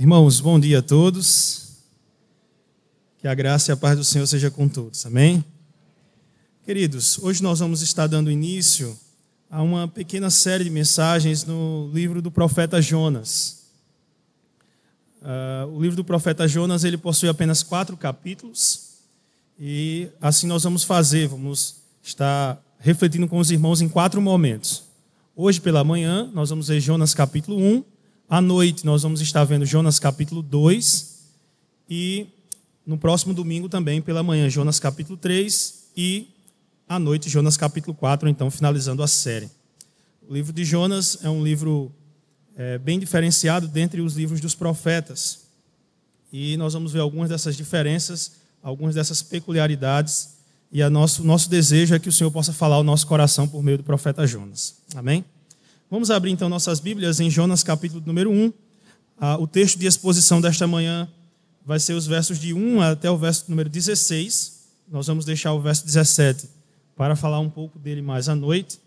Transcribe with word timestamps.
Irmãos, 0.00 0.38
bom 0.38 0.60
dia 0.60 0.78
a 0.78 0.82
todos. 0.82 1.72
Que 3.18 3.26
a 3.26 3.34
graça 3.34 3.72
e 3.72 3.74
a 3.74 3.76
paz 3.76 3.98
do 3.98 4.04
Senhor 4.04 4.28
seja 4.28 4.48
com 4.48 4.68
todos. 4.68 5.04
Amém? 5.04 5.44
Queridos, 6.64 7.18
hoje 7.18 7.42
nós 7.42 7.58
vamos 7.58 7.82
estar 7.82 8.06
dando 8.06 8.30
início 8.30 8.96
a 9.50 9.60
uma 9.60 9.88
pequena 9.88 10.30
série 10.30 10.62
de 10.62 10.70
mensagens 10.70 11.44
no 11.44 11.90
livro 11.92 12.22
do 12.22 12.30
profeta 12.30 12.80
Jonas. 12.80 13.64
Uh, 15.20 15.66
o 15.74 15.82
livro 15.82 15.96
do 15.96 16.04
profeta 16.04 16.46
Jonas 16.46 16.84
ele 16.84 16.96
possui 16.96 17.28
apenas 17.28 17.64
quatro 17.64 17.96
capítulos 17.96 18.98
e 19.58 20.08
assim 20.20 20.46
nós 20.46 20.62
vamos 20.62 20.84
fazer. 20.84 21.26
Vamos 21.26 21.82
estar 22.04 22.62
refletindo 22.78 23.26
com 23.26 23.38
os 23.40 23.50
irmãos 23.50 23.80
em 23.80 23.88
quatro 23.88 24.22
momentos. 24.22 24.84
Hoje 25.34 25.60
pela 25.60 25.82
manhã 25.82 26.30
nós 26.32 26.50
vamos 26.50 26.68
ver 26.68 26.78
Jonas 26.78 27.14
capítulo 27.14 27.58
1 27.58 27.97
à 28.28 28.40
noite, 28.40 28.84
nós 28.84 29.02
vamos 29.02 29.20
estar 29.20 29.42
vendo 29.44 29.64
Jonas 29.64 29.98
capítulo 29.98 30.42
2 30.42 31.18
e 31.88 32.26
no 32.86 32.98
próximo 32.98 33.32
domingo 33.32 33.68
também, 33.68 34.02
pela 34.02 34.22
manhã, 34.22 34.48
Jonas 34.50 34.78
capítulo 34.78 35.16
3 35.16 35.88
e 35.96 36.28
à 36.86 36.98
noite, 36.98 37.28
Jonas 37.28 37.56
capítulo 37.56 37.94
4, 37.94 38.28
então 38.28 38.50
finalizando 38.50 39.02
a 39.02 39.06
série. 39.06 39.50
O 40.28 40.34
livro 40.34 40.52
de 40.52 40.64
Jonas 40.64 41.18
é 41.22 41.30
um 41.30 41.42
livro 41.42 41.90
é, 42.54 42.76
bem 42.76 42.98
diferenciado 42.98 43.66
dentre 43.66 44.02
os 44.02 44.14
livros 44.14 44.40
dos 44.40 44.54
profetas. 44.54 45.46
E 46.30 46.56
nós 46.58 46.74
vamos 46.74 46.92
ver 46.92 47.00
algumas 47.00 47.30
dessas 47.30 47.56
diferenças, 47.56 48.32
algumas 48.62 48.94
dessas 48.94 49.22
peculiaridades. 49.22 50.36
E 50.70 50.82
o 50.82 50.90
nosso, 50.90 51.24
nosso 51.24 51.48
desejo 51.48 51.94
é 51.94 51.98
que 51.98 52.10
o 52.10 52.12
Senhor 52.12 52.30
possa 52.30 52.52
falar 52.52 52.76
ao 52.76 52.84
nosso 52.84 53.06
coração 53.06 53.48
por 53.48 53.62
meio 53.62 53.78
do 53.78 53.84
profeta 53.84 54.26
Jonas. 54.26 54.76
Amém? 54.94 55.24
Vamos 55.90 56.10
abrir 56.10 56.32
então 56.32 56.50
nossas 56.50 56.80
Bíblias 56.80 57.18
em 57.18 57.30
Jonas 57.30 57.62
capítulo 57.62 58.02
número 58.04 58.30
1. 58.30 58.52
Ah, 59.16 59.38
o 59.38 59.46
texto 59.46 59.78
de 59.78 59.86
exposição 59.86 60.38
desta 60.38 60.66
manhã 60.66 61.08
vai 61.64 61.80
ser 61.80 61.94
os 61.94 62.06
versos 62.06 62.38
de 62.38 62.52
1 62.52 62.82
até 62.82 63.10
o 63.10 63.16
verso 63.16 63.46
número 63.48 63.70
16. 63.70 64.68
Nós 64.86 65.06
vamos 65.06 65.24
deixar 65.24 65.54
o 65.54 65.60
verso 65.62 65.86
17 65.86 66.46
para 66.94 67.16
falar 67.16 67.40
um 67.40 67.48
pouco 67.48 67.78
dele 67.78 68.02
mais 68.02 68.28
à 68.28 68.34
noite. 68.34 68.78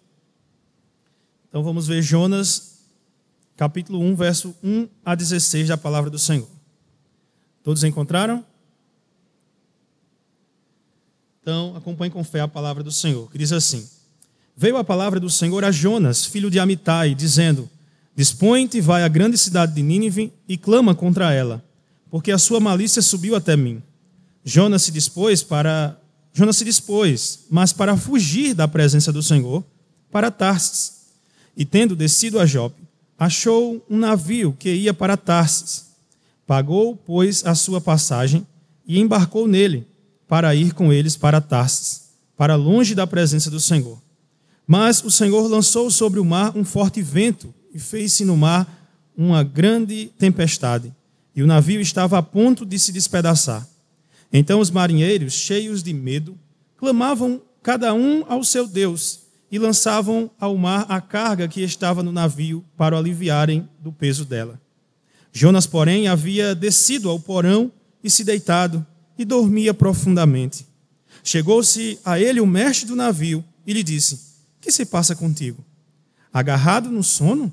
Então 1.50 1.64
vamos 1.64 1.88
ver 1.88 2.04
Jonas 2.04 2.84
capítulo 3.58 4.00
1, 4.00 4.16
verso 4.16 4.56
1 4.64 4.88
a 5.04 5.16
16 5.16 5.70
da 5.70 5.78
palavra 5.78 6.12
do 6.12 6.20
Senhor. 6.20 6.48
Todos 7.64 7.84
encontraram? 7.84 8.46
Então 11.42 11.76
acompanhe 11.76 12.12
com 12.12 12.24
fé 12.24 12.42
a 12.42 12.48
palavra 12.48 12.84
do 12.84 12.92
Senhor, 12.92 13.28
que 13.32 13.40
diz 13.40 13.52
assim: 13.52 13.90
veio 14.62 14.78
a 14.78 14.84
palavra 14.84 15.20
do 15.20 15.28
Senhor 15.28 15.66
a 15.66 15.72
Jonas, 15.72 16.24
filho 16.24 16.52
de 16.52 16.60
Amitai, 16.60 17.16
dizendo: 17.16 17.68
Dispõe-te 18.16 18.78
e 18.78 18.82
vai 18.82 19.04
à 19.04 19.08
grande 19.08 19.36
cidade 19.36 19.74
de 19.74 19.82
Nínive 19.82 20.32
e 20.48 20.56
clama 20.56 20.94
contra 20.94 21.34
ela, 21.34 21.66
porque 22.12 22.32
a 22.32 22.38
sua 22.38 22.60
malícia 22.60 23.02
subiu 23.02 23.36
até 23.36 23.58
mim. 23.58 23.82
Jonas 24.46 24.84
se 24.84 24.92
dispôs 24.92 25.42
para 25.42 25.98
Jonas 26.32 26.58
se 26.58 26.64
dispôs, 26.64 27.40
mas 27.50 27.74
para 27.74 27.98
fugir 27.98 28.54
da 28.54 28.68
presença 28.68 29.12
do 29.12 29.24
Senhor, 29.24 29.64
para 30.12 30.30
Tarsis. 30.30 31.08
E 31.58 31.66
tendo 31.66 31.96
descido 31.96 32.40
a 32.40 32.46
Jope, 32.46 32.84
achou 33.18 33.84
um 33.90 33.98
navio 33.98 34.56
que 34.58 34.72
ia 34.72 34.94
para 34.94 35.18
Tarsis. 35.18 35.88
Pagou, 36.46 36.96
pois, 36.96 37.44
a 37.48 37.56
sua 37.56 37.82
passagem 37.82 38.46
e 38.86 39.00
embarcou 39.00 39.48
nele, 39.48 39.88
para 40.28 40.54
ir 40.54 40.74
com 40.74 40.94
eles 40.94 41.18
para 41.18 41.42
Tarsis, 41.42 42.12
para 42.38 42.56
longe 42.56 42.94
da 42.94 43.08
presença 43.08 43.50
do 43.50 43.60
Senhor. 43.60 44.00
Mas 44.72 45.04
o 45.04 45.12
Senhor 45.12 45.50
lançou 45.50 45.92
sobre 45.92 46.18
o 46.18 46.24
mar 46.24 46.56
um 46.56 46.64
forte 46.64 47.02
vento 47.02 47.54
e 47.74 47.78
fez-se 47.78 48.24
no 48.24 48.38
mar 48.38 48.90
uma 49.18 49.44
grande 49.44 50.10
tempestade, 50.18 50.96
e 51.36 51.44
o 51.44 51.46
navio 51.46 51.82
estava 51.82 52.18
a 52.18 52.24
ponto 52.24 52.66
de 52.66 52.80
se 52.80 52.94
despedaçar. 52.94 53.68
Então 54.32 54.62
os 54.62 54.72
marinheiros, 54.72 55.34
cheios 55.34 55.84
de 55.84 55.94
medo, 55.94 56.40
clamavam 56.78 57.42
cada 57.62 57.94
um 57.94 58.24
ao 58.30 58.46
seu 58.46 58.66
Deus 58.66 59.20
e 59.52 59.60
lançavam 59.60 60.32
ao 60.40 60.56
mar 60.56 60.86
a 60.88 61.02
carga 61.02 61.50
que 61.50 61.62
estava 61.62 62.02
no 62.02 62.14
navio 62.14 62.64
para 62.78 62.96
o 62.96 62.98
aliviarem 62.98 63.68
do 63.78 63.92
peso 63.92 64.24
dela. 64.24 64.58
Jonas, 65.34 65.68
porém, 65.68 66.08
havia 66.08 66.56
descido 66.56 67.10
ao 67.10 67.20
porão 67.20 67.70
e 68.02 68.10
se 68.10 68.24
deitado 68.24 68.88
e 69.18 69.26
dormia 69.26 69.74
profundamente. 69.74 70.66
Chegou-se 71.26 72.00
a 72.06 72.18
ele 72.18 72.40
o 72.40 72.48
mestre 72.48 72.88
do 72.88 72.96
navio 72.96 73.44
e 73.68 73.74
lhe 73.74 73.84
disse: 73.84 74.31
que 74.62 74.72
se 74.72 74.86
passa 74.86 75.16
contigo? 75.16 75.66
Agarrado 76.32 76.90
no 76.90 77.04
sono? 77.04 77.52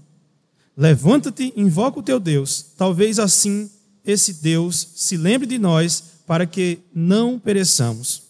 Levanta-te, 0.77 1.53
invoca 1.57 1.99
o 1.99 2.03
teu 2.03 2.21
Deus. 2.21 2.67
Talvez 2.77 3.19
assim 3.19 3.69
esse 4.05 4.35
Deus 4.35 4.89
se 4.95 5.17
lembre 5.17 5.47
de 5.47 5.59
nós 5.59 6.05
para 6.27 6.47
que 6.47 6.79
não 6.95 7.39
pereçamos. 7.39 8.23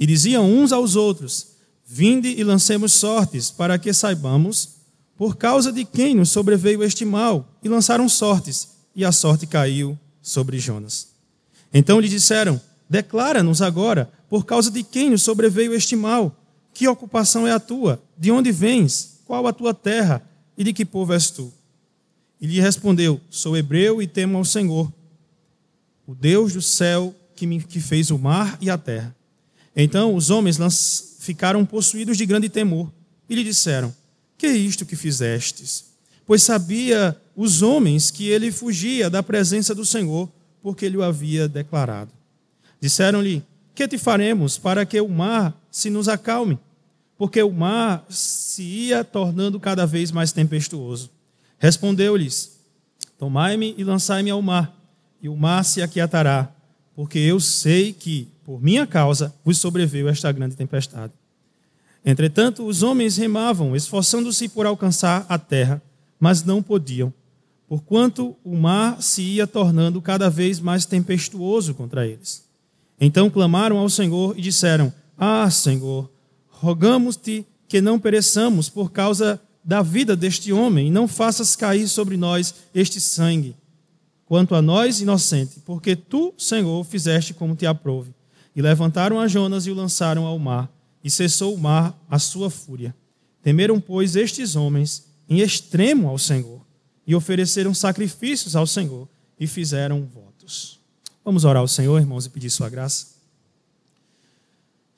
E 0.00 0.06
diziam 0.06 0.50
uns 0.50 0.72
aos 0.72 0.96
outros: 0.96 1.48
Vinde 1.86 2.28
e 2.28 2.42
lancemos 2.42 2.92
sortes, 2.94 3.50
para 3.50 3.78
que 3.78 3.92
saibamos 3.92 4.70
por 5.16 5.36
causa 5.36 5.70
de 5.70 5.84
quem 5.84 6.14
nos 6.14 6.30
sobreveio 6.30 6.82
este 6.82 7.04
mal. 7.04 7.46
E 7.62 7.68
lançaram 7.68 8.08
sortes, 8.08 8.70
e 8.96 9.04
a 9.04 9.12
sorte 9.12 9.46
caiu 9.46 9.96
sobre 10.20 10.58
Jonas. 10.58 11.08
Então 11.72 12.00
lhe 12.00 12.08
disseram: 12.08 12.60
Declara-nos 12.88 13.62
agora 13.62 14.10
por 14.28 14.44
causa 14.44 14.70
de 14.70 14.82
quem 14.82 15.10
nos 15.10 15.22
sobreveio 15.22 15.74
este 15.74 15.94
mal 15.94 16.41
que 16.72 16.88
ocupação 16.88 17.46
é 17.46 17.52
a 17.52 17.60
tua? 17.60 18.02
De 18.16 18.30
onde 18.30 18.50
vens? 18.50 19.20
Qual 19.24 19.46
a 19.46 19.52
tua 19.52 19.74
terra? 19.74 20.22
E 20.56 20.64
de 20.64 20.72
que 20.72 20.84
povo 20.84 21.12
és 21.12 21.30
tu? 21.30 21.52
E 22.40 22.46
lhe 22.46 22.60
respondeu: 22.60 23.20
Sou 23.30 23.56
hebreu 23.56 24.02
e 24.02 24.06
temo 24.06 24.38
ao 24.38 24.44
Senhor, 24.44 24.92
o 26.06 26.14
Deus 26.14 26.52
do 26.52 26.62
céu 26.62 27.14
que, 27.34 27.46
me, 27.46 27.62
que 27.62 27.80
fez 27.80 28.10
o 28.10 28.18
mar 28.18 28.58
e 28.60 28.68
a 28.68 28.76
terra. 28.76 29.14
Então 29.74 30.14
os 30.14 30.30
homens 30.30 30.58
ficaram 31.20 31.64
possuídos 31.64 32.16
de 32.16 32.26
grande 32.26 32.48
temor 32.48 32.92
e 33.28 33.34
lhe 33.34 33.44
disseram: 33.44 33.94
Que 34.36 34.46
é 34.46 34.56
isto 34.56 34.84
que 34.84 34.96
fizestes? 34.96 35.92
Pois 36.26 36.42
sabia 36.42 37.16
os 37.36 37.62
homens 37.62 38.10
que 38.10 38.28
ele 38.28 38.52
fugia 38.52 39.08
da 39.08 39.22
presença 39.22 39.74
do 39.74 39.84
Senhor, 39.84 40.28
porque 40.62 40.84
ele 40.84 40.96
o 40.96 41.02
havia 41.02 41.48
declarado. 41.48 42.10
Disseram-lhe: 42.80 43.42
Que 43.74 43.88
te 43.88 43.98
faremos 43.98 44.58
para 44.58 44.84
que 44.84 45.00
o 45.00 45.08
mar 45.08 45.56
se 45.72 45.88
nos 45.88 46.06
acalme, 46.06 46.58
porque 47.16 47.42
o 47.42 47.50
mar 47.50 48.04
se 48.10 48.62
ia 48.62 49.02
tornando 49.02 49.58
cada 49.58 49.86
vez 49.86 50.12
mais 50.12 50.30
tempestuoso. 50.30 51.10
Respondeu-lhes: 51.58 52.60
Tomai-me 53.18 53.74
e 53.78 53.82
lançai-me 53.82 54.30
ao 54.30 54.42
mar, 54.42 54.76
e 55.20 55.28
o 55.28 55.36
mar 55.36 55.64
se 55.64 55.80
aquietará, 55.80 56.52
porque 56.94 57.18
eu 57.18 57.40
sei 57.40 57.92
que, 57.92 58.28
por 58.44 58.62
minha 58.62 58.86
causa, 58.86 59.34
vos 59.42 59.58
sobreveio 59.58 60.08
esta 60.08 60.30
grande 60.30 60.54
tempestade. 60.54 61.12
Entretanto, 62.04 62.66
os 62.66 62.82
homens 62.82 63.16
remavam, 63.16 63.74
esforçando-se 63.74 64.48
por 64.48 64.66
alcançar 64.66 65.24
a 65.28 65.38
terra, 65.38 65.80
mas 66.20 66.44
não 66.44 66.62
podiam, 66.62 67.12
porquanto 67.66 68.36
o 68.44 68.56
mar 68.56 69.00
se 69.00 69.22
ia 69.22 69.46
tornando 69.46 70.02
cada 70.02 70.28
vez 70.28 70.60
mais 70.60 70.84
tempestuoso 70.84 71.74
contra 71.74 72.06
eles. 72.06 72.44
Então 73.00 73.30
clamaram 73.30 73.78
ao 73.78 73.88
Senhor 73.88 74.36
e 74.36 74.42
disseram: 74.42 74.92
ah, 75.16 75.50
Senhor, 75.50 76.10
rogamos-te 76.48 77.46
que 77.68 77.80
não 77.80 77.98
pereçamos 77.98 78.68
por 78.68 78.92
causa 78.92 79.40
da 79.64 79.80
vida 79.80 80.16
deste 80.16 80.52
homem, 80.52 80.88
e 80.88 80.90
não 80.90 81.06
faças 81.06 81.54
cair 81.54 81.88
sobre 81.88 82.16
nós 82.16 82.54
este 82.74 83.00
sangue. 83.00 83.54
Quanto 84.26 84.54
a 84.54 84.62
nós, 84.62 85.00
inocente, 85.00 85.60
porque 85.64 85.94
tu, 85.94 86.34
Senhor, 86.36 86.84
fizeste 86.84 87.32
como 87.32 87.54
te 87.54 87.66
aprove. 87.66 88.12
E 88.56 88.60
levantaram 88.60 89.20
a 89.20 89.28
Jonas 89.28 89.66
e 89.66 89.70
o 89.70 89.74
lançaram 89.74 90.26
ao 90.26 90.38
mar, 90.38 90.70
e 91.04 91.10
cessou 91.10 91.54
o 91.54 91.58
mar 91.58 91.96
a 92.10 92.18
sua 92.18 92.50
fúria. 92.50 92.94
Temeram, 93.42 93.80
pois, 93.80 94.16
estes 94.16 94.56
homens 94.56 95.06
em 95.28 95.40
extremo 95.40 96.08
ao 96.08 96.18
Senhor, 96.18 96.60
e 97.06 97.14
ofereceram 97.14 97.74
sacrifícios 97.74 98.56
ao 98.56 98.66
Senhor, 98.66 99.08
e 99.38 99.46
fizeram 99.46 100.02
votos. 100.02 100.80
Vamos 101.24 101.44
orar 101.44 101.60
ao 101.60 101.68
Senhor, 101.68 101.98
irmãos, 102.00 102.26
e 102.26 102.30
pedir 102.30 102.50
sua 102.50 102.68
graça. 102.68 103.11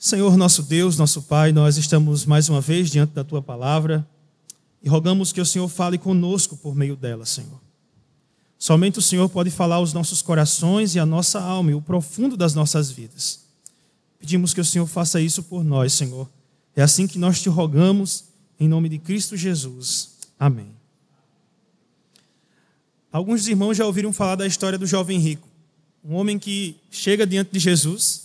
Senhor, 0.04 0.36
nosso 0.36 0.62
Deus, 0.62 0.98
nosso 0.98 1.22
Pai, 1.22 1.50
nós 1.50 1.78
estamos 1.78 2.26
mais 2.26 2.50
uma 2.50 2.60
vez 2.60 2.90
diante 2.90 3.14
da 3.14 3.24
tua 3.24 3.40
palavra 3.40 4.06
e 4.82 4.86
rogamos 4.86 5.32
que 5.32 5.40
o 5.40 5.46
Senhor 5.46 5.66
fale 5.66 5.96
conosco 5.96 6.58
por 6.58 6.74
meio 6.74 6.94
dela, 6.94 7.24
Senhor. 7.24 7.58
Somente 8.58 8.98
o 8.98 9.02
Senhor 9.02 9.30
pode 9.30 9.50
falar 9.50 9.76
aos 9.76 9.94
nossos 9.94 10.20
corações 10.20 10.94
e 10.94 10.98
à 10.98 11.06
nossa 11.06 11.40
alma 11.40 11.70
e 11.70 11.74
o 11.74 11.80
profundo 11.80 12.36
das 12.36 12.54
nossas 12.54 12.90
vidas. 12.90 13.46
Pedimos 14.18 14.52
que 14.52 14.60
o 14.60 14.64
Senhor 14.64 14.86
faça 14.86 15.22
isso 15.22 15.42
por 15.42 15.64
nós, 15.64 15.94
Senhor. 15.94 16.28
É 16.76 16.82
assim 16.82 17.06
que 17.06 17.18
nós 17.18 17.40
te 17.40 17.48
rogamos, 17.48 18.24
em 18.60 18.68
nome 18.68 18.90
de 18.90 18.98
Cristo 18.98 19.38
Jesus. 19.38 20.18
Amém. 20.38 20.68
Alguns 23.10 23.48
irmãos 23.48 23.74
já 23.74 23.86
ouviram 23.86 24.12
falar 24.12 24.36
da 24.36 24.46
história 24.46 24.78
do 24.78 24.86
jovem 24.86 25.18
rico, 25.18 25.48
um 26.04 26.14
homem 26.14 26.38
que 26.38 26.76
chega 26.90 27.26
diante 27.26 27.52
de 27.52 27.58
Jesus 27.58 28.24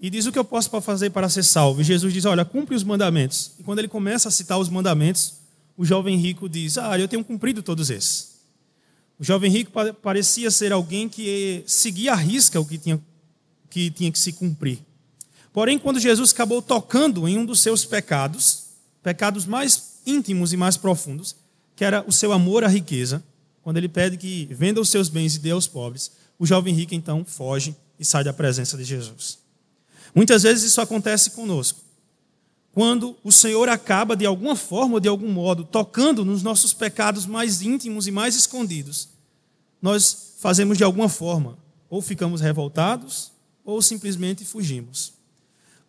e 0.00 0.08
diz 0.08 0.24
o 0.24 0.32
que 0.32 0.38
eu 0.38 0.44
posso 0.44 0.70
fazer 0.80 1.10
para 1.10 1.28
ser 1.28 1.42
salvo. 1.42 1.82
E 1.82 1.84
Jesus 1.84 2.12
diz: 2.12 2.24
Olha, 2.24 2.44
cumpre 2.44 2.74
os 2.74 2.82
mandamentos. 2.82 3.52
E 3.58 3.62
quando 3.62 3.80
ele 3.80 3.88
começa 3.88 4.28
a 4.28 4.32
citar 4.32 4.58
os 4.58 4.70
mandamentos, 4.70 5.34
o 5.76 5.84
jovem 5.84 6.16
rico 6.16 6.48
diz: 6.48 6.78
Ah, 6.78 6.98
eu 6.98 7.06
tenho 7.06 7.22
cumprido 7.22 7.62
todos 7.62 7.90
esses. 7.90 8.30
O 9.18 9.24
jovem 9.24 9.50
rico 9.50 9.70
parecia 10.00 10.50
ser 10.50 10.72
alguém 10.72 11.06
que 11.06 11.62
seguia 11.66 12.12
a 12.12 12.16
risca 12.16 12.58
o 12.58 12.64
que 12.64 12.78
tinha, 12.78 12.98
que 13.68 13.90
tinha 13.90 14.10
que 14.10 14.18
se 14.18 14.32
cumprir. 14.32 14.78
Porém, 15.52 15.78
quando 15.78 16.00
Jesus 16.00 16.32
acabou 16.32 16.62
tocando 16.62 17.28
em 17.28 17.36
um 17.36 17.44
dos 17.44 17.60
seus 17.60 17.84
pecados, 17.84 18.68
pecados 19.02 19.44
mais 19.44 20.00
íntimos 20.06 20.54
e 20.54 20.56
mais 20.56 20.78
profundos, 20.78 21.36
que 21.76 21.84
era 21.84 22.02
o 22.06 22.12
seu 22.12 22.32
amor 22.32 22.64
à 22.64 22.68
riqueza, 22.68 23.22
quando 23.62 23.76
ele 23.76 23.88
pede 23.88 24.16
que 24.16 24.46
venda 24.52 24.80
os 24.80 24.88
seus 24.88 25.10
bens 25.10 25.36
e 25.36 25.38
dê 25.38 25.50
aos 25.50 25.66
pobres, 25.66 26.12
o 26.38 26.46
jovem 26.46 26.72
rico 26.72 26.94
então 26.94 27.22
foge 27.22 27.76
e 27.98 28.04
sai 28.04 28.24
da 28.24 28.32
presença 28.32 28.78
de 28.78 28.84
Jesus. 28.84 29.39
Muitas 30.14 30.42
vezes 30.42 30.64
isso 30.64 30.80
acontece 30.80 31.30
conosco. 31.30 31.80
Quando 32.72 33.16
o 33.24 33.32
Senhor 33.32 33.68
acaba, 33.68 34.16
de 34.16 34.24
alguma 34.24 34.54
forma 34.54 34.94
ou 34.94 35.00
de 35.00 35.08
algum 35.08 35.30
modo, 35.30 35.64
tocando 35.64 36.24
nos 36.24 36.42
nossos 36.42 36.72
pecados 36.72 37.26
mais 37.26 37.62
íntimos 37.62 38.06
e 38.06 38.10
mais 38.10 38.36
escondidos, 38.36 39.08
nós 39.82 40.34
fazemos 40.38 40.78
de 40.78 40.84
alguma 40.84 41.08
forma, 41.08 41.58
ou 41.88 42.00
ficamos 42.00 42.40
revoltados, 42.40 43.32
ou 43.64 43.82
simplesmente 43.82 44.44
fugimos. 44.44 45.12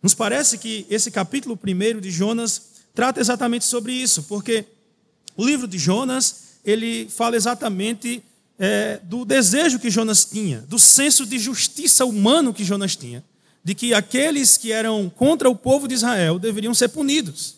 Nos 0.02 0.14
parece 0.14 0.58
que 0.58 0.86
esse 0.90 1.10
capítulo 1.10 1.58
1 1.62 2.00
de 2.00 2.10
Jonas 2.10 2.62
trata 2.94 3.20
exatamente 3.20 3.64
sobre 3.64 3.92
isso, 3.92 4.24
porque 4.24 4.64
o 5.36 5.44
livro 5.44 5.68
de 5.68 5.78
Jonas 5.78 6.42
ele 6.64 7.08
fala 7.08 7.36
exatamente 7.36 8.22
é, 8.58 9.00
do 9.04 9.24
desejo 9.24 9.78
que 9.78 9.90
Jonas 9.90 10.24
tinha, 10.24 10.60
do 10.62 10.78
senso 10.78 11.24
de 11.24 11.38
justiça 11.38 12.04
humano 12.04 12.52
que 12.52 12.64
Jonas 12.64 12.96
tinha, 12.96 13.24
de 13.64 13.74
que 13.74 13.94
aqueles 13.94 14.56
que 14.56 14.72
eram 14.72 15.08
contra 15.08 15.48
o 15.48 15.54
povo 15.54 15.86
de 15.86 15.94
Israel 15.94 16.38
deveriam 16.38 16.74
ser 16.74 16.88
punidos. 16.88 17.56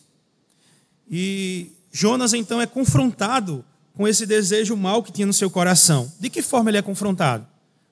E 1.09 1.71
Jonas 1.91 2.33
então 2.33 2.61
é 2.61 2.67
confrontado 2.67 3.63
com 3.93 4.07
esse 4.07 4.25
desejo 4.25 4.75
mal 4.75 5.01
que 5.01 5.11
tinha 5.11 5.25
no 5.25 5.33
seu 5.33 5.49
coração. 5.49 6.11
De 6.19 6.29
que 6.29 6.41
forma 6.41 6.69
ele 6.69 6.77
é 6.77 6.81
confrontado? 6.81 7.47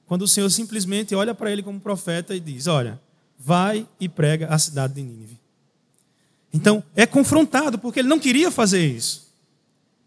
Quando 0.05 0.23
o 0.23 0.27
Senhor 0.27 0.49
simplesmente 0.49 1.15
olha 1.15 1.33
para 1.33 1.51
ele 1.51 1.63
como 1.63 1.79
profeta 1.79 2.35
e 2.35 2.39
diz: 2.39 2.67
Olha, 2.67 2.99
vai 3.39 3.87
e 3.99 4.07
prega 4.07 4.47
a 4.47 4.59
cidade 4.59 4.93
de 4.93 5.01
Nínive. 5.01 5.39
Então, 6.53 6.83
é 6.95 7.05
confrontado, 7.07 7.79
porque 7.79 7.99
ele 7.99 8.07
não 8.07 8.19
queria 8.19 8.51
fazer 8.51 8.85
isso. 8.85 9.33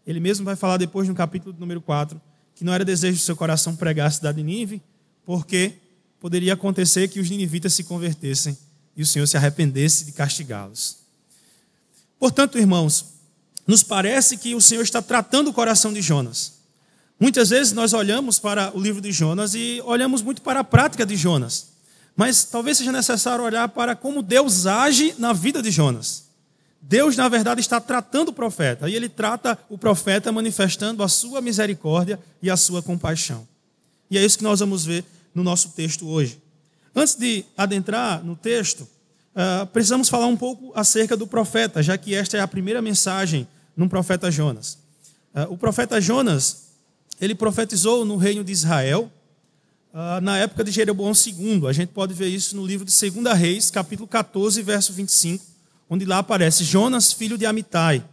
Ele 0.05 0.21
mesmo 0.21 0.45
vai 0.45 0.55
falar 0.55 0.77
depois 0.77 1.09
no 1.09 1.13
capítulo 1.13 1.53
número 1.59 1.81
4 1.81 2.21
que 2.55 2.63
não 2.63 2.73
era 2.73 2.83
desejo 2.83 3.17
do 3.17 3.21
seu 3.21 3.35
coração 3.35 3.75
pregar 3.75 4.07
a 4.07 4.11
cidade 4.11 4.37
de 4.37 4.43
Nínive, 4.43 4.81
porque 5.23 5.73
poderia 6.27 6.55
acontecer 6.55 7.07
que 7.07 7.21
os 7.21 7.29
ninivitas 7.29 7.73
se 7.73 7.85
convertessem 7.85 8.57
e 8.97 9.01
o 9.01 9.05
Senhor 9.05 9.25
se 9.27 9.37
arrependesse 9.37 10.03
de 10.03 10.11
castigá-los. 10.11 10.97
Portanto, 12.19 12.57
irmãos, 12.57 13.13
nos 13.65 13.81
parece 13.81 14.35
que 14.35 14.53
o 14.53 14.59
Senhor 14.59 14.81
está 14.81 15.01
tratando 15.01 15.51
o 15.51 15.53
coração 15.53 15.93
de 15.93 16.01
Jonas. 16.01 16.55
Muitas 17.17 17.49
vezes 17.49 17.71
nós 17.71 17.93
olhamos 17.93 18.39
para 18.39 18.75
o 18.75 18.81
livro 18.81 18.99
de 18.99 19.09
Jonas 19.09 19.55
e 19.55 19.81
olhamos 19.85 20.21
muito 20.21 20.41
para 20.41 20.59
a 20.59 20.65
prática 20.65 21.05
de 21.05 21.15
Jonas. 21.15 21.67
Mas 22.13 22.43
talvez 22.43 22.77
seja 22.77 22.91
necessário 22.91 23.45
olhar 23.45 23.69
para 23.69 23.95
como 23.95 24.21
Deus 24.21 24.65
age 24.65 25.15
na 25.17 25.31
vida 25.31 25.61
de 25.61 25.71
Jonas. 25.71 26.25
Deus, 26.81 27.15
na 27.15 27.29
verdade, 27.29 27.61
está 27.61 27.79
tratando 27.79 28.29
o 28.29 28.33
profeta, 28.33 28.89
e 28.89 28.95
ele 28.95 29.07
trata 29.07 29.57
o 29.69 29.77
profeta 29.77 30.29
manifestando 30.29 31.03
a 31.03 31.07
sua 31.07 31.39
misericórdia 31.39 32.19
e 32.41 32.49
a 32.49 32.57
sua 32.57 32.81
compaixão. 32.83 33.47
E 34.11 34.17
é 34.17 34.25
isso 34.25 34.37
que 34.37 34.43
nós 34.43 34.59
vamos 34.59 34.83
ver 34.83 35.05
no 35.37 35.43
nosso 35.43 35.69
texto 35.69 36.07
hoje. 36.07 36.41
Antes 36.95 37.13
de 37.13 37.45
adentrar 37.55 38.25
no 38.25 38.35
texto, 38.35 38.81
uh, 38.81 39.67
precisamos 39.67 40.09
falar 40.09 40.25
um 40.25 40.35
pouco 40.35 40.71
acerca 40.73 41.15
do 41.15 41.27
profeta, 41.27 41.83
já 41.83 41.95
que 41.95 42.15
esta 42.15 42.37
é 42.37 42.39
a 42.39 42.47
primeira 42.47 42.81
mensagem 42.81 43.47
no 43.75 43.87
profeta 43.87 44.31
Jonas. 44.31 44.79
Uh, 45.35 45.53
o 45.53 45.57
profeta 45.57 46.01
Jonas, 46.01 46.69
ele 47.21 47.35
profetizou 47.35 48.03
no 48.03 48.17
reino 48.17 48.43
de 48.43 48.51
Israel, 48.51 49.11
uh, 49.93 50.19
na 50.21 50.39
época 50.39 50.63
de 50.63 50.71
Jeroboão 50.71 51.11
II. 51.13 51.67
A 51.67 51.73
gente 51.73 51.89
pode 51.89 52.15
ver 52.15 52.29
isso 52.29 52.55
no 52.55 52.65
livro 52.65 52.83
de 52.83 53.11
2 53.11 53.37
Reis, 53.37 53.69
capítulo 53.69 54.07
14, 54.07 54.59
verso 54.63 54.91
25 54.91 55.57
onde 55.89 56.03
lá 56.03 56.17
aparece 56.17 56.63
Jonas, 56.63 57.13
filho 57.13 57.37
de 57.37 57.45
Amitai. 57.45 58.03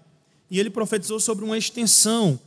E 0.50 0.60
ele 0.60 0.70
profetizou 0.70 1.18
sobre 1.18 1.44
uma 1.44 1.58
extensão 1.58 2.38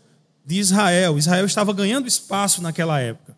de 0.46 0.58
Israel. 0.58 1.18
Israel 1.18 1.46
estava 1.46 1.74
ganhando 1.74 2.08
espaço 2.08 2.62
naquela 2.62 3.00
época. 3.02 3.37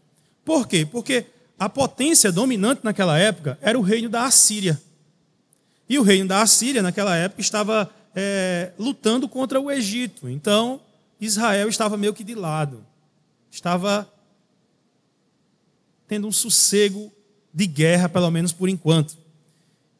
Por 0.50 0.68
quê? 0.68 0.84
Porque 0.84 1.28
a 1.60 1.70
potência 1.70 2.32
dominante 2.32 2.82
naquela 2.84 3.20
época 3.20 3.56
era 3.62 3.78
o 3.78 3.84
reino 3.84 4.10
da 4.10 4.26
Assíria. 4.26 4.82
E 5.88 6.00
o 6.00 6.02
reino 6.02 6.28
da 6.28 6.42
Assíria, 6.42 6.82
naquela 6.82 7.16
época, 7.16 7.40
estava 7.40 7.88
é, 8.16 8.72
lutando 8.80 9.30
contra 9.30 9.62
o 9.62 9.70
Egito. 9.70 10.28
Então, 10.28 10.82
Israel 11.22 11.70
estava 11.70 11.96
meio 11.96 12.16
que 12.16 12.24
de 12.24 12.34
lado. 12.34 12.84
Estava 13.52 14.12
tendo 16.08 16.28
um 16.28 16.32
sossego 16.32 17.14
de 17.54 17.68
guerra, 17.68 18.10
pelo 18.10 18.32
menos 18.32 18.52
por 18.52 18.68
enquanto. 18.68 19.20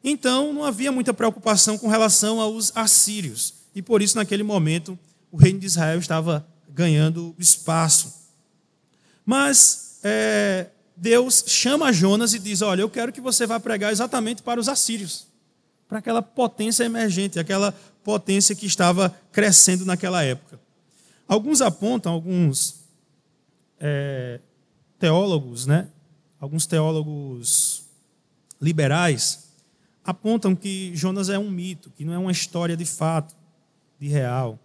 Então 0.02 0.52
não 0.52 0.64
havia 0.64 0.90
muita 0.90 1.14
preocupação 1.14 1.78
com 1.78 1.86
relação 1.86 2.40
aos 2.40 2.76
assírios. 2.76 3.54
E 3.72 3.80
por 3.80 4.02
isso, 4.02 4.16
naquele 4.16 4.42
momento, 4.42 4.98
o 5.30 5.36
reino 5.36 5.60
de 5.60 5.66
Israel 5.66 6.00
estava 6.00 6.44
ganhando 6.68 7.36
espaço. 7.38 8.12
Mas 9.24 9.89
é, 10.02 10.68
Deus 10.96 11.44
chama 11.46 11.92
Jonas 11.92 12.34
e 12.34 12.38
diz: 12.38 12.62
Olha, 12.62 12.82
eu 12.82 12.90
quero 12.90 13.12
que 13.12 13.20
você 13.20 13.46
vá 13.46 13.58
pregar 13.58 13.92
exatamente 13.92 14.42
para 14.42 14.60
os 14.60 14.68
assírios, 14.68 15.26
para 15.88 15.98
aquela 15.98 16.22
potência 16.22 16.84
emergente, 16.84 17.38
aquela 17.38 17.72
potência 18.02 18.54
que 18.54 18.66
estava 18.66 19.14
crescendo 19.32 19.84
naquela 19.84 20.22
época. 20.22 20.58
Alguns 21.28 21.60
apontam, 21.60 22.12
alguns 22.12 22.80
é, 23.78 24.40
teólogos, 24.98 25.66
né? 25.66 25.88
alguns 26.40 26.66
teólogos 26.66 27.84
liberais, 28.60 29.50
apontam 30.02 30.56
que 30.56 30.90
Jonas 30.96 31.28
é 31.28 31.38
um 31.38 31.50
mito, 31.50 31.90
que 31.90 32.04
não 32.04 32.14
é 32.14 32.18
uma 32.18 32.32
história 32.32 32.76
de 32.76 32.86
fato, 32.86 33.36
de 33.98 34.08
real, 34.08 34.58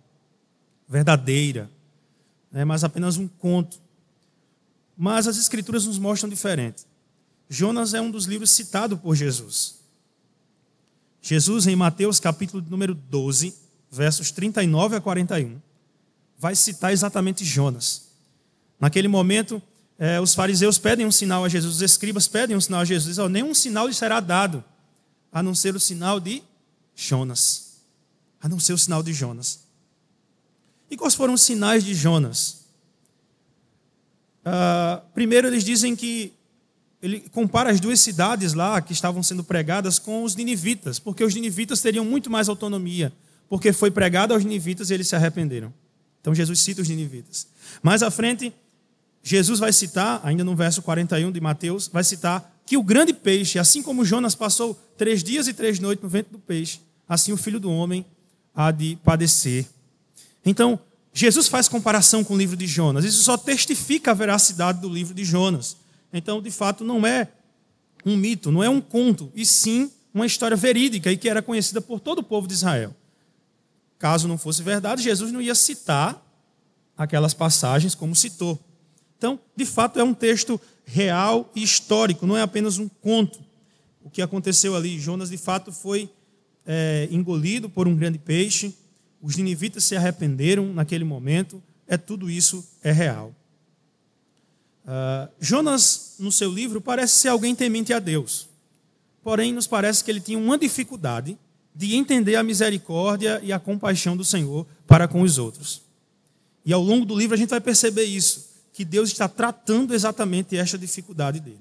verdadeira, 0.87 1.69
né, 2.51 2.63
mas 2.63 2.83
apenas 2.83 3.17
um 3.17 3.27
conto. 3.27 3.83
Mas 4.97 5.27
as 5.27 5.37
Escrituras 5.37 5.85
nos 5.85 5.97
mostram 5.97 6.29
diferente. 6.29 6.85
Jonas 7.49 7.93
é 7.93 8.01
um 8.01 8.09
dos 8.09 8.25
livros 8.25 8.51
citado 8.51 8.97
por 8.97 9.15
Jesus. 9.15 9.75
Jesus, 11.21 11.67
em 11.67 11.75
Mateus 11.75 12.19
capítulo 12.19 12.63
número 12.69 12.93
12, 12.93 13.55
versos 13.91 14.31
39 14.31 14.95
a 14.97 15.01
41, 15.01 15.59
vai 16.37 16.55
citar 16.55 16.93
exatamente 16.93 17.43
Jonas. 17.43 18.09
Naquele 18.79 19.07
momento, 19.07 19.61
eh, 19.97 20.19
os 20.19 20.35
fariseus 20.35 20.77
pedem 20.77 21.05
um 21.05 21.11
sinal 21.11 21.43
a 21.43 21.49
Jesus, 21.49 21.75
os 21.75 21.81
escribas 21.81 22.27
pedem 22.27 22.55
um 22.55 22.61
sinal 22.61 22.81
a 22.81 22.85
Jesus, 22.85 23.17
oh, 23.17 23.29
nenhum 23.29 23.53
sinal 23.53 23.87
lhe 23.87 23.93
será 23.93 24.19
dado 24.19 24.63
a 25.31 25.41
não 25.41 25.55
ser 25.55 25.75
o 25.75 25.79
sinal 25.79 26.19
de 26.19 26.43
Jonas. 26.95 27.81
A 28.41 28.47
não 28.47 28.59
ser 28.59 28.73
o 28.73 28.77
sinal 28.77 29.01
de 29.01 29.11
Jonas. 29.11 29.61
E 30.89 30.95
quais 30.95 31.15
foram 31.15 31.33
os 31.33 31.41
sinais 31.41 31.83
de 31.83 31.93
Jonas? 31.93 32.64
Uh, 34.45 35.01
primeiro, 35.13 35.47
eles 35.47 35.63
dizem 35.63 35.95
que 35.95 36.31
ele 37.01 37.19
compara 37.31 37.69
as 37.71 37.79
duas 37.79 37.99
cidades 37.99 38.53
lá 38.53 38.79
que 38.81 38.93
estavam 38.93 39.21
sendo 39.21 39.43
pregadas 39.43 39.99
com 39.99 40.23
os 40.23 40.35
ninivitas, 40.35 40.99
porque 40.99 41.23
os 41.23 41.33
ninivitas 41.33 41.81
teriam 41.81 42.05
muito 42.05 42.29
mais 42.29 42.47
autonomia, 42.47 43.11
porque 43.49 43.73
foi 43.73 43.91
pregado 43.91 44.33
aos 44.33 44.43
ninivitas 44.43 44.89
e 44.89 44.93
eles 44.93 45.07
se 45.07 45.15
arrependeram. 45.15 45.73
Então 46.21 46.33
Jesus 46.33 46.59
cita 46.61 46.81
os 46.81 46.89
ninivitas. 46.89 47.47
Mais 47.83 48.01
à 48.01 48.09
frente, 48.09 48.53
Jesus 49.21 49.59
vai 49.59 49.73
citar, 49.73 50.21
ainda 50.23 50.43
no 50.43 50.55
verso 50.55 50.81
41 50.81 51.31
de 51.31 51.41
Mateus, 51.41 51.87
vai 51.87 52.03
citar 52.03 52.59
que 52.65 52.77
o 52.77 52.83
grande 52.83 53.13
peixe, 53.13 53.59
assim 53.59 53.81
como 53.81 54.03
Jonas 54.03 54.33
passou 54.33 54.73
três 54.97 55.23
dias 55.23 55.47
e 55.47 55.53
três 55.53 55.79
noites 55.79 56.01
no 56.01 56.09
ventre 56.09 56.31
do 56.31 56.39
peixe, 56.39 56.79
assim 57.07 57.31
o 57.31 57.37
filho 57.37 57.59
do 57.59 57.71
homem 57.71 58.05
há 58.55 58.71
de 58.71 58.97
padecer. 59.03 59.67
Então, 60.43 60.79
Jesus 61.17 61.47
faz 61.47 61.69
comparação 61.69 62.25
com 62.25 62.33
o 62.33 62.37
livro 62.37 62.57
de 62.57 62.67
Jonas. 62.67 63.05
Isso 63.05 63.23
só 63.23 63.37
testifica 63.37 64.11
a 64.11 64.13
veracidade 64.13 64.81
do 64.81 64.89
livro 64.89 65.13
de 65.13 65.23
Jonas. 65.23 65.77
Então, 66.11 66.41
de 66.41 66.51
fato, 66.51 66.83
não 66.83 67.07
é 67.07 67.29
um 68.05 68.17
mito, 68.17 68.51
não 68.51 68.61
é 68.61 68.69
um 68.69 68.81
conto, 68.81 69.31
e 69.33 69.45
sim 69.45 69.89
uma 70.13 70.25
história 70.25 70.57
verídica 70.57 71.09
e 71.09 71.15
que 71.15 71.29
era 71.29 71.41
conhecida 71.41 71.79
por 71.79 72.01
todo 72.01 72.19
o 72.19 72.23
povo 72.23 72.49
de 72.49 72.53
Israel. 72.53 72.93
Caso 73.97 74.27
não 74.27 74.37
fosse 74.37 74.61
verdade, 74.61 75.03
Jesus 75.03 75.31
não 75.31 75.41
ia 75.41 75.55
citar 75.55 76.21
aquelas 76.97 77.33
passagens 77.33 77.95
como 77.95 78.13
citou. 78.13 78.59
Então, 79.17 79.39
de 79.55 79.65
fato, 79.65 79.97
é 79.97 80.03
um 80.03 80.13
texto 80.13 80.59
real 80.83 81.49
e 81.55 81.63
histórico, 81.63 82.27
não 82.27 82.35
é 82.35 82.41
apenas 82.41 82.77
um 82.77 82.89
conto. 82.89 83.39
O 84.03 84.09
que 84.09 84.21
aconteceu 84.21 84.75
ali, 84.75 84.99
Jonas 84.99 85.29
de 85.29 85.37
fato 85.37 85.71
foi 85.71 86.09
é, 86.65 87.07
engolido 87.09 87.69
por 87.69 87.87
um 87.87 87.95
grande 87.95 88.17
peixe, 88.19 88.75
os 89.21 89.35
ninivitas 89.35 89.83
se 89.83 89.95
arrependeram 89.95 90.73
naquele 90.73 91.03
momento, 91.03 91.61
é 91.87 91.97
tudo 91.97 92.29
isso 92.29 92.65
é 92.83 92.91
real. 92.91 93.33
Uh, 94.85 95.29
Jonas, 95.39 96.15
no 96.19 96.31
seu 96.31 96.51
livro, 96.51 96.79
parece 96.79 97.15
ser 97.15 97.29
alguém 97.29 97.55
temente 97.55 97.93
a 97.93 97.99
Deus, 97.99 98.47
porém, 99.23 99.51
nos 99.51 99.65
parece 99.65 100.03
que 100.03 100.11
ele 100.11 100.19
tinha 100.19 100.37
uma 100.37 100.57
dificuldade 100.57 101.37
de 101.73 101.95
entender 101.95 102.35
a 102.35 102.43
misericórdia 102.43 103.39
e 103.43 103.51
a 103.51 103.59
compaixão 103.59 104.15
do 104.15 104.23
Senhor 104.23 104.65
para 104.87 105.07
com 105.07 105.21
os 105.21 105.37
outros. 105.37 105.81
E 106.63 106.71
ao 106.71 106.81
longo 106.81 107.05
do 107.05 107.15
livro 107.15 107.33
a 107.33 107.37
gente 107.37 107.49
vai 107.49 107.61
perceber 107.61 108.05
isso 108.05 108.49
que 108.71 108.85
Deus 108.85 109.09
está 109.09 109.27
tratando 109.27 109.93
exatamente 109.93 110.57
esta 110.57 110.77
dificuldade 110.77 111.39
dele. 111.39 111.59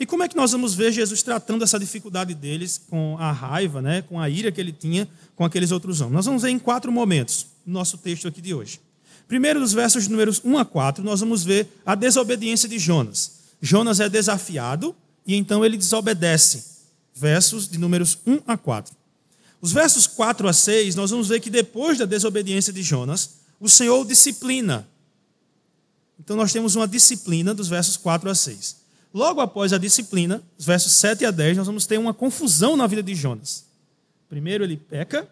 E 0.00 0.06
como 0.06 0.22
é 0.22 0.28
que 0.28 0.34
nós 0.34 0.52
vamos 0.52 0.74
ver 0.74 0.92
Jesus 0.92 1.22
tratando 1.22 1.62
essa 1.62 1.78
dificuldade 1.78 2.32
deles 2.34 2.80
com 2.88 3.18
a 3.18 3.30
raiva, 3.30 3.82
né, 3.82 4.00
com 4.00 4.18
a 4.18 4.30
ira 4.30 4.50
que 4.50 4.58
ele 4.58 4.72
tinha 4.72 5.06
com 5.36 5.44
aqueles 5.44 5.70
outros 5.70 6.00
homens? 6.00 6.14
Nós 6.14 6.24
vamos 6.24 6.42
ver 6.42 6.48
em 6.48 6.58
quatro 6.58 6.90
momentos 6.90 7.44
no 7.66 7.74
nosso 7.74 7.98
texto 7.98 8.26
aqui 8.26 8.40
de 8.40 8.54
hoje. 8.54 8.80
Primeiro, 9.28 9.60
dos 9.60 9.74
versos 9.74 10.08
números 10.08 10.40
1 10.42 10.56
a 10.56 10.64
4, 10.64 11.04
nós 11.04 11.20
vamos 11.20 11.44
ver 11.44 11.68
a 11.84 11.94
desobediência 11.94 12.66
de 12.66 12.78
Jonas. 12.78 13.40
Jonas 13.60 14.00
é 14.00 14.08
desafiado 14.08 14.96
e 15.26 15.36
então 15.36 15.62
ele 15.62 15.76
desobedece. 15.76 16.64
Versos 17.14 17.68
de 17.68 17.76
números 17.76 18.16
1 18.26 18.40
a 18.46 18.56
4. 18.56 18.96
Os 19.60 19.70
versos 19.70 20.06
4 20.06 20.48
a 20.48 20.52
6, 20.54 20.94
nós 20.94 21.10
vamos 21.10 21.28
ver 21.28 21.40
que 21.40 21.50
depois 21.50 21.98
da 21.98 22.06
desobediência 22.06 22.72
de 22.72 22.82
Jonas, 22.82 23.32
o 23.60 23.68
Senhor 23.68 24.06
disciplina. 24.06 24.88
Então 26.18 26.36
nós 26.36 26.54
temos 26.54 26.74
uma 26.74 26.88
disciplina 26.88 27.52
dos 27.52 27.68
versos 27.68 27.98
4 27.98 28.30
a 28.30 28.34
6. 28.34 28.79
Logo 29.12 29.40
após 29.40 29.72
a 29.72 29.78
disciplina, 29.78 30.42
os 30.56 30.64
versos 30.64 30.92
7 30.92 31.24
a 31.24 31.30
10, 31.30 31.58
nós 31.58 31.66
vamos 31.66 31.86
ter 31.86 31.98
uma 31.98 32.14
confusão 32.14 32.76
na 32.76 32.86
vida 32.86 33.02
de 33.02 33.14
Jonas. 33.14 33.64
Primeiro 34.28 34.62
ele 34.62 34.76
peca, 34.76 35.28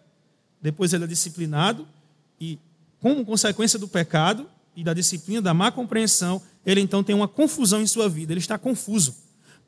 depois 0.61 0.93
ele 0.93 1.05
é 1.05 1.07
disciplinado, 1.07 1.87
e 2.39 2.59
como 2.99 3.25
consequência 3.25 3.79
do 3.79 3.87
pecado 3.87 4.45
e 4.75 4.83
da 4.83 4.93
disciplina, 4.93 5.41
da 5.41 5.53
má 5.53 5.71
compreensão, 5.71 6.41
ele 6.65 6.81
então 6.81 7.03
tem 7.03 7.15
uma 7.15 7.27
confusão 7.27 7.81
em 7.81 7.87
sua 7.87 8.09
vida, 8.09 8.33
ele 8.33 8.39
está 8.39 8.57
confuso. 8.57 9.15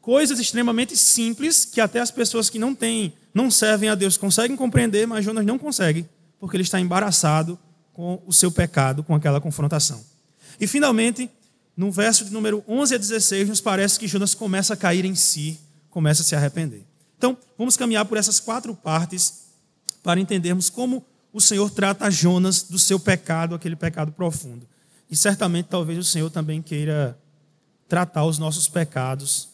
Coisas 0.01 0.39
extremamente 0.39 0.97
simples 0.97 1.63
que 1.63 1.79
até 1.79 1.99
as 1.99 2.11
pessoas 2.11 2.49
que 2.49 2.59
não 2.59 2.75
têm, 2.75 3.13
não 3.33 3.49
servem 3.49 3.87
a 3.87 3.95
Deus 3.95 4.17
conseguem 4.17 4.57
compreender, 4.57 5.07
mas 5.07 5.23
Jonas 5.23 5.45
não 5.45 5.57
consegue, 5.57 6.05
porque 6.39 6.57
ele 6.57 6.63
está 6.63 6.79
embaraçado 6.79 7.57
com 7.93 8.21
o 8.25 8.33
seu 8.33 8.51
pecado, 8.51 9.03
com 9.03 9.15
aquela 9.15 9.39
confrontação. 9.39 10.03
E 10.59 10.67
finalmente, 10.67 11.29
no 11.81 11.91
verso 11.91 12.23
de 12.23 12.31
número 12.31 12.63
11 12.67 12.93
a 12.93 12.97
16, 12.99 13.49
nos 13.49 13.59
parece 13.59 13.99
que 13.99 14.07
Jonas 14.07 14.35
começa 14.35 14.75
a 14.75 14.77
cair 14.77 15.03
em 15.03 15.15
si, 15.15 15.59
começa 15.89 16.21
a 16.21 16.23
se 16.23 16.35
arrepender. 16.35 16.85
Então, 17.17 17.35
vamos 17.57 17.75
caminhar 17.75 18.05
por 18.05 18.19
essas 18.19 18.39
quatro 18.39 18.75
partes 18.75 19.45
para 20.03 20.19
entendermos 20.19 20.69
como 20.69 21.03
o 21.33 21.41
Senhor 21.41 21.71
trata 21.71 22.11
Jonas 22.11 22.61
do 22.61 22.77
seu 22.77 22.99
pecado, 22.99 23.55
aquele 23.55 23.75
pecado 23.75 24.11
profundo. 24.11 24.67
E 25.09 25.17
certamente, 25.17 25.69
talvez 25.69 25.97
o 25.97 26.03
Senhor 26.03 26.29
também 26.29 26.61
queira 26.61 27.17
tratar 27.89 28.25
os 28.25 28.37
nossos 28.37 28.67
pecados, 28.67 29.49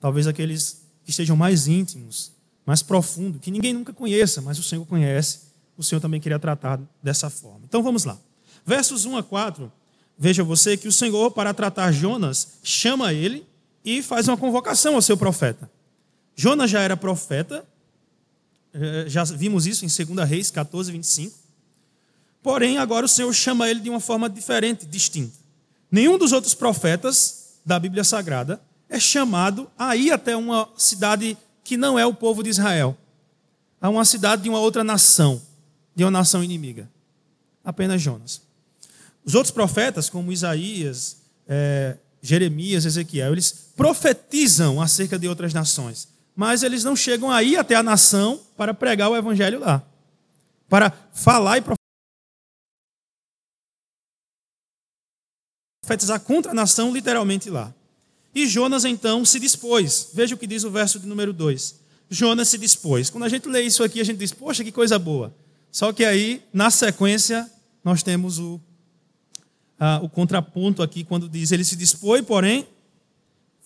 talvez 0.00 0.26
aqueles 0.26 0.86
que 1.04 1.10
estejam 1.10 1.36
mais 1.36 1.68
íntimos, 1.68 2.32
mais 2.64 2.82
profundos, 2.82 3.42
que 3.42 3.50
ninguém 3.50 3.74
nunca 3.74 3.92
conheça, 3.92 4.40
mas 4.40 4.58
o 4.58 4.62
Senhor 4.62 4.86
conhece. 4.86 5.40
O 5.76 5.82
Senhor 5.82 6.00
também 6.00 6.18
queria 6.18 6.38
tratar 6.38 6.80
dessa 7.02 7.28
forma. 7.28 7.60
Então 7.68 7.82
vamos 7.82 8.04
lá. 8.04 8.16
Versos 8.64 9.04
1 9.04 9.18
a 9.18 9.22
4. 9.22 9.70
Veja 10.18 10.42
você 10.42 10.76
que 10.76 10.88
o 10.88 10.92
Senhor, 10.92 11.30
para 11.30 11.54
tratar 11.54 11.92
Jonas, 11.92 12.58
chama 12.62 13.12
ele 13.12 13.46
e 13.84 14.02
faz 14.02 14.26
uma 14.26 14.36
convocação 14.36 14.96
ao 14.96 15.02
seu 15.02 15.16
profeta. 15.16 15.70
Jonas 16.34 16.70
já 16.70 16.80
era 16.80 16.96
profeta, 16.96 17.64
eh, 18.74 19.04
já 19.06 19.22
vimos 19.22 19.66
isso 19.66 19.84
em 19.84 20.14
2 20.14 20.28
Reis 20.28 20.50
14, 20.50 20.90
25. 20.90 21.38
Porém, 22.42 22.78
agora 22.78 23.06
o 23.06 23.08
Senhor 23.08 23.32
chama 23.32 23.70
ele 23.70 23.78
de 23.78 23.88
uma 23.88 24.00
forma 24.00 24.28
diferente, 24.28 24.84
distinta. 24.86 25.36
Nenhum 25.90 26.18
dos 26.18 26.32
outros 26.32 26.52
profetas 26.52 27.58
da 27.64 27.78
Bíblia 27.78 28.02
Sagrada 28.02 28.60
é 28.88 28.98
chamado 28.98 29.70
a 29.78 29.94
ir 29.94 30.10
até 30.10 30.36
uma 30.36 30.68
cidade 30.76 31.36
que 31.62 31.76
não 31.76 31.98
é 31.98 32.04
o 32.04 32.14
povo 32.14 32.42
de 32.42 32.50
Israel, 32.50 32.96
a 33.80 33.88
uma 33.88 34.04
cidade 34.04 34.42
de 34.42 34.48
uma 34.48 34.58
outra 34.58 34.82
nação, 34.82 35.40
de 35.94 36.02
uma 36.02 36.10
nação 36.10 36.42
inimiga. 36.42 36.90
Apenas 37.64 38.00
Jonas. 38.02 38.47
Os 39.28 39.34
outros 39.34 39.52
profetas, 39.52 40.08
como 40.08 40.32
Isaías, 40.32 41.18
é, 41.46 41.98
Jeremias, 42.22 42.84
Ezequiel, 42.84 43.32
eles 43.32 43.72
profetizam 43.76 44.80
acerca 44.80 45.18
de 45.18 45.28
outras 45.28 45.52
nações 45.52 46.08
mas 46.38 46.62
eles 46.62 46.84
não 46.84 46.94
chegam 46.94 47.32
aí 47.32 47.56
até 47.56 47.74
a 47.74 47.82
nação 47.82 48.40
para 48.56 48.72
pregar 48.72 49.10
o 49.10 49.16
evangelho 49.16 49.58
lá, 49.58 49.84
para 50.68 50.92
falar 51.12 51.58
e 51.58 51.64
profetizar 55.84 56.20
contra 56.20 56.52
a 56.52 56.54
nação, 56.54 56.92
literalmente 56.92 57.50
lá. 57.50 57.74
E 58.32 58.46
Jonas 58.46 58.84
então 58.84 59.24
se 59.24 59.40
dispôs. 59.40 60.10
Veja 60.14 60.36
o 60.36 60.38
que 60.38 60.46
diz 60.46 60.62
o 60.62 60.70
verso 60.70 61.00
de 61.00 61.08
número 61.08 61.32
2. 61.32 61.80
Jonas 62.08 62.46
se 62.50 62.56
dispôs. 62.56 63.10
Quando 63.10 63.24
a 63.24 63.28
gente 63.28 63.48
lê 63.48 63.62
isso 63.62 63.82
aqui, 63.82 64.00
a 64.00 64.04
gente 64.04 64.18
diz, 64.18 64.30
poxa, 64.30 64.62
que 64.62 64.70
coisa 64.70 64.96
boa. 64.96 65.34
Só 65.72 65.92
que 65.92 66.04
aí, 66.04 66.40
na 66.52 66.70
sequência, 66.70 67.50
nós 67.82 68.04
temos 68.04 68.38
o, 68.38 68.60
a, 69.78 70.00
o 70.02 70.08
contraponto 70.08 70.82
aqui, 70.82 71.04
quando 71.04 71.28
diz, 71.28 71.52
ele 71.52 71.64
se 71.64 71.76
dispôs, 71.76 72.22
porém, 72.22 72.66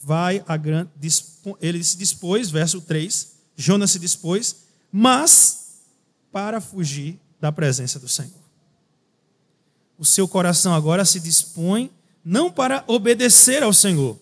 vai 0.02 0.42
a 0.46 0.56
grande. 0.56 0.90
Ele 1.60 1.82
se 1.82 1.96
dispôs, 1.96 2.50
verso 2.50 2.80
3, 2.80 3.32
Jonas 3.56 3.92
se 3.92 3.98
dispôs, 3.98 4.56
mas 4.90 5.80
para 6.30 6.60
fugir 6.60 7.18
da 7.40 7.52
presença 7.52 7.98
do 7.98 8.08
Senhor. 8.08 8.42
O 9.98 10.04
seu 10.04 10.26
coração 10.26 10.74
agora 10.74 11.04
se 11.04 11.20
dispõe 11.20 11.90
não 12.24 12.50
para 12.50 12.84
obedecer 12.86 13.62
ao 13.62 13.72
Senhor. 13.72 14.18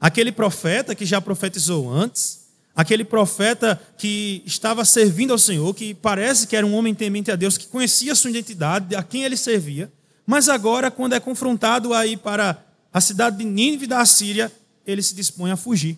Aquele 0.00 0.30
profeta 0.30 0.94
que 0.94 1.06
já 1.06 1.20
profetizou 1.20 1.90
antes, 1.90 2.46
aquele 2.74 3.04
profeta 3.04 3.80
que 3.96 4.42
estava 4.44 4.84
servindo 4.84 5.32
ao 5.32 5.38
Senhor, 5.38 5.72
que 5.74 5.94
parece 5.94 6.46
que 6.46 6.54
era 6.54 6.66
um 6.66 6.74
homem 6.74 6.94
temente 6.94 7.30
a 7.30 7.36
Deus, 7.36 7.56
que 7.56 7.66
conhecia 7.66 8.12
a 8.12 8.14
sua 8.14 8.30
identidade, 8.30 8.94
a 8.94 9.02
quem 9.02 9.24
ele 9.24 9.36
servia, 9.36 9.90
mas 10.26 10.48
agora, 10.48 10.90
quando 10.90 11.12
é 11.12 11.20
confrontado 11.20 11.94
a 11.94 12.04
ir 12.04 12.18
para 12.18 12.62
a 12.92 13.00
cidade 13.00 13.38
de 13.38 13.44
Nínive 13.44 13.86
da 13.86 14.00
Assíria, 14.00 14.52
ele 14.84 15.02
se 15.02 15.14
dispõe 15.14 15.52
a 15.52 15.56
fugir. 15.56 15.96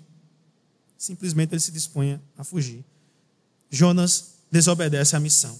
Simplesmente 0.99 1.55
ele 1.55 1.61
se 1.61 1.73
dispõe 1.73 2.21
a 2.37 2.45
fugir. 2.45 2.85
Jonas 3.71 4.35
desobedece 4.51 5.17
à 5.17 5.21
missão. 5.21 5.59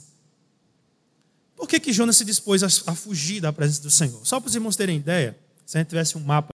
Por 1.57 1.67
que, 1.67 1.81
que 1.81 1.93
Jonas 1.93 2.17
se 2.17 2.25
dispôs 2.25 2.63
a, 2.63 2.95
fugir 2.95 3.41
da 3.41 3.53
presença 3.53 3.83
do 3.83 3.91
Senhor? 3.91 4.25
Só 4.27 4.39
para 4.39 4.49
os 4.49 4.55
irmãos 4.55 4.77
terem 4.77 4.97
ideia, 4.97 5.39
se 5.65 5.77
a 5.77 5.81
gente 5.81 5.89
tivesse 5.89 6.17
um 6.19 6.21
mapa 6.21 6.51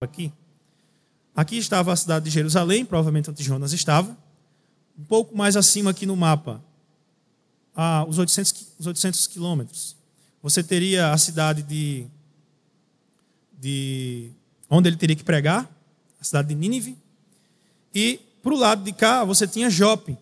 aqui. 0.00 0.32
Aqui 1.34 1.56
estava 1.58 1.92
a 1.92 1.96
cidade 1.96 2.24
de 2.24 2.30
Jerusalém, 2.30 2.84
provavelmente 2.84 3.30
onde 3.30 3.42
Jonas 3.42 3.72
estava. 3.72 4.16
Um 4.98 5.04
pouco 5.04 5.36
mais 5.36 5.56
acima 5.56 5.90
aqui 5.90 6.06
no 6.06 6.16
mapa, 6.16 6.62
ah, 7.74 8.04
os 8.08 8.18
800, 8.18 8.66
os 8.78 8.86
800 8.86 9.26
quilômetros. 9.26 9.96
Você 10.44 10.62
teria 10.62 11.10
a 11.10 11.16
cidade 11.16 11.62
de, 11.62 12.04
de 13.58 14.28
onde 14.68 14.90
ele 14.90 14.96
teria 14.98 15.16
que 15.16 15.24
pregar, 15.24 15.66
a 16.20 16.22
cidade 16.22 16.48
de 16.48 16.54
Nínive. 16.54 16.98
E 17.94 18.20
para 18.42 18.52
o 18.52 18.58
lado 18.58 18.84
de 18.84 18.92
cá 18.92 19.24
você 19.24 19.48
tinha 19.48 19.70
Jope, 19.70 20.18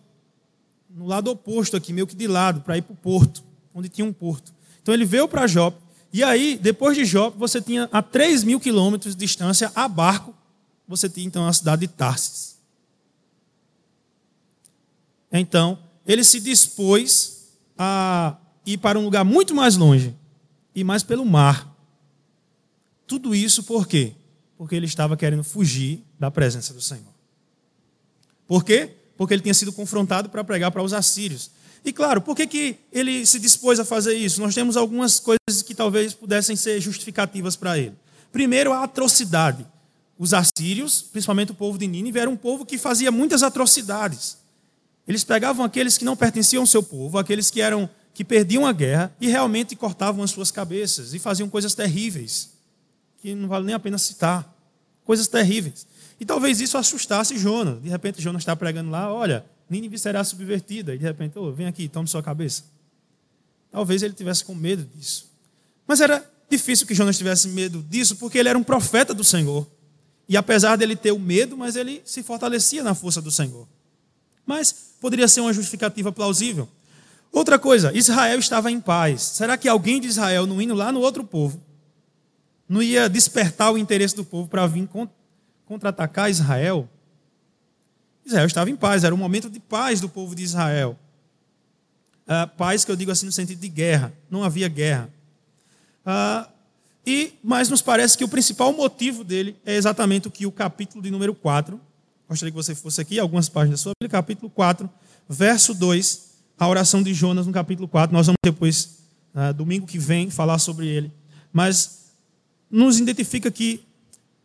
no 0.89 1.05
lado 1.05 1.29
oposto 1.29 1.75
aqui, 1.75 1.91
meio 1.91 2.07
que 2.07 2.15
de 2.15 2.25
lado, 2.25 2.61
para 2.61 2.77
ir 2.77 2.83
para 2.83 2.93
o 2.93 2.95
porto, 2.95 3.43
onde 3.75 3.89
tinha 3.89 4.07
um 4.07 4.13
porto. 4.13 4.53
Então 4.81 4.93
ele 4.93 5.03
veio 5.03 5.27
para 5.27 5.45
Jope, 5.45 5.83
e 6.13 6.23
aí, 6.23 6.57
depois 6.57 6.95
de 6.95 7.03
Jope, 7.03 7.37
você 7.37 7.59
tinha 7.59 7.89
a 7.91 8.01
3 8.01 8.45
mil 8.45 8.61
quilômetros 8.61 9.13
de 9.13 9.19
distância, 9.25 9.73
a 9.75 9.89
barco, 9.89 10.33
você 10.87 11.09
tinha 11.09 11.27
então 11.27 11.45
a 11.45 11.51
cidade 11.51 11.81
de 11.81 11.87
Tarsis. 11.89 12.57
Então, 15.29 15.77
ele 16.07 16.23
se 16.23 16.39
dispôs 16.39 17.49
a 17.77 18.37
ir 18.65 18.77
para 18.77 18.97
um 18.97 19.03
lugar 19.03 19.23
muito 19.23 19.53
mais 19.53 19.75
longe, 19.75 20.15
e 20.75 20.83
mais 20.83 21.03
pelo 21.03 21.25
mar. 21.25 21.71
Tudo 23.05 23.35
isso 23.35 23.63
por 23.63 23.87
quê? 23.87 24.13
Porque 24.57 24.75
ele 24.75 24.85
estava 24.85 25.15
querendo 25.15 25.43
fugir 25.43 26.03
da 26.19 26.31
presença 26.31 26.73
do 26.73 26.81
Senhor. 26.81 27.13
Por 28.47 28.63
quê? 28.63 28.89
Porque 29.17 29.33
ele 29.33 29.41
tinha 29.41 29.53
sido 29.53 29.71
confrontado 29.71 30.29
para 30.29 30.43
pregar 30.43 30.71
para 30.71 30.83
os 30.83 30.93
assírios. 30.93 31.51
E 31.85 31.91
claro, 31.91 32.21
por 32.21 32.35
que, 32.35 32.47
que 32.47 32.77
ele 32.91 33.25
se 33.25 33.39
dispôs 33.39 33.79
a 33.79 33.85
fazer 33.85 34.13
isso? 34.13 34.41
Nós 34.41 34.55
temos 34.55 34.77
algumas 34.77 35.19
coisas 35.19 35.61
que 35.61 35.75
talvez 35.75 36.13
pudessem 36.13 36.55
ser 36.55 36.79
justificativas 36.79 37.55
para 37.55 37.77
ele. 37.77 37.93
Primeiro, 38.31 38.71
a 38.71 38.83
atrocidade. 38.83 39.65
Os 40.17 40.33
assírios, 40.33 41.01
principalmente 41.01 41.51
o 41.51 41.55
povo 41.55 41.77
de 41.77 41.85
Nínive, 41.87 42.19
era 42.19 42.29
um 42.29 42.37
povo 42.37 42.65
que 42.65 42.77
fazia 42.77 43.11
muitas 43.11 43.43
atrocidades. 43.43 44.37
Eles 45.07 45.23
pegavam 45.23 45.65
aqueles 45.65 45.97
que 45.97 46.05
não 46.05 46.15
pertenciam 46.15 46.63
ao 46.63 46.67
seu 46.67 46.81
povo, 46.81 47.17
aqueles 47.17 47.49
que 47.51 47.59
eram 47.59 47.89
que 48.13 48.23
perdiam 48.23 48.65
a 48.65 48.71
guerra 48.71 49.15
e 49.19 49.27
realmente 49.27 49.75
cortavam 49.75 50.23
as 50.23 50.31
suas 50.31 50.51
cabeças 50.51 51.13
e 51.13 51.19
faziam 51.19 51.49
coisas 51.49 51.73
terríveis 51.73 52.51
que 53.23 53.33
não 53.33 53.47
vale 53.47 53.65
nem 53.65 53.73
a 53.73 53.79
pena 53.79 53.97
citar. 53.97 54.53
Coisas 55.05 55.27
terríveis. 55.27 55.87
E 56.19 56.25
talvez 56.25 56.59
isso 56.61 56.77
assustasse 56.77 57.37
Jonas. 57.37 57.81
De 57.81 57.89
repente, 57.89 58.21
Jonas 58.21 58.41
está 58.41 58.55
pregando 58.55 58.91
lá: 58.91 59.11
olha, 59.13 59.45
Nínive 59.69 59.97
será 59.97 60.23
subvertida. 60.23 60.93
E 60.93 60.97
de 60.97 61.03
repente, 61.03 61.39
oh, 61.39 61.51
vem 61.51 61.67
aqui, 61.67 61.87
tome 61.87 62.07
sua 62.07 62.21
cabeça. 62.21 62.63
Talvez 63.71 64.03
ele 64.03 64.13
tivesse 64.13 64.43
com 64.43 64.53
medo 64.53 64.87
disso. 64.95 65.31
Mas 65.87 66.01
era 66.01 66.29
difícil 66.49 66.85
que 66.85 66.93
Jonas 66.93 67.17
tivesse 67.17 67.47
medo 67.47 67.81
disso, 67.89 68.17
porque 68.17 68.37
ele 68.37 68.49
era 68.49 68.57
um 68.57 68.63
profeta 68.63 69.13
do 69.13 69.23
Senhor. 69.23 69.65
E 70.27 70.37
apesar 70.37 70.75
dele 70.75 70.95
ter 70.95 71.11
o 71.11 71.19
medo, 71.19 71.57
mas 71.57 71.75
ele 71.75 72.01
se 72.05 72.21
fortalecia 72.23 72.83
na 72.83 72.93
força 72.93 73.21
do 73.21 73.31
Senhor. 73.31 73.67
Mas 74.45 74.93
poderia 74.99 75.27
ser 75.27 75.41
uma 75.41 75.53
justificativa 75.53 76.11
plausível. 76.11 76.69
Outra 77.33 77.57
coisa, 77.57 77.91
Israel 77.97 78.37
estava 78.37 78.69
em 78.69 78.79
paz. 78.79 79.23
Será 79.23 79.57
que 79.57 79.67
alguém 79.67 79.99
de 79.99 80.07
Israel, 80.07 80.45
não 80.45 80.61
indo 80.61 80.75
lá 80.75 80.91
no 80.91 80.99
outro 80.99 81.23
povo, 81.23 81.59
não 82.69 82.81
ia 82.81 83.09
despertar 83.09 83.73
o 83.73 83.77
interesse 83.77 84.15
do 84.15 84.23
povo 84.23 84.47
para 84.47 84.67
vir 84.67 84.87
contra-atacar 85.65 86.29
Israel. 86.29 86.87
Israel 88.23 88.45
estava 88.45 88.69
em 88.69 88.75
paz, 88.75 89.03
era 89.03 89.13
um 89.13 89.17
momento 89.17 89.49
de 89.49 89.59
paz 89.59 89.99
do 89.99 90.07
povo 90.07 90.35
de 90.35 90.43
Israel. 90.43 90.97
Uh, 92.27 92.47
paz 92.55 92.85
que 92.85 92.91
eu 92.91 92.95
digo 92.95 93.11
assim 93.11 93.25
no 93.25 93.31
sentido 93.31 93.59
de 93.59 93.67
guerra, 93.67 94.13
não 94.29 94.43
havia 94.43 94.67
guerra. 94.67 95.09
Uh, 96.05 96.47
e, 97.05 97.33
mas 97.43 97.67
nos 97.67 97.81
parece 97.81 98.15
que 98.15 98.23
o 98.23 98.29
principal 98.29 98.71
motivo 98.71 99.23
dele 99.23 99.57
é 99.65 99.75
exatamente 99.75 100.27
o 100.27 100.31
que 100.31 100.45
o 100.45 100.51
capítulo 100.51 101.03
de 101.03 101.09
número 101.09 101.33
4, 101.33 101.81
gostaria 102.29 102.51
que 102.51 102.55
você 102.55 102.75
fosse 102.75 103.01
aqui, 103.01 103.19
algumas 103.19 103.49
páginas 103.49 103.83
Bíblia, 103.83 104.09
capítulo 104.09 104.51
4, 104.51 104.89
verso 105.27 105.73
2, 105.73 106.32
a 106.57 106.67
oração 106.67 107.01
de 107.01 107.13
Jonas 107.13 107.45
no 107.45 107.53
capítulo 107.53 107.87
4, 107.87 108.15
nós 108.15 108.27
vamos 108.27 108.37
depois, 108.43 108.99
uh, 109.35 109.53
domingo 109.53 109.85
que 109.85 109.97
vem, 109.97 110.29
falar 110.29 110.59
sobre 110.59 110.87
ele. 110.87 111.11
Mas 111.51 112.03
nos 112.69 112.99
identifica 112.99 113.51
que 113.51 113.83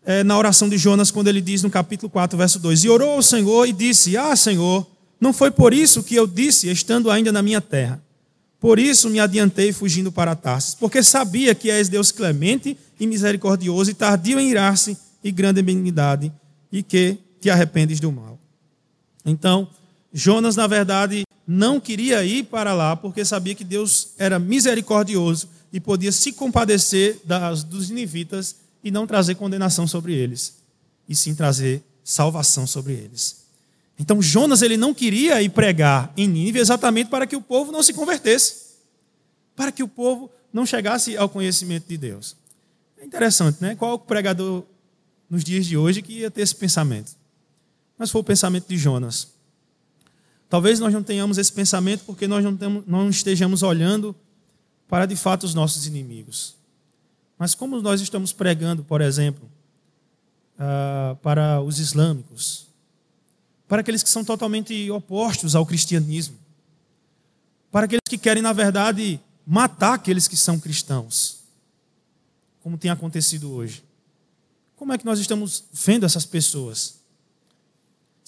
é, 0.04 0.24
na 0.24 0.38
oração 0.38 0.70
de 0.70 0.78
Jonas, 0.78 1.10
quando 1.10 1.28
ele 1.28 1.40
diz 1.40 1.62
no 1.62 1.68
capítulo 1.68 2.08
4, 2.08 2.38
verso 2.38 2.58
2: 2.58 2.84
E 2.84 2.88
orou 2.88 3.10
ao 3.10 3.22
Senhor 3.22 3.66
e 3.66 3.74
disse: 3.74 4.16
Ah, 4.16 4.34
Senhor, 4.34 4.86
não 5.20 5.34
foi 5.34 5.50
por 5.50 5.74
isso 5.74 6.02
que 6.02 6.14
eu 6.14 6.26
disse, 6.26 6.70
estando 6.70 7.10
ainda 7.10 7.30
na 7.30 7.42
minha 7.42 7.60
terra. 7.60 8.00
Por 8.58 8.78
isso 8.78 9.10
me 9.10 9.20
adiantei 9.20 9.70
fugindo 9.70 10.10
para 10.10 10.34
Tarsis, 10.34 10.74
porque 10.74 11.02
sabia 11.02 11.54
que 11.54 11.70
és 11.70 11.90
Deus 11.90 12.10
clemente 12.10 12.76
e 12.98 13.06
misericordioso 13.06 13.90
e 13.90 13.94
tardio 13.94 14.40
em 14.40 14.50
irar-se 14.50 14.96
e 15.22 15.30
grande 15.30 15.60
em 15.60 15.64
benignidade, 15.64 16.32
e 16.72 16.82
que 16.82 17.18
te 17.40 17.50
arrependes 17.50 18.00
do 18.00 18.10
mal. 18.10 18.38
Então, 19.26 19.68
Jonas, 20.12 20.56
na 20.56 20.66
verdade, 20.66 21.22
não 21.50 21.80
queria 21.80 22.22
ir 22.22 22.44
para 22.44 22.74
lá 22.74 22.94
porque 22.94 23.24
sabia 23.24 23.54
que 23.54 23.64
Deus 23.64 24.08
era 24.18 24.38
misericordioso 24.38 25.48
e 25.72 25.80
podia 25.80 26.12
se 26.12 26.30
compadecer 26.30 27.22
das, 27.24 27.64
dos 27.64 27.88
ninivitas 27.88 28.56
e 28.84 28.90
não 28.90 29.06
trazer 29.06 29.34
condenação 29.34 29.86
sobre 29.86 30.12
eles, 30.12 30.58
e 31.08 31.16
sim 31.16 31.34
trazer 31.34 31.82
salvação 32.04 32.66
sobre 32.66 32.92
eles. 32.92 33.46
Então 33.98 34.20
Jonas 34.20 34.60
ele 34.60 34.76
não 34.76 34.92
queria 34.92 35.40
ir 35.40 35.48
pregar 35.48 36.12
em 36.18 36.28
Nínive 36.28 36.58
exatamente 36.58 37.08
para 37.08 37.26
que 37.26 37.34
o 37.34 37.40
povo 37.40 37.72
não 37.72 37.82
se 37.82 37.94
convertesse, 37.94 38.76
para 39.56 39.72
que 39.72 39.82
o 39.82 39.88
povo 39.88 40.30
não 40.52 40.66
chegasse 40.66 41.16
ao 41.16 41.30
conhecimento 41.30 41.88
de 41.88 41.96
Deus. 41.96 42.36
É 42.98 43.06
interessante, 43.06 43.56
né? 43.62 43.74
Qual 43.74 43.94
o 43.94 43.98
pregador 43.98 44.64
nos 45.30 45.42
dias 45.42 45.64
de 45.64 45.78
hoje 45.78 46.02
que 46.02 46.12
ia 46.12 46.30
ter 46.30 46.42
esse 46.42 46.54
pensamento? 46.54 47.16
Mas 47.96 48.10
foi 48.10 48.20
o 48.20 48.24
pensamento 48.24 48.68
de 48.68 48.76
Jonas. 48.76 49.37
Talvez 50.48 50.80
nós 50.80 50.92
não 50.92 51.02
tenhamos 51.02 51.36
esse 51.36 51.52
pensamento 51.52 52.04
porque 52.04 52.26
nós 52.26 52.42
não, 52.42 52.56
temos, 52.56 52.84
não 52.86 53.10
estejamos 53.10 53.62
olhando 53.62 54.14
para 54.88 55.04
de 55.04 55.14
fato 55.14 55.44
os 55.44 55.54
nossos 55.54 55.86
inimigos. 55.86 56.56
Mas 57.38 57.54
como 57.54 57.80
nós 57.80 58.00
estamos 58.00 58.32
pregando, 58.32 58.82
por 58.82 59.00
exemplo, 59.00 59.48
uh, 60.58 61.14
para 61.16 61.60
os 61.60 61.78
islâmicos, 61.78 62.66
para 63.68 63.82
aqueles 63.82 64.02
que 64.02 64.08
são 64.08 64.24
totalmente 64.24 64.90
opostos 64.90 65.54
ao 65.54 65.66
cristianismo, 65.66 66.36
para 67.70 67.84
aqueles 67.84 68.02
que 68.08 68.16
querem, 68.16 68.42
na 68.42 68.52
verdade, 68.52 69.20
matar 69.46 69.94
aqueles 69.94 70.26
que 70.26 70.36
são 70.36 70.58
cristãos, 70.58 71.40
como 72.62 72.78
tem 72.78 72.90
acontecido 72.90 73.52
hoje. 73.52 73.84
Como 74.74 74.92
é 74.92 74.98
que 74.98 75.04
nós 75.04 75.18
estamos 75.18 75.64
vendo 75.72 76.06
essas 76.06 76.24
pessoas? 76.24 76.97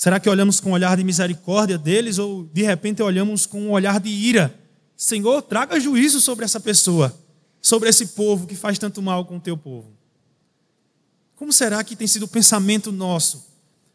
Será 0.01 0.19
que 0.19 0.31
olhamos 0.31 0.61
com 0.61 0.71
um 0.71 0.73
olhar 0.73 0.97
de 0.97 1.05
misericórdia 1.05 1.77
deles 1.77 2.17
ou 2.17 2.45
de 2.45 2.63
repente 2.63 3.03
olhamos 3.03 3.45
com 3.45 3.61
um 3.61 3.71
olhar 3.71 4.01
de 4.01 4.09
ira? 4.09 4.59
Senhor, 4.97 5.43
traga 5.43 5.79
juízo 5.79 6.23
sobre 6.23 6.43
essa 6.43 6.59
pessoa 6.59 7.15
sobre 7.61 7.87
esse 7.87 8.07
povo 8.07 8.47
que 8.47 8.57
faz 8.57 8.79
tanto 8.79 9.03
mal 9.03 9.27
com 9.27 9.37
o 9.37 9.41
teu 9.41 9.59
povo? 9.59 9.93
Como 11.37 11.53
será 11.53 11.85
que 11.85 11.95
tem 11.95 12.07
sido 12.07 12.23
o 12.23 12.29
pensamento 12.29 12.91
nosso? 12.91 13.47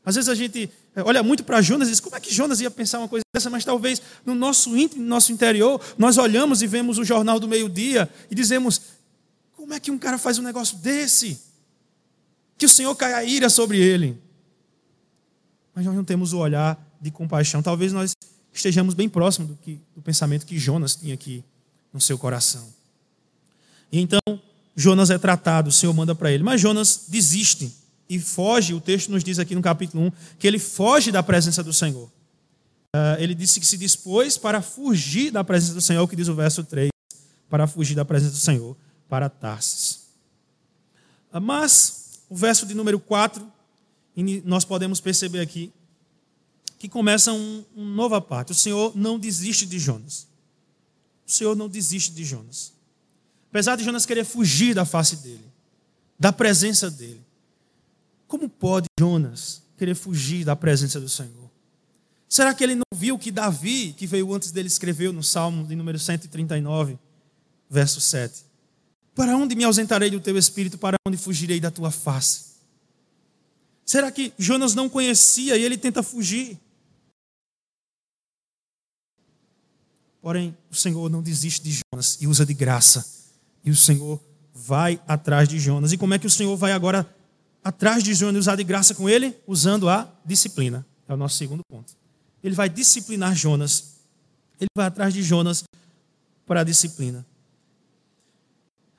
Às 0.05 0.13
vezes 0.13 0.29
a 0.29 0.35
gente 0.35 0.69
eh, 0.95 1.01
olha 1.03 1.23
muito 1.23 1.43
para 1.43 1.59
Jonas 1.59 1.87
e 1.87 1.91
diz: 1.91 1.99
como 1.99 2.15
é 2.15 2.19
que 2.19 2.31
Jonas 2.31 2.61
ia 2.61 2.69
pensar 2.69 2.99
uma 2.99 3.07
coisa 3.07 3.23
dessa? 3.33 3.49
Mas 3.49 3.65
talvez 3.65 3.99
no 4.23 4.35
nosso 4.35 4.77
íntimo, 4.77 5.01
no 5.01 5.09
nosso 5.09 5.31
interior, 5.31 5.81
nós 5.97 6.19
olhamos 6.19 6.61
e 6.61 6.67
vemos 6.67 6.99
o 6.99 7.03
jornal 7.03 7.39
do 7.39 7.47
meio-dia 7.47 8.07
e 8.29 8.35
dizemos: 8.35 8.79
como 9.55 9.73
é 9.73 9.79
que 9.79 9.89
um 9.89 9.97
cara 9.97 10.19
faz 10.19 10.37
um 10.37 10.43
negócio 10.43 10.77
desse? 10.77 11.41
Que 12.59 12.67
o 12.67 12.69
Senhor 12.69 12.93
caia 12.95 13.17
a 13.17 13.23
ira 13.23 13.49
sobre 13.49 13.79
ele. 13.79 14.23
Mas 15.75 15.85
nós 15.85 15.93
não 15.93 16.05
temos 16.05 16.31
o 16.31 16.39
olhar 16.39 16.81
de 17.01 17.11
compaixão. 17.11 17.61
Talvez 17.61 17.91
nós 17.91 18.15
estejamos 18.53 18.93
bem 18.93 19.09
próximos 19.09 19.49
do, 19.49 19.55
que, 19.57 19.79
do 19.93 20.01
pensamento 20.01 20.45
que 20.45 20.57
Jonas 20.57 20.95
tinha 20.95 21.13
aqui 21.13 21.43
no 21.91 21.99
seu 21.99 22.17
coração. 22.17 22.65
E 23.91 23.99
então 23.99 24.19
Jonas 24.75 25.09
é 25.09 25.17
tratado, 25.17 25.69
o 25.69 25.71
Senhor 25.71 25.93
manda 25.93 26.15
para 26.15 26.31
ele. 26.31 26.43
Mas 26.43 26.61
Jonas 26.61 27.05
desiste 27.09 27.71
e 28.09 28.19
foge. 28.19 28.73
O 28.73 28.79
texto 28.79 29.09
nos 29.09 29.23
diz 29.23 29.37
aqui 29.37 29.53
no 29.53 29.61
capítulo 29.61 30.05
1 30.05 30.11
que 30.39 30.47
ele 30.47 30.59
foge 30.59 31.11
da 31.11 31.21
presença 31.21 31.61
do 31.61 31.73
Senhor. 31.73 32.09
Uh, 32.95 33.19
ele 33.19 33.35
disse 33.35 33.59
que 33.59 33.65
se 33.65 33.77
dispôs 33.77 34.37
para 34.37 34.61
fugir 34.61 35.29
da 35.29 35.43
presença 35.43 35.73
do 35.73 35.81
Senhor, 35.81 36.01
o 36.01 36.07
que 36.07 36.15
diz 36.15 36.29
o 36.29 36.35
verso 36.35 36.63
3, 36.63 36.89
para 37.49 37.67
fugir 37.67 37.93
da 37.93 38.05
presença 38.05 38.31
do 38.31 38.39
Senhor 38.39 38.77
para 39.09 39.29
Tarsis. 39.29 40.07
Uh, 41.33 41.41
mas 41.41 42.19
o 42.29 42.35
verso 42.35 42.65
de 42.65 42.73
número 42.73 42.97
4, 42.97 43.45
nós 44.45 44.63
podemos 44.63 45.01
perceber 45.01 45.41
aqui 45.41 45.71
que 46.77 46.87
começa 46.87 47.33
um, 47.33 47.63
uma 47.75 47.95
nova 47.95 48.21
parte. 48.21 48.51
O 48.51 48.55
Senhor 48.55 48.95
não 48.95 49.19
desiste 49.19 49.65
de 49.65 49.79
Jonas. 49.79 50.27
O 51.27 51.31
Senhor 51.31 51.55
não 51.55 51.67
desiste 51.67 52.11
de 52.11 52.23
Jonas. 52.23 52.73
Apesar 53.49 53.75
de 53.75 53.83
Jonas 53.83 54.05
querer 54.05 54.25
fugir 54.25 54.75
da 54.75 54.85
face 54.85 55.17
dele, 55.17 55.45
da 56.19 56.31
presença 56.31 56.89
dele. 56.89 57.21
Como 58.27 58.49
pode 58.49 58.87
Jonas 58.99 59.61
querer 59.77 59.95
fugir 59.95 60.45
da 60.45 60.55
presença 60.55 60.99
do 60.99 61.09
Senhor? 61.09 61.49
Será 62.27 62.53
que 62.53 62.63
ele 62.63 62.75
não 62.75 62.83
viu 62.93 63.17
que 63.17 63.31
Davi, 63.31 63.93
que 63.93 64.07
veio 64.07 64.33
antes 64.33 64.51
dele, 64.51 64.67
escreveu 64.67 65.13
no 65.13 65.23
Salmo 65.23 65.65
de 65.65 65.75
número 65.75 65.97
139, 65.99 66.97
verso 67.69 68.01
7? 68.01 68.43
Para 69.13 69.37
onde 69.37 69.55
me 69.55 69.63
ausentarei 69.63 70.09
do 70.09 70.19
teu 70.19 70.37
espírito? 70.37 70.77
Para 70.77 70.97
onde 71.07 71.17
fugirei 71.17 71.59
da 71.59 71.71
tua 71.71 71.91
face? 71.91 72.54
Será 73.85 74.11
que 74.11 74.33
Jonas 74.37 74.73
não 74.73 74.89
conhecia 74.89 75.55
e 75.55 75.63
ele 75.63 75.77
tenta 75.77 76.01
fugir? 76.01 76.59
Porém, 80.19 80.57
o 80.71 80.75
Senhor 80.75 81.07
não 81.07 81.21
desiste 81.21 81.61
de 81.61 81.79
Jonas 81.93 82.17
e 82.19 82.25
usa 82.25 82.43
de 82.43 82.53
graça 82.55 83.05
e 83.63 83.69
o 83.69 83.75
Senhor 83.75 84.19
vai 84.51 84.99
atrás 85.07 85.47
de 85.47 85.59
Jonas. 85.59 85.91
E 85.91 85.97
como 85.97 86.15
é 86.15 86.19
que 86.19 86.25
o 86.25 86.31
Senhor 86.31 86.57
vai 86.57 86.71
agora 86.71 87.07
atrás 87.63 88.03
de 88.03 88.13
Jonas 88.15 88.37
e 88.37 88.39
usar 88.39 88.55
de 88.55 88.63
graça 88.63 88.95
com 88.95 89.07
ele? 89.07 89.37
Usando 89.45 89.87
a 89.87 90.11
disciplina. 90.25 90.83
É 91.07 91.13
o 91.13 91.17
nosso 91.17 91.37
segundo 91.37 91.61
ponto. 91.69 91.93
Ele 92.43 92.55
vai 92.55 92.67
disciplinar 92.67 93.35
Jonas. 93.35 93.97
Ele 94.59 94.69
vai 94.75 94.87
atrás 94.87 95.13
de 95.13 95.21
Jonas 95.21 95.63
para 96.47 96.61
a 96.61 96.63
disciplina. 96.63 97.23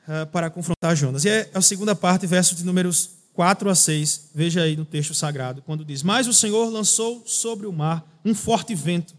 Uh, 0.07 0.27
para 0.29 0.49
confrontar 0.49 0.95
Jonas. 0.95 1.25
E 1.25 1.29
é 1.29 1.51
a 1.53 1.61
segunda 1.61 1.97
parte, 1.97 2.25
verso 2.25 2.55
de 2.55 2.65
números 2.65 3.16
4 3.37 3.69
a 3.69 3.75
6. 3.75 4.31
Veja 4.35 4.63
aí 4.63 4.77
no 4.77 4.85
texto 4.85 5.15
sagrado, 5.15 5.63
quando 5.63 5.85
diz: 5.85 6.03
Mas 6.03 6.27
o 6.27 6.33
Senhor 6.33 6.71
lançou 6.71 7.23
sobre 7.27 7.67
o 7.67 7.73
mar 7.73 8.05
um 8.25 8.35
forte 8.35 8.75
vento, 8.75 9.15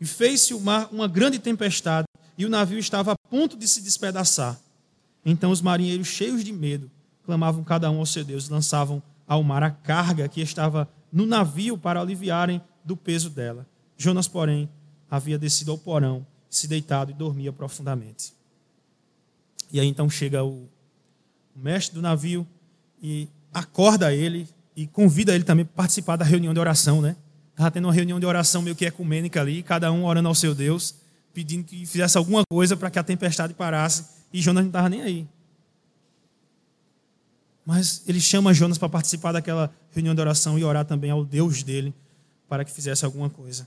e 0.00 0.04
fez-se 0.04 0.52
o 0.52 0.60
mar 0.60 0.88
uma 0.92 1.08
grande 1.08 1.38
tempestade, 1.38 2.06
e 2.36 2.44
o 2.44 2.50
navio 2.50 2.78
estava 2.78 3.12
a 3.12 3.16
ponto 3.30 3.56
de 3.56 3.66
se 3.66 3.80
despedaçar. 3.80 4.60
Então 5.24 5.50
os 5.50 5.62
marinheiros, 5.62 6.08
cheios 6.08 6.44
de 6.44 6.52
medo, 6.52 6.90
clamavam 7.24 7.64
cada 7.64 7.90
um 7.90 8.00
ao 8.00 8.06
seu 8.06 8.24
Deus, 8.24 8.48
lançavam 8.48 9.02
ao 9.26 9.42
mar 9.42 9.62
a 9.62 9.70
carga 9.70 10.28
que 10.28 10.40
estava 10.40 10.86
no 11.10 11.24
navio 11.24 11.78
para 11.78 12.00
aliviarem 12.00 12.60
do 12.84 12.96
peso 12.96 13.30
dela. 13.30 13.66
Jonas, 13.96 14.28
porém, 14.28 14.68
havia 15.08 15.38
descido 15.38 15.70
ao 15.70 15.78
porão, 15.78 16.26
se 16.50 16.66
deitado 16.66 17.12
e 17.12 17.14
dormia 17.14 17.52
profundamente. 17.52 18.34
E 19.72 19.78
aí 19.78 19.86
então 19.86 20.10
chega 20.10 20.44
o, 20.44 20.68
mestre 21.54 21.94
do 21.94 22.02
navio 22.02 22.46
e 23.00 23.28
acorda 23.54 24.12
ele 24.12 24.48
e 24.76 24.86
convida 24.86 25.34
ele 25.34 25.44
também 25.44 25.64
para 25.64 25.74
participar 25.74 26.16
da 26.16 26.24
reunião 26.24 26.52
de 26.52 26.58
oração, 26.58 27.00
né? 27.00 27.16
Estava 27.52 27.70
tendo 27.70 27.86
uma 27.86 27.94
reunião 27.94 28.18
de 28.18 28.26
oração 28.26 28.60
meio 28.60 28.74
que 28.74 28.84
ecumênica 28.84 29.40
ali, 29.40 29.62
cada 29.62 29.90
um 29.92 30.04
orando 30.04 30.28
ao 30.28 30.34
seu 30.34 30.54
Deus, 30.54 30.96
pedindo 31.32 31.62
que 31.64 31.86
fizesse 31.86 32.18
alguma 32.18 32.42
coisa 32.50 32.76
para 32.76 32.90
que 32.90 32.98
a 32.98 33.02
tempestade 33.04 33.54
parasse 33.54 34.06
e 34.32 34.42
Jonas 34.42 34.64
não 34.64 34.68
estava 34.68 34.88
nem 34.88 35.02
aí. 35.02 35.28
Mas 37.64 38.02
ele 38.06 38.20
chama 38.20 38.52
Jonas 38.52 38.76
para 38.76 38.88
participar 38.88 39.32
daquela 39.32 39.72
reunião 39.92 40.14
de 40.14 40.20
oração 40.20 40.58
e 40.58 40.64
orar 40.64 40.84
também 40.84 41.10
ao 41.10 41.24
Deus 41.24 41.62
dele 41.62 41.94
para 42.48 42.64
que 42.64 42.72
fizesse 42.72 43.04
alguma 43.04 43.30
coisa. 43.30 43.66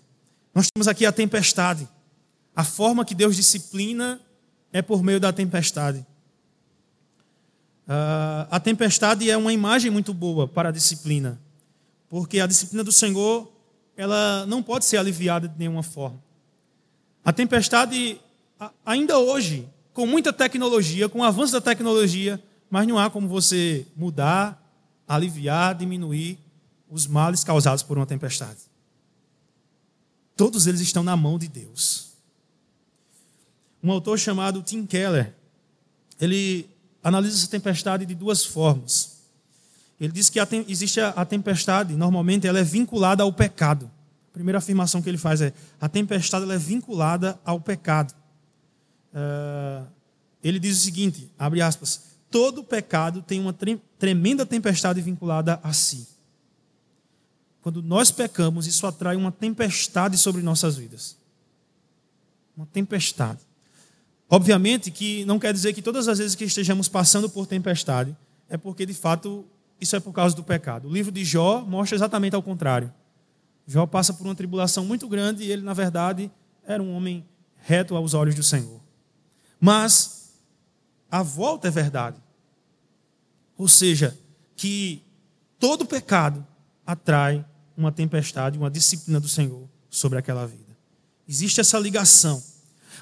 Nós 0.54 0.68
temos 0.74 0.88
aqui 0.88 1.06
a 1.06 1.12
tempestade. 1.12 1.88
A 2.56 2.64
forma 2.64 3.06
que 3.06 3.16
Deus 3.16 3.36
disciplina 3.36 4.20
é 4.72 4.82
por 4.82 5.02
meio 5.02 5.20
da 5.20 5.32
tempestade. 5.32 6.06
Uh, 7.88 8.44
a 8.52 8.60
tempestade 8.60 9.30
é 9.30 9.38
uma 9.38 9.54
imagem 9.54 9.90
muito 9.90 10.14
boa 10.14 10.46
para 10.46 10.70
a 10.70 10.72
disciplina, 10.74 11.40
porque 12.10 12.42
a 12.42 12.46
disciplina 12.46 12.84
do 12.84 12.92
Senhor 12.92 13.50
ela 13.96 14.46
não 14.46 14.62
pode 14.62 14.84
ser 14.84 14.98
aliviada 14.98 15.48
de 15.48 15.58
nenhuma 15.58 15.82
forma. 15.82 16.22
A 17.24 17.32
tempestade, 17.32 18.20
ainda 18.86 19.18
hoje, 19.18 19.68
com 19.94 20.06
muita 20.06 20.34
tecnologia, 20.34 21.08
com 21.08 21.20
o 21.20 21.24
avanço 21.24 21.54
da 21.54 21.62
tecnologia, 21.62 22.42
mas 22.70 22.86
não 22.86 23.00
há 23.00 23.10
como 23.10 23.28
você 23.28 23.88
mudar, 23.96 24.62
aliviar, 25.08 25.74
diminuir 25.74 26.38
os 26.90 27.08
males 27.08 27.44
causados 27.44 27.84
por 27.84 27.98
uma 27.98 28.06
tempestade. 28.06 28.60
Todos 30.36 30.68
eles 30.68 30.82
estão 30.82 31.04
na 31.04 31.18
mão 31.18 31.40
de 31.40 31.48
Deus. 31.48 32.12
Um 33.82 33.92
autor 33.92 34.20
chamado 34.20 34.62
Tim 34.62 34.86
Keller, 34.86 35.34
ele 36.20 36.70
analisa 37.08 37.38
essa 37.38 37.48
tempestade 37.48 38.06
de 38.06 38.14
duas 38.14 38.44
formas. 38.44 39.18
Ele 40.00 40.12
diz 40.12 40.30
que 40.30 40.40
a, 40.40 40.48
existe 40.68 41.00
a, 41.00 41.10
a 41.10 41.26
tempestade, 41.26 41.96
normalmente 41.96 42.46
ela 42.46 42.60
é 42.60 42.64
vinculada 42.64 43.24
ao 43.24 43.32
pecado. 43.32 43.90
A 44.30 44.34
primeira 44.34 44.60
afirmação 44.60 45.02
que 45.02 45.10
ele 45.10 45.18
faz 45.18 45.42
é: 45.42 45.54
a 45.80 45.88
tempestade 45.88 46.44
ela 46.44 46.54
é 46.54 46.58
vinculada 46.58 47.40
ao 47.44 47.60
pecado. 47.60 48.14
Uh, 49.14 49.88
ele 50.44 50.60
diz 50.60 50.78
o 50.78 50.82
seguinte: 50.82 51.32
abre 51.40 51.62
aspas, 51.62 52.04
todo 52.30 52.64
pecado 52.64 53.22
tem 53.22 53.40
uma 53.40 53.56
tremenda 53.98 54.46
tempestade 54.46 55.02
vinculada 55.02 55.60
a 55.64 55.74
si. 55.74 56.08
Quando 57.62 57.82
nós 57.82 58.12
pecamos, 58.12 58.68
isso 58.68 58.86
atrai 58.86 59.16
uma 59.16 59.32
tempestade 59.32 60.18
sobre 60.18 60.42
nossas 60.42 60.76
vidas. 60.76 61.18
Uma 62.56 62.66
tempestade. 62.66 63.40
Obviamente 64.30 64.92
que 64.92 65.24
não 65.26 65.40
quer 65.40 65.54
dizer 65.54 65.74
que 65.74 65.82
todas 65.82 66.08
as 66.08 66.18
vezes 66.18 66.36
que 66.36 66.44
estejamos 66.44 66.90
passando 66.90 67.30
por 67.30 67.48
tempestade 67.48 68.16
é 68.50 68.58
porque 68.58 68.86
de 68.86 68.94
fato 68.94 69.46
isso 69.80 69.96
é 69.96 70.00
por 70.00 70.12
causa 70.12 70.36
do 70.36 70.44
pecado. 70.44 70.88
O 70.88 70.92
livro 70.92 71.12
de 71.12 71.24
Jó 71.24 71.62
mostra 71.62 71.96
exatamente 71.96 72.36
ao 72.36 72.44
contrário. 72.44 72.94
Jó 73.66 73.86
passa 73.86 74.14
por 74.14 74.26
uma 74.26 74.36
tribulação 74.36 74.86
muito 74.86 75.08
grande 75.08 75.44
e 75.44 75.52
ele, 75.52 75.62
na 75.62 75.74
verdade, 75.74 76.32
era 76.66 76.82
um 76.82 76.94
homem 76.96 77.26
reto 77.58 77.96
aos 77.96 78.14
olhos 78.14 78.36
do 78.36 78.44
Senhor. 78.44 78.80
Mas 79.60 80.32
a 81.12 81.22
volta 81.22 81.68
é 81.68 81.72
verdade. 81.72 82.18
Ou 83.58 83.68
seja, 83.68 84.18
que 84.56 85.02
todo 85.60 85.86
pecado 85.86 86.46
atrai 86.86 87.46
uma 87.76 87.92
tempestade, 87.92 88.58
uma 88.58 88.72
disciplina 88.72 89.20
do 89.20 89.28
Senhor 89.28 89.68
sobre 89.90 90.18
aquela 90.18 90.46
vida. 90.46 90.76
Existe 91.28 91.60
essa 91.60 91.78
ligação. 91.78 92.42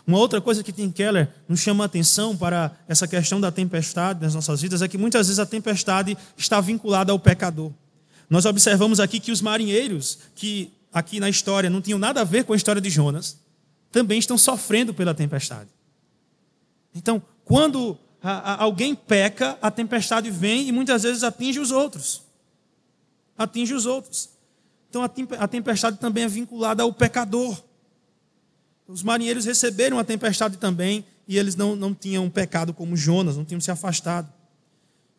Uma 0.06 0.18
outra 0.18 0.40
coisa 0.42 0.64
que 0.64 0.72
Tim 0.72 0.92
Keller 0.92 1.30
nos 1.48 1.60
chama 1.60 1.84
a 1.84 1.88
atenção 1.88 2.36
para 2.36 2.76
essa 2.88 3.08
questão 3.08 3.40
da 3.40 3.52
tempestade 3.52 4.22
nas 4.22 4.36
nossas 4.36 4.62
vidas 4.62 4.82
é 4.82 4.88
que 4.88 4.98
muitas 4.98 5.28
vezes 5.28 5.40
a 5.40 5.46
tempestade 5.46 6.18
está 6.38 6.62
vinculada 6.62 7.12
ao 7.12 7.20
pecador. 7.20 7.72
Nós 8.30 8.46
observamos 8.46 9.00
aqui 9.00 9.20
que 9.20 9.32
os 9.32 9.42
marinheiros, 9.42 10.20
que 10.36 10.72
aqui 10.92 11.20
na 11.20 11.30
história 11.30 11.70
não 11.70 11.82
tinham 11.82 12.00
nada 12.00 12.22
a 12.22 12.24
ver 12.24 12.44
com 12.44 12.54
a 12.54 12.56
história 12.56 12.82
de 12.82 12.90
Jonas, 12.90 13.38
também 13.92 14.20
estão 14.20 14.38
sofrendo 14.38 14.94
pela 14.94 15.14
tempestade. 15.14 15.70
Então, 16.94 17.22
quando 17.44 17.98
alguém 18.58 18.96
peca, 18.96 19.58
a 19.62 19.70
tempestade 19.70 20.32
vem 20.32 20.68
e 20.68 20.72
muitas 20.72 21.04
vezes 21.04 21.24
atinge 21.24 21.60
os 21.60 21.72
outros. 21.72 22.24
Atinge 23.38 23.74
os 23.74 23.86
outros. 23.86 24.30
Então, 24.90 25.04
a 25.04 25.48
tempestade 25.48 25.98
também 25.98 26.24
é 26.24 26.28
vinculada 26.28 26.84
ao 26.84 26.92
pecador. 26.94 27.62
Os 28.88 29.02
marinheiros 29.02 29.46
receberam 29.46 29.98
a 29.98 30.04
tempestade 30.04 30.58
também 30.58 31.06
e 31.28 31.38
eles 31.38 31.56
não, 31.56 31.76
não 31.76 31.94
tinham 31.94 32.30
pecado 32.30 32.74
como 32.74 32.96
Jonas, 32.96 33.36
não 33.36 33.44
tinham 33.44 33.60
se 33.60 33.72
afastado. 33.72 34.32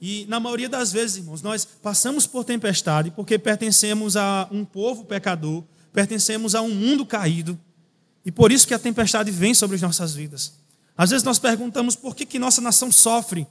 E 0.00 0.26
na 0.28 0.38
maioria 0.38 0.68
das 0.68 0.92
vezes, 0.92 1.16
irmãos, 1.16 1.42
nós 1.42 1.64
passamos 1.64 2.26
por 2.26 2.44
tempestade 2.44 3.10
porque 3.10 3.38
pertencemos 3.38 4.16
a 4.16 4.46
um 4.52 4.64
povo 4.64 5.04
pecador, 5.04 5.64
pertencemos 5.92 6.54
a 6.54 6.62
um 6.62 6.72
mundo 6.74 7.04
caído, 7.04 7.58
e 8.24 8.30
por 8.30 8.52
isso 8.52 8.66
que 8.66 8.74
a 8.74 8.78
tempestade 8.78 9.30
vem 9.30 9.54
sobre 9.54 9.76
as 9.76 9.82
nossas 9.82 10.14
vidas. 10.14 10.52
Às 10.96 11.10
vezes 11.10 11.24
nós 11.24 11.38
perguntamos 11.38 11.96
por 11.96 12.14
que, 12.14 12.26
que 12.26 12.38
nossa 12.38 12.60
nação 12.60 12.92
sofre, 12.92 13.46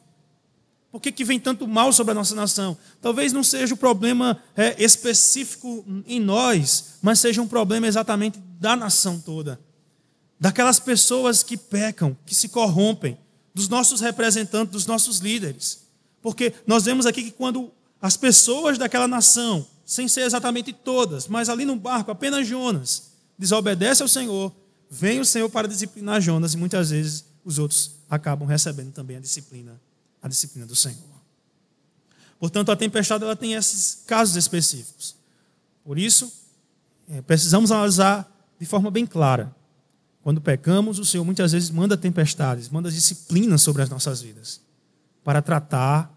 por 0.91 1.01
que, 1.01 1.11
que 1.11 1.25
vem 1.25 1.39
tanto 1.39 1.67
mal 1.67 1.91
sobre 1.91 2.11
a 2.11 2.15
nossa 2.15 2.35
nação? 2.35 2.77
Talvez 3.01 3.33
não 3.33 3.43
seja 3.43 3.73
o 3.73 3.77
problema 3.77 4.41
é, 4.55 4.81
específico 4.81 5.83
em 6.07 6.21
nós, 6.21 6.99
mas 7.01 7.19
seja 7.19 7.41
um 7.41 7.47
problema 7.47 7.85
exatamente 7.85 8.39
da 8.59 8.77
nação 8.77 9.19
toda 9.19 9.59
daquelas 10.39 10.79
pessoas 10.79 11.43
que 11.43 11.57
pecam, 11.57 12.17
que 12.25 12.35
se 12.35 12.49
corrompem, 12.49 13.17
dos 13.53 13.69
nossos 13.69 14.01
representantes, 14.01 14.73
dos 14.73 14.85
nossos 14.85 15.19
líderes. 15.19 15.85
Porque 16.21 16.53
nós 16.67 16.83
vemos 16.83 17.05
aqui 17.05 17.23
que 17.23 17.31
quando 17.31 17.71
as 18.01 18.17
pessoas 18.17 18.77
daquela 18.77 19.07
nação, 19.07 19.65
sem 19.85 20.07
ser 20.07 20.21
exatamente 20.21 20.73
todas, 20.73 21.27
mas 21.27 21.47
ali 21.47 21.63
no 21.63 21.77
barco, 21.77 22.11
apenas 22.11 22.45
Jonas, 22.45 23.11
desobedece 23.37 24.01
ao 24.01 24.09
Senhor, 24.09 24.51
vem 24.89 25.21
o 25.21 25.25
Senhor 25.25 25.49
para 25.49 25.67
disciplinar 25.67 26.19
Jonas 26.19 26.53
e 26.53 26.57
muitas 26.57 26.89
vezes 26.89 27.23
os 27.45 27.57
outros 27.57 27.91
acabam 28.09 28.47
recebendo 28.47 28.91
também 28.91 29.15
a 29.15 29.21
disciplina, 29.21 29.79
a 30.21 30.27
disciplina 30.27 30.65
do 30.65 30.75
Senhor. 30.75 31.15
Portanto, 32.37 32.71
a 32.71 32.75
tempestade 32.75 33.23
ela 33.23 33.35
tem 33.35 33.53
esses 33.53 34.03
casos 34.05 34.35
específicos. 34.35 35.15
Por 35.83 35.97
isso, 35.97 36.31
é, 37.07 37.21
precisamos 37.21 37.71
analisar 37.71 38.29
de 38.59 38.65
forma 38.65 38.91
bem 38.91 39.05
clara 39.05 39.54
quando 40.25 40.41
pecamos, 40.41 40.97
o 40.97 41.05
Senhor 41.05 41.23
muitas 41.23 41.51
vezes 41.51 41.69
manda 41.69 41.95
tempestades, 41.95 42.67
manda 42.67 42.89
disciplinas 42.89 43.61
sobre 43.61 43.83
as 43.83 43.91
nossas 43.91 44.23
vidas, 44.23 44.59
para 45.23 45.39
tratar, 45.39 46.11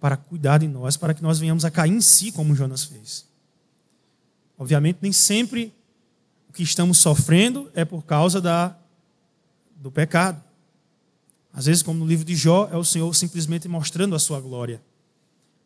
para 0.00 0.16
cuidar 0.16 0.58
de 0.58 0.66
nós, 0.66 0.96
para 0.96 1.14
que 1.14 1.22
nós 1.22 1.38
venhamos 1.38 1.64
a 1.64 1.70
cair 1.70 1.92
em 1.92 2.00
si, 2.00 2.32
como 2.32 2.52
Jonas 2.56 2.82
fez. 2.82 3.24
Obviamente, 4.58 4.98
nem 5.00 5.12
sempre 5.12 5.72
o 6.48 6.52
que 6.52 6.64
estamos 6.64 6.98
sofrendo 6.98 7.70
é 7.74 7.84
por 7.84 8.02
causa 8.02 8.40
da, 8.40 8.76
do 9.76 9.92
pecado. 9.92 10.42
Às 11.52 11.66
vezes, 11.66 11.84
como 11.84 12.00
no 12.00 12.06
livro 12.06 12.24
de 12.24 12.34
Jó, 12.34 12.68
é 12.72 12.76
o 12.76 12.82
Senhor 12.82 13.14
simplesmente 13.14 13.68
mostrando 13.68 14.16
a 14.16 14.18
sua 14.18 14.40
glória. 14.40 14.82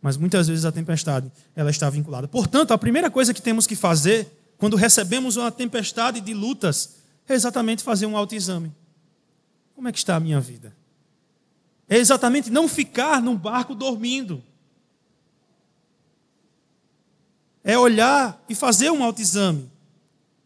Mas 0.02 0.18
muitas 0.18 0.46
vezes 0.46 0.66
a 0.66 0.72
tempestade 0.72 1.32
ela 1.56 1.70
está 1.70 1.88
vinculada. 1.88 2.28
Portanto, 2.28 2.72
a 2.72 2.76
primeira 2.76 3.10
coisa 3.10 3.32
que 3.32 3.40
temos 3.40 3.66
que 3.66 3.74
fazer 3.74 4.28
quando 4.58 4.76
recebemos 4.76 5.38
uma 5.38 5.50
tempestade 5.50 6.20
de 6.20 6.34
lutas 6.34 6.99
é 7.32 7.36
exatamente 7.36 7.82
fazer 7.82 8.06
um 8.06 8.16
autoexame. 8.16 8.72
Como 9.74 9.88
é 9.88 9.92
que 9.92 9.98
está 9.98 10.16
a 10.16 10.20
minha 10.20 10.40
vida? 10.40 10.76
É 11.88 11.96
exatamente 11.96 12.50
não 12.50 12.68
ficar 12.68 13.20
num 13.20 13.36
barco 13.36 13.74
dormindo. 13.74 14.42
É 17.64 17.78
olhar 17.78 18.42
e 18.48 18.54
fazer 18.54 18.90
um 18.90 19.02
autoexame. 19.02 19.70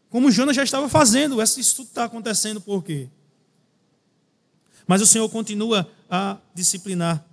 Como 0.09 0.31
Jonas 0.31 0.55
já 0.55 0.63
estava 0.63 0.87
fazendo, 0.87 1.41
isso 1.41 1.75
tudo 1.75 1.87
está 1.87 2.05
acontecendo 2.05 2.61
por 2.61 2.83
quê? 2.83 3.09
Mas 4.87 5.01
o 5.01 5.05
Senhor 5.05 5.27
continua 5.29 5.89
a 6.09 6.37
disciplinar. 6.53 7.23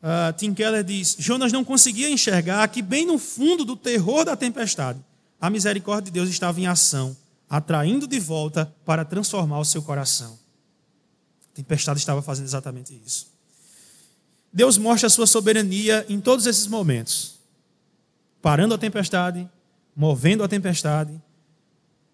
Uh, 0.00 0.32
Tim 0.36 0.54
Keller 0.54 0.84
diz: 0.84 1.16
Jonas 1.18 1.52
não 1.52 1.64
conseguia 1.64 2.08
enxergar 2.08 2.68
que, 2.68 2.80
bem 2.80 3.04
no 3.04 3.18
fundo 3.18 3.64
do 3.64 3.76
terror 3.76 4.24
da 4.24 4.36
tempestade, 4.36 5.04
a 5.40 5.50
misericórdia 5.50 6.04
de 6.04 6.12
Deus 6.12 6.28
estava 6.28 6.60
em 6.60 6.66
ação 6.66 7.16
atraindo 7.48 8.06
de 8.06 8.20
volta 8.20 8.72
para 8.84 9.04
transformar 9.04 9.58
o 9.58 9.64
seu 9.64 9.82
coração. 9.82 10.38
A 11.52 11.56
tempestade 11.56 11.98
estava 11.98 12.22
fazendo 12.22 12.46
exatamente 12.46 13.00
isso. 13.04 13.28
Deus 14.52 14.78
mostra 14.78 15.06
a 15.06 15.10
sua 15.10 15.26
soberania 15.26 16.04
em 16.08 16.20
todos 16.20 16.46
esses 16.46 16.66
momentos, 16.66 17.38
parando 18.40 18.74
a 18.74 18.78
tempestade, 18.78 19.48
movendo 19.94 20.42
a 20.42 20.48
tempestade, 20.48 21.20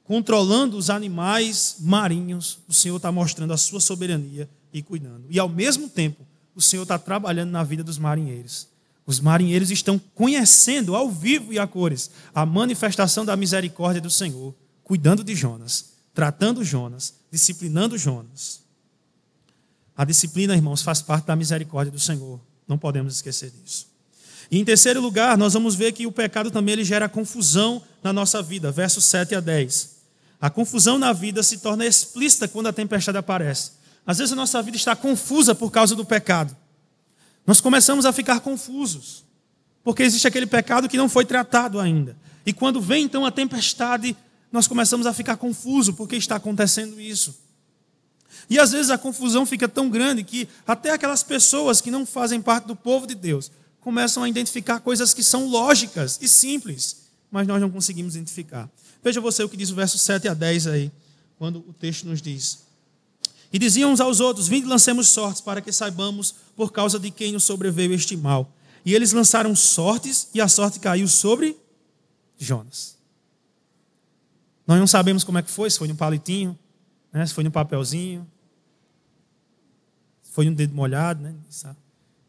controlando 0.05 0.77
os 0.77 0.90
animais 0.90 1.77
marinhos. 1.81 2.59
O 2.68 2.73
Senhor 2.73 2.97
está 2.97 3.11
mostrando 3.12 3.53
a 3.53 3.57
sua 3.57 3.81
soberania 3.81 4.49
e 4.73 4.83
cuidando. 4.83 5.27
E 5.31 5.38
ao 5.38 5.49
mesmo 5.49 5.88
tempo, 5.88 6.27
o 6.55 6.61
Senhor 6.61 6.83
está 6.83 6.99
trabalhando 6.99 7.51
na 7.51 7.62
vida 7.62 7.85
dos 7.85 7.99
marinheiros. 7.99 8.68
Os 9.07 9.20
marinheiros 9.20 9.70
estão 9.70 9.99
conhecendo 10.14 10.97
ao 10.97 11.11
vivo 11.11 11.53
e 11.53 11.59
a 11.59 11.66
cores 11.66 12.11
a 12.35 12.47
manifestação 12.47 13.25
da 13.25 13.37
misericórdia 13.37 14.01
do 14.01 14.11
Senhor 14.11 14.55
cuidando 14.85 15.25
de 15.25 15.35
Jonas, 15.35 15.94
tratando 16.12 16.62
Jonas, 16.62 17.14
disciplinando 17.33 17.99
Jonas. 17.99 18.62
A 19.97 20.05
disciplina, 20.05 20.55
irmãos, 20.55 20.83
faz 20.83 21.01
parte 21.01 21.27
da 21.27 21.35
misericórdia 21.35 21.90
do 21.90 21.99
Senhor. 21.99 22.40
Não 22.68 22.79
podemos 22.79 23.14
esquecer 23.14 23.51
disso. 23.51 23.88
E 24.51 24.59
em 24.59 24.64
terceiro 24.64 25.01
lugar, 25.01 25.38
nós 25.38 25.55
vamos 25.55 25.75
ver 25.75 25.92
que 25.92 26.07
o 26.07 26.12
pecado 26.12 26.51
também 26.51 26.75
ele 26.75 26.85
gera 26.85 27.09
confusão 27.09 27.83
na 28.03 28.12
nossa 28.12 28.42
vida, 28.42 28.70
versos 28.70 29.05
7 29.07 29.35
a 29.35 29.40
10. 29.40 29.94
A 30.40 30.51
confusão 30.51 30.99
na 30.99 31.12
vida 31.12 31.42
se 31.42 31.59
torna 31.59 31.87
explícita 31.87 32.47
quando 32.47 32.66
a 32.66 32.73
tempestade 32.73 33.16
aparece. 33.16 33.73
Às 34.07 34.18
vezes 34.18 34.33
a 34.33 34.37
nossa 34.37 34.61
vida 34.62 34.77
está 34.77 34.94
confusa 34.94 35.55
por 35.55 35.70
causa 35.70 35.94
do 35.94 36.05
pecado. 36.05 36.55
Nós 37.47 37.61
começamos 37.61 38.05
a 38.05 38.12
ficar 38.12 38.40
confusos, 38.40 39.25
porque 39.83 40.03
existe 40.03 40.27
aquele 40.27 40.47
pecado 40.47 40.88
que 40.88 40.97
não 40.97 41.09
foi 41.09 41.25
tratado 41.25 41.81
ainda. 41.81 42.16
E 42.44 42.53
quando 42.53 42.81
vem 42.81 43.05
então 43.05 43.25
a 43.25 43.31
tempestade, 43.31 44.16
nós 44.55 44.69
começamos 44.69 45.05
a 45.05 45.12
ficar 45.12 45.37
confuso 45.37 45.95
porque 45.95 46.14
está 46.14 46.37
acontecendo 46.37 47.01
isso. 47.01 47.35
E 48.49 48.57
às 48.57 48.71
vezes 48.71 48.88
a 48.88 48.97
confusão 48.97 49.45
fica 49.45 49.69
tão 49.69 49.90
grande 49.90 50.23
que 50.23 50.49
até 50.64 50.93
aquelas 50.93 51.25
pessoas 51.25 51.81
que 51.81 51.90
não 51.90 52.07
fazem 52.07 52.40
parte 52.40 52.67
do 52.67 52.77
povo 52.77 53.05
de 53.05 53.17
Deus 53.17 53.51
começam 53.81 54.23
a 54.23 54.29
identificar 54.29 54.79
coisas 54.79 55.12
que 55.12 55.25
são 55.25 55.49
lógicas 55.49 56.21
e 56.23 56.29
simples, 56.29 57.09
mas 57.33 57.49
nós 57.49 57.61
não 57.61 57.69
conseguimos 57.69 58.14
identificar. 58.14 58.71
Veja 59.03 59.21
você 59.21 59.43
o 59.43 59.49
que 59.49 59.57
diz 59.57 59.71
o 59.71 59.75
verso 59.75 59.99
7 59.99 60.29
a 60.29 60.35
10 60.35 60.69
aí, 60.69 60.93
quando 61.37 61.57
o 61.57 61.73
texto 61.73 62.07
nos 62.07 62.23
diz: 62.23 62.61
E 63.53 63.59
diziam 63.59 63.90
uns 63.90 64.01
aos 64.01 64.21
outros: 64.21 64.47
Vinde, 64.47 64.69
lancemos 64.69 65.09
sortes, 65.09 65.40
para 65.40 65.61
que 65.61 65.73
saibamos 65.73 66.33
por 66.55 66.71
causa 66.71 66.97
de 66.97 67.11
quem 67.11 67.33
nos 67.33 67.43
sobreveio 67.43 67.93
este 67.93 68.17
mal. 68.17 68.55
E 68.87 68.95
eles 68.95 69.11
lançaram 69.11 69.57
sortes, 69.57 70.29
e 70.33 70.40
a 70.40 70.47
sorte 70.47 70.79
caiu 70.79 71.09
sobre 71.09 71.57
Jonas. 72.38 72.95
Nós 74.66 74.79
não 74.79 74.87
sabemos 74.87 75.24
como 75.24 75.38
é 75.38 75.42
que 75.42 75.50
foi, 75.50 75.70
se 75.70 75.79
foi 75.79 75.88
no 75.88 75.94
palitinho, 75.94 76.59
né, 77.12 77.24
se 77.27 77.35
foi 77.35 77.44
no 77.44 77.50
papelzinho, 77.50 78.27
se 80.22 80.33
foi 80.33 80.48
no 80.48 80.55
dedo 80.55 80.74
molhado, 80.74 81.22
né, 81.22 81.31
ninguém, 81.31 81.50
sabe. 81.50 81.79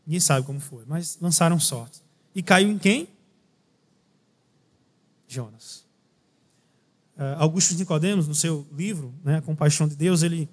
ninguém 0.06 0.20
sabe 0.20 0.46
como 0.46 0.60
foi, 0.60 0.84
mas 0.86 1.18
lançaram 1.22 1.60
sorte. 1.60 2.02
E 2.34 2.44
caiu 2.44 2.70
em 2.70 2.78
quem? 2.78 3.08
Jonas. 5.28 5.86
Uh, 7.18 7.40
Augusto 7.40 7.74
Nicodemos, 7.76 8.28
no 8.28 8.36
seu 8.36 8.68
livro, 8.74 9.14
né, 9.24 9.38
A 9.38 9.42
Compaixão 9.42 9.88
de 9.88 9.96
Deus, 9.96 10.22
ele 10.22 10.50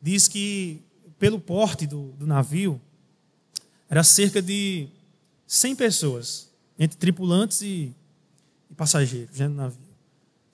diz 0.00 0.28
que 0.28 0.82
pelo 1.18 1.40
porte 1.40 1.86
do, 1.86 2.12
do 2.12 2.26
navio, 2.26 2.80
era 3.88 4.02
cerca 4.02 4.42
de 4.42 4.88
100 5.46 5.76
pessoas, 5.76 6.50
entre 6.78 6.98
tripulantes 6.98 7.62
e, 7.62 7.94
e 8.70 8.74
passageiros 8.74 9.36
dentro 9.36 9.54
do 9.54 9.56
navio. 9.56 9.85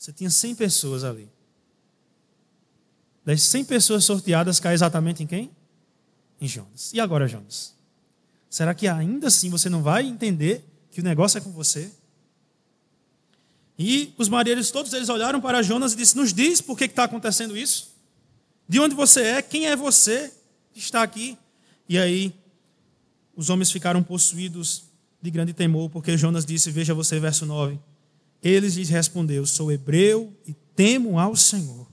Você 0.02 0.12
tinha 0.12 0.30
100 0.30 0.56
pessoas 0.56 1.04
ali. 1.04 1.30
Das 3.24 3.40
100 3.42 3.66
pessoas 3.66 4.04
sorteadas, 4.04 4.58
cai 4.58 4.74
exatamente 4.74 5.22
em 5.22 5.28
quem? 5.28 5.48
Em 6.40 6.48
Jonas. 6.48 6.92
E 6.92 6.98
agora, 6.98 7.28
Jonas? 7.28 7.72
Será 8.50 8.74
que 8.74 8.88
ainda 8.88 9.28
assim 9.28 9.48
você 9.48 9.70
não 9.70 9.80
vai 9.80 10.04
entender 10.04 10.64
que 10.90 11.00
o 11.00 11.04
negócio 11.04 11.38
é 11.38 11.40
com 11.40 11.52
você? 11.52 11.88
E 13.78 14.12
os 14.18 14.28
marinheiros 14.28 14.72
todos 14.72 14.92
eles 14.92 15.08
olharam 15.08 15.40
para 15.40 15.62
Jonas 15.62 15.92
e 15.92 15.96
disseram: 15.96 16.22
Nos 16.22 16.34
diz 16.34 16.60
por 16.60 16.76
que 16.76 16.86
está 16.86 17.04
acontecendo 17.04 17.56
isso? 17.56 17.94
De 18.68 18.80
onde 18.80 18.96
você 18.96 19.22
é? 19.22 19.40
Quem 19.40 19.68
é 19.68 19.76
você 19.76 20.32
que 20.72 20.80
está 20.80 21.04
aqui? 21.04 21.38
E 21.88 21.96
aí 21.96 22.34
os 23.36 23.50
homens 23.50 23.70
ficaram 23.70 24.02
possuídos 24.02 24.82
de 25.22 25.30
grande 25.30 25.52
temor, 25.52 25.88
porque 25.90 26.18
Jonas 26.18 26.44
disse: 26.44 26.72
Veja 26.72 26.92
você, 26.92 27.20
verso 27.20 27.46
9. 27.46 27.78
Eles 28.42 28.74
lhes 28.74 28.88
respondeu: 28.88 29.46
Sou 29.46 29.70
hebreu 29.70 30.36
e 30.46 30.54
temo 30.74 31.18
ao 31.18 31.36
Senhor. 31.36 31.86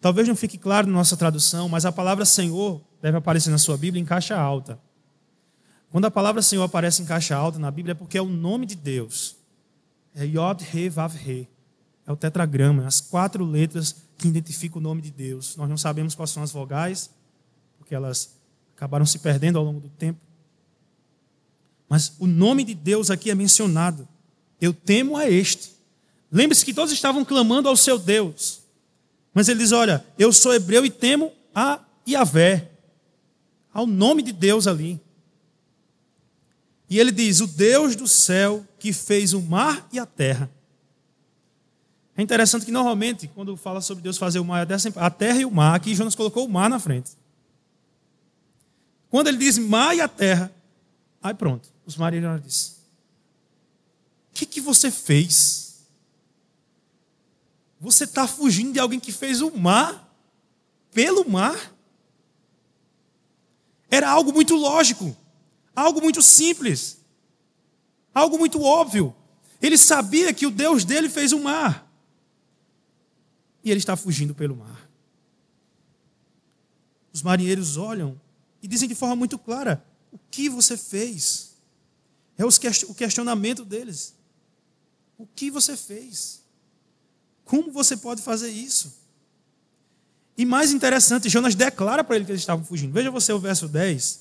Talvez 0.00 0.28
não 0.28 0.36
fique 0.36 0.56
claro 0.56 0.86
na 0.86 0.92
nossa 0.92 1.16
tradução, 1.16 1.68
mas 1.68 1.84
a 1.84 1.90
palavra 1.90 2.24
Senhor 2.24 2.80
deve 3.02 3.16
aparecer 3.16 3.50
na 3.50 3.58
sua 3.58 3.76
Bíblia 3.76 4.00
em 4.00 4.04
caixa 4.04 4.38
alta. 4.38 4.78
Quando 5.90 6.04
a 6.04 6.10
palavra 6.10 6.42
Senhor 6.42 6.62
aparece 6.62 7.02
em 7.02 7.04
caixa 7.04 7.34
alta 7.34 7.58
na 7.58 7.70
Bíblia 7.70 7.92
é 7.92 7.94
porque 7.94 8.18
é 8.18 8.22
o 8.22 8.28
nome 8.28 8.66
de 8.66 8.76
Deus. 8.76 9.36
É 10.14 10.24
Yod 10.24 10.64
He 10.72 10.88
Vav 10.88 11.14
He. 11.16 11.48
É 12.06 12.12
o 12.12 12.16
tetragrama, 12.16 12.86
as 12.86 13.00
quatro 13.00 13.44
letras 13.44 13.94
que 14.16 14.28
identificam 14.28 14.78
o 14.78 14.82
nome 14.82 15.02
de 15.02 15.10
Deus. 15.10 15.56
Nós 15.56 15.68
não 15.68 15.76
sabemos 15.76 16.14
quais 16.14 16.30
são 16.30 16.42
as 16.42 16.50
vogais, 16.50 17.10
porque 17.76 17.94
elas 17.94 18.36
acabaram 18.74 19.04
se 19.04 19.18
perdendo 19.18 19.58
ao 19.58 19.64
longo 19.64 19.80
do 19.80 19.88
tempo. 19.88 20.20
Mas 21.88 22.12
o 22.18 22.26
nome 22.26 22.64
de 22.64 22.74
Deus 22.74 23.10
aqui 23.10 23.30
é 23.30 23.34
mencionado. 23.34 24.06
Eu 24.60 24.72
temo 24.72 25.16
a 25.16 25.28
este. 25.28 25.77
Lembre-se 26.30 26.64
que 26.64 26.74
todos 26.74 26.92
estavam 26.92 27.24
clamando 27.24 27.68
ao 27.68 27.76
seu 27.76 27.98
Deus. 27.98 28.60
Mas 29.32 29.48
ele 29.48 29.60
diz: 29.60 29.72
Olha, 29.72 30.04
eu 30.18 30.32
sou 30.32 30.54
hebreu 30.54 30.84
e 30.84 30.90
temo 30.90 31.32
a 31.54 31.80
Yahvé. 32.06 32.70
Ao 33.72 33.86
nome 33.86 34.22
de 34.22 34.32
Deus 34.32 34.66
ali. 34.66 35.00
E 36.90 36.98
ele 36.98 37.10
diz: 37.10 37.40
O 37.40 37.46
Deus 37.46 37.96
do 37.96 38.06
céu 38.06 38.66
que 38.78 38.92
fez 38.92 39.32
o 39.32 39.40
mar 39.40 39.88
e 39.92 39.98
a 39.98 40.06
terra. 40.06 40.50
É 42.16 42.22
interessante 42.22 42.66
que 42.66 42.72
normalmente, 42.72 43.28
quando 43.28 43.56
fala 43.56 43.80
sobre 43.80 44.02
Deus 44.02 44.18
fazer 44.18 44.40
o 44.40 44.44
mar 44.44 44.58
e 44.58 44.62
a 44.62 44.66
terra, 44.66 45.06
a 45.06 45.10
terra 45.10 45.38
e 45.38 45.44
o 45.44 45.50
mar, 45.50 45.76
aqui 45.76 45.94
Jonas 45.94 46.16
colocou 46.16 46.44
o 46.44 46.48
mar 46.48 46.68
na 46.68 46.80
frente. 46.80 47.12
Quando 49.08 49.28
ele 49.28 49.38
diz 49.38 49.56
mar 49.56 49.96
e 49.96 50.00
a 50.00 50.08
terra, 50.08 50.52
aí 51.22 51.32
pronto, 51.32 51.68
os 51.86 51.96
marinheiros 51.96 52.42
dizem: 52.42 52.72
O 54.32 54.34
que, 54.34 54.46
que 54.46 54.60
você 54.60 54.90
fez? 54.90 55.67
Você 57.80 58.04
está 58.04 58.26
fugindo 58.26 58.72
de 58.72 58.80
alguém 58.80 58.98
que 58.98 59.12
fez 59.12 59.40
o 59.40 59.56
mar 59.56 60.12
pelo 60.92 61.28
mar? 61.28 61.74
Era 63.90 64.10
algo 64.10 64.32
muito 64.32 64.54
lógico, 64.54 65.16
algo 65.74 66.00
muito 66.00 66.20
simples, 66.22 66.98
algo 68.12 68.36
muito 68.38 68.60
óbvio. 68.60 69.14
Ele 69.62 69.78
sabia 69.78 70.32
que 70.34 70.46
o 70.46 70.50
Deus 70.50 70.84
dele 70.84 71.08
fez 71.08 71.32
o 71.32 71.40
mar. 71.40 71.88
E 73.64 73.70
ele 73.70 73.78
está 73.78 73.96
fugindo 73.96 74.34
pelo 74.34 74.56
mar. 74.56 74.88
Os 77.12 77.22
marinheiros 77.22 77.76
olham 77.76 78.20
e 78.62 78.68
dizem 78.68 78.88
de 78.88 78.94
forma 78.94 79.16
muito 79.16 79.38
clara: 79.38 79.84
O 80.12 80.18
que 80.30 80.48
você 80.48 80.76
fez? 80.76 81.56
É 82.36 82.44
o 82.44 82.94
questionamento 82.94 83.64
deles. 83.64 84.14
O 85.16 85.26
que 85.26 85.50
você 85.50 85.76
fez? 85.76 86.44
Como 87.48 87.72
você 87.72 87.96
pode 87.96 88.20
fazer 88.20 88.50
isso? 88.50 88.92
E 90.36 90.44
mais 90.44 90.70
interessante, 90.70 91.30
Jonas 91.30 91.54
declara 91.54 92.04
para 92.04 92.14
ele 92.14 92.26
que 92.26 92.30
eles 92.30 92.42
estavam 92.42 92.62
fugindo. 92.62 92.92
Veja 92.92 93.10
você 93.10 93.32
o 93.32 93.38
verso 93.38 93.66
10, 93.66 94.20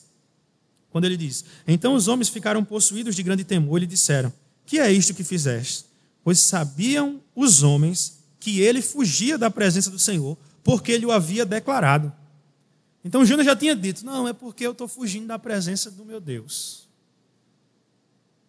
quando 0.90 1.04
ele 1.04 1.18
diz: 1.18 1.44
Então 1.68 1.94
os 1.94 2.08
homens 2.08 2.30
ficaram 2.30 2.64
possuídos 2.64 3.18
de 3.18 3.22
grande 3.22 3.44
temor 3.44 3.84
e 3.84 3.86
disseram: 3.86 4.32
Que 4.66 4.80
é 4.80 4.90
isto 4.90 5.14
que 5.14 5.26
fizeste? 5.26 5.86
Pois 6.24 6.40
sabiam 6.40 7.22
os 7.36 7.64
homens 7.64 8.20
que 8.40 8.62
ele 8.62 8.82
fugia 8.82 9.38
da 9.38 9.52
presença 9.52 9.92
do 9.92 10.00
Senhor, 10.00 10.38
porque 10.64 10.94
ele 10.94 11.06
o 11.06 11.12
havia 11.12 11.46
declarado. 11.46 12.14
Então 13.04 13.26
Jonas 13.26 13.46
já 13.46 13.58
tinha 13.58 13.76
dito: 13.76 14.06
Não, 14.06 14.26
é 14.26 14.32
porque 14.32 14.66
eu 14.66 14.72
estou 14.72 14.88
fugindo 14.88 15.28
da 15.28 15.38
presença 15.38 15.92
do 15.92 16.06
meu 16.06 16.22
Deus, 16.22 16.88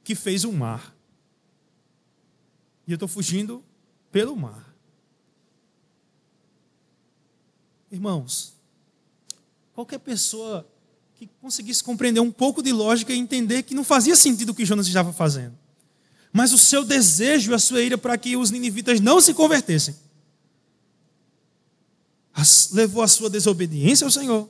que 0.04 0.14
fez 0.14 0.44
o 0.44 0.52
mar. 0.52 0.94
E 2.86 2.92
eu 2.92 2.94
estou 2.94 3.08
fugindo 3.08 3.60
pelo 4.12 4.36
mar. 4.36 4.67
Irmãos, 7.90 8.54
qualquer 9.74 9.98
pessoa 9.98 10.66
que 11.14 11.28
conseguisse 11.40 11.82
compreender 11.82 12.20
um 12.20 12.30
pouco 12.30 12.62
de 12.62 12.72
lógica 12.72 13.12
e 13.12 13.18
entender 13.18 13.62
que 13.62 13.74
não 13.74 13.82
fazia 13.82 14.14
sentido 14.14 14.50
o 14.50 14.54
que 14.54 14.64
Jonas 14.64 14.86
estava 14.86 15.12
fazendo. 15.12 15.56
Mas 16.32 16.52
o 16.52 16.58
seu 16.58 16.84
desejo 16.84 17.50
e 17.50 17.54
a 17.54 17.58
sua 17.58 17.82
ira 17.82 17.96
para 17.96 18.16
que 18.16 18.36
os 18.36 18.50
ninivitas 18.50 19.00
não 19.00 19.20
se 19.20 19.34
convertessem 19.34 19.96
levou 22.72 23.02
a 23.02 23.08
sua 23.08 23.28
desobediência 23.28 24.04
ao 24.04 24.10
Senhor, 24.10 24.48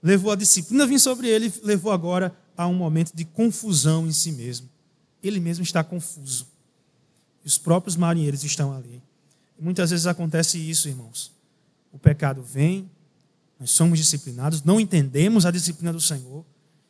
levou 0.00 0.30
a 0.30 0.36
disciplina 0.36 0.86
vir 0.86 1.00
sobre 1.00 1.28
ele, 1.28 1.52
levou 1.64 1.90
agora 1.90 2.32
a 2.56 2.66
um 2.68 2.74
momento 2.74 3.12
de 3.12 3.24
confusão 3.24 4.06
em 4.06 4.12
si 4.12 4.30
mesmo. 4.30 4.68
Ele 5.22 5.40
mesmo 5.40 5.64
está 5.64 5.82
confuso. 5.82 6.46
E 7.44 7.48
os 7.48 7.58
próprios 7.58 7.96
marinheiros 7.96 8.44
estão 8.44 8.72
ali. 8.72 9.02
Muitas 9.58 9.90
vezes 9.90 10.06
acontece 10.06 10.58
isso, 10.58 10.88
irmãos 10.88 11.34
o 11.94 11.98
pecado 11.98 12.42
vem, 12.42 12.90
nós 13.58 13.70
somos 13.70 13.98
disciplinados, 14.00 14.62
não 14.62 14.80
entendemos 14.80 15.46
a 15.46 15.50
disciplina 15.52 15.92
do 15.92 16.00
Senhor 16.00 16.44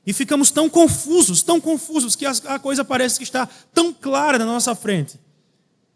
e 0.06 0.12
ficamos 0.14 0.50
tão 0.50 0.68
confusos, 0.68 1.42
tão 1.42 1.60
confusos, 1.60 2.16
que 2.16 2.24
a 2.24 2.58
coisa 2.58 2.82
parece 2.82 3.18
que 3.18 3.22
está 3.22 3.46
tão 3.72 3.92
clara 3.92 4.38
na 4.38 4.46
nossa 4.46 4.74
frente, 4.74 5.20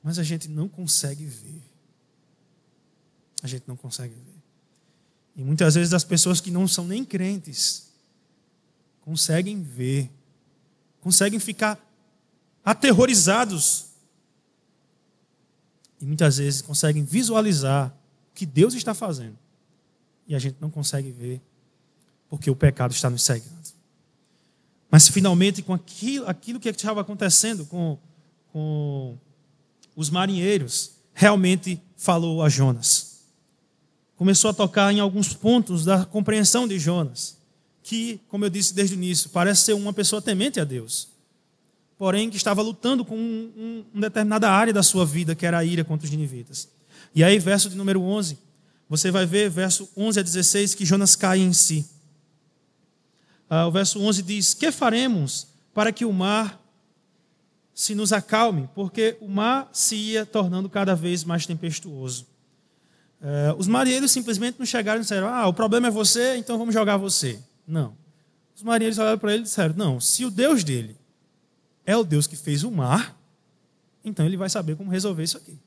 mas 0.02 0.18
a 0.18 0.22
gente 0.22 0.46
não 0.46 0.68
consegue 0.68 1.24
ver. 1.24 1.62
A 3.42 3.46
gente 3.46 3.64
não 3.66 3.76
consegue 3.76 4.14
ver. 4.14 4.38
E 5.36 5.42
muitas 5.42 5.74
vezes 5.74 5.94
as 5.94 6.04
pessoas 6.04 6.40
que 6.40 6.50
não 6.50 6.68
são 6.68 6.86
nem 6.86 7.04
crentes 7.04 7.88
conseguem 9.00 9.62
ver, 9.62 10.10
conseguem 11.00 11.38
ficar 11.38 11.78
aterrorizados 12.62 13.86
e 16.00 16.04
muitas 16.04 16.36
vezes 16.36 16.60
conseguem 16.60 17.04
visualizar 17.04 17.97
que 18.38 18.46
Deus 18.46 18.72
está 18.74 18.94
fazendo. 18.94 19.36
E 20.28 20.32
a 20.32 20.38
gente 20.38 20.58
não 20.60 20.70
consegue 20.70 21.10
ver, 21.10 21.40
porque 22.28 22.48
o 22.48 22.54
pecado 22.54 22.92
está 22.92 23.10
nos 23.10 23.24
cegando. 23.24 23.50
Mas 24.88 25.08
finalmente, 25.08 25.60
com 25.60 25.74
aquilo, 25.74 26.28
aquilo 26.28 26.60
que 26.60 26.68
estava 26.68 27.00
acontecendo 27.00 27.66
com, 27.66 27.98
com 28.52 29.18
os 29.96 30.08
marinheiros, 30.08 30.92
realmente 31.12 31.82
falou 31.96 32.40
a 32.40 32.48
Jonas. 32.48 33.24
Começou 34.14 34.50
a 34.50 34.54
tocar 34.54 34.92
em 34.92 35.00
alguns 35.00 35.34
pontos 35.34 35.84
da 35.84 36.04
compreensão 36.04 36.68
de 36.68 36.78
Jonas, 36.78 37.36
que, 37.82 38.20
como 38.28 38.44
eu 38.44 38.50
disse 38.50 38.72
desde 38.72 38.94
o 38.94 38.98
início, 38.98 39.30
parece 39.30 39.62
ser 39.62 39.72
uma 39.72 39.92
pessoa 39.92 40.22
temente 40.22 40.60
a 40.60 40.64
Deus, 40.64 41.08
porém 41.98 42.30
que 42.30 42.36
estava 42.36 42.62
lutando 42.62 43.04
com 43.04 43.16
um, 43.16 43.52
um, 43.56 43.84
uma 43.92 44.02
determinada 44.02 44.48
área 44.48 44.72
da 44.72 44.82
sua 44.84 45.04
vida, 45.04 45.34
que 45.34 45.44
era 45.44 45.58
a 45.58 45.64
ira 45.64 45.82
contra 45.82 46.04
os 46.04 46.10
ninivitas. 46.12 46.77
E 47.14 47.24
aí, 47.24 47.38
verso 47.38 47.68
de 47.68 47.76
número 47.76 48.00
11, 48.02 48.38
você 48.88 49.10
vai 49.10 49.26
ver, 49.26 49.50
verso 49.50 49.88
11 49.96 50.20
a 50.20 50.22
16, 50.22 50.74
que 50.74 50.84
Jonas 50.84 51.14
cai 51.14 51.40
em 51.40 51.52
si. 51.52 51.88
Ah, 53.48 53.66
o 53.66 53.72
verso 53.72 54.00
11 54.00 54.22
diz: 54.22 54.54
Que 54.54 54.70
faremos 54.70 55.48
para 55.74 55.92
que 55.92 56.04
o 56.04 56.12
mar 56.12 56.60
se 57.74 57.94
nos 57.94 58.12
acalme? 58.12 58.68
Porque 58.74 59.16
o 59.20 59.28
mar 59.28 59.68
se 59.72 59.94
ia 59.96 60.26
tornando 60.26 60.68
cada 60.68 60.94
vez 60.94 61.24
mais 61.24 61.46
tempestuoso. 61.46 62.26
É, 63.20 63.54
os 63.58 63.66
marinheiros 63.66 64.10
simplesmente 64.10 64.58
não 64.58 64.66
chegaram 64.66 65.00
e 65.00 65.02
disseram: 65.02 65.28
Ah, 65.28 65.46
o 65.46 65.54
problema 65.54 65.88
é 65.88 65.90
você, 65.90 66.36
então 66.36 66.58
vamos 66.58 66.74
jogar 66.74 66.96
você. 66.96 67.40
Não. 67.66 67.96
Os 68.54 68.62
marinheiros 68.62 68.98
olharam 68.98 69.18
para 69.18 69.32
ele 69.32 69.42
e 69.42 69.44
disseram: 69.44 69.74
Não, 69.76 70.00
se 70.00 70.24
o 70.24 70.30
Deus 70.30 70.64
dele 70.64 70.96
é 71.84 71.96
o 71.96 72.04
Deus 72.04 72.26
que 72.26 72.36
fez 72.36 72.64
o 72.64 72.70
mar, 72.70 73.16
então 74.04 74.24
ele 74.24 74.36
vai 74.36 74.48
saber 74.48 74.76
como 74.76 74.90
resolver 74.90 75.22
isso 75.22 75.36
aqui. 75.36 75.58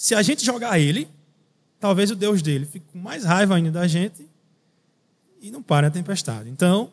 Se 0.00 0.14
a 0.14 0.22
gente 0.22 0.42
jogar 0.46 0.78
ele, 0.78 1.06
talvez 1.78 2.10
o 2.10 2.16
Deus 2.16 2.40
dele 2.40 2.64
fique 2.64 2.86
com 2.90 2.98
mais 2.98 3.22
raiva 3.22 3.54
ainda 3.54 3.70
da 3.70 3.86
gente 3.86 4.26
e 5.42 5.50
não 5.50 5.62
pare 5.62 5.88
a 5.88 5.90
tempestade. 5.90 6.48
Então, 6.48 6.90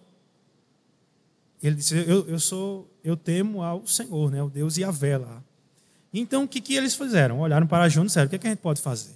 ele 1.63 1.77
disse: 1.77 1.95
Eu, 1.95 2.27
eu 2.27 2.37
sou, 2.37 2.93
eu 3.01 3.15
temo 3.15 3.63
ao 3.63 3.87
Senhor, 3.87 4.29
né, 4.29 4.43
o 4.43 4.49
Deus 4.49 4.75
e 4.75 4.83
a 4.83 4.91
vela. 4.91 5.41
Então, 6.13 6.43
o 6.43 6.47
que, 6.49 6.59
que 6.59 6.75
eles 6.75 6.95
fizeram? 6.95 7.39
Olharam 7.39 7.65
para 7.65 7.87
Jonas 7.87 8.07
e 8.07 8.11
disseram: 8.11 8.27
O 8.27 8.29
que, 8.29 8.39
que 8.39 8.47
a 8.47 8.49
gente 8.49 8.59
pode 8.59 8.81
fazer? 8.81 9.15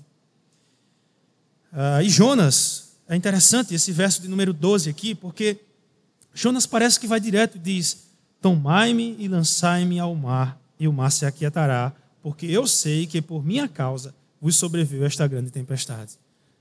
Ah, 1.73 2.01
e 2.01 2.07
Jonas, 2.07 2.93
é 3.09 3.15
interessante 3.17 3.73
esse 3.75 3.91
verso 3.91 4.21
de 4.21 4.29
número 4.29 4.53
12 4.53 4.89
aqui, 4.89 5.13
porque 5.13 5.59
Jonas 6.33 6.65
parece 6.65 6.97
que 6.97 7.07
vai 7.07 7.19
direto 7.19 7.57
e 7.57 7.59
diz: 7.59 8.07
Tomai-me 8.39 9.17
e 9.19 9.27
lançai-me 9.27 9.99
ao 9.99 10.15
mar, 10.15 10.57
e 10.79 10.87
o 10.87 10.93
mar 10.93 11.11
se 11.11 11.25
aquietará, 11.25 11.93
porque 12.21 12.45
eu 12.45 12.67
sei 12.67 13.07
que 13.07 13.21
por 13.21 13.43
minha 13.43 13.67
causa 13.67 14.13
vos 14.39 14.55
sobreviu 14.55 15.05
esta 15.05 15.27
grande 15.27 15.51
tempestade. 15.51 16.13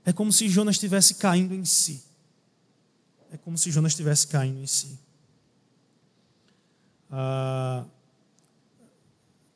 É 0.05 0.11
como 0.11 0.31
se 0.31 0.49
Jonas 0.49 0.75
estivesse 0.75 1.15
caindo 1.15 1.53
em 1.53 1.65
si. 1.65 2.03
É 3.31 3.37
como 3.37 3.57
se 3.57 3.71
Jonas 3.71 3.91
estivesse 3.91 4.27
caindo 4.27 4.59
em 4.59 4.67
si. 4.67 4.99
Ah, 7.09 7.85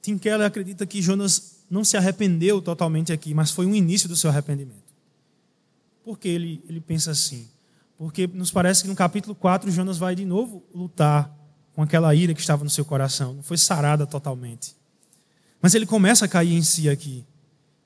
Tim 0.02 0.18
Keller 0.18 0.46
acredita 0.46 0.86
que 0.86 1.02
Jonas 1.02 1.66
não 1.70 1.84
se 1.84 1.98
arrependeu 1.98 2.62
totalmente 2.62 3.12
aqui, 3.12 3.34
mas 3.34 3.52
foi 3.52 3.66
um 3.66 3.74
início 3.74 4.08
do 4.08 4.16
seu 4.16 4.30
arrependimento. 4.30 4.94
Por 6.04 6.20
que 6.20 6.28
ele, 6.28 6.64
ele 6.70 6.80
pensa 6.80 7.12
assim? 7.12 7.48
Porque 7.98 8.28
nos 8.28 8.52
parece 8.52 8.84
que 8.84 8.88
no 8.88 8.96
capítulo 8.96 9.34
4 9.34 9.72
Jonas 9.72 9.98
vai 9.98 10.14
de 10.14 10.26
novo 10.26 10.64
lutar 10.74 11.36
com 11.74 11.82
aquela 11.82 12.14
ira 12.14 12.34
que 12.34 12.40
estava 12.40 12.64
no 12.64 12.70
seu 12.70 12.86
coração. 12.86 13.34
Não 13.34 13.44
foi 13.44 13.58
sarada 13.58 14.06
totalmente. 14.06 14.76
Mas 15.66 15.74
ele 15.74 15.88
começa 15.88 16.26
a 16.26 16.28
cair 16.28 16.54
em 16.54 16.62
si 16.62 16.88
aqui. 16.88 17.26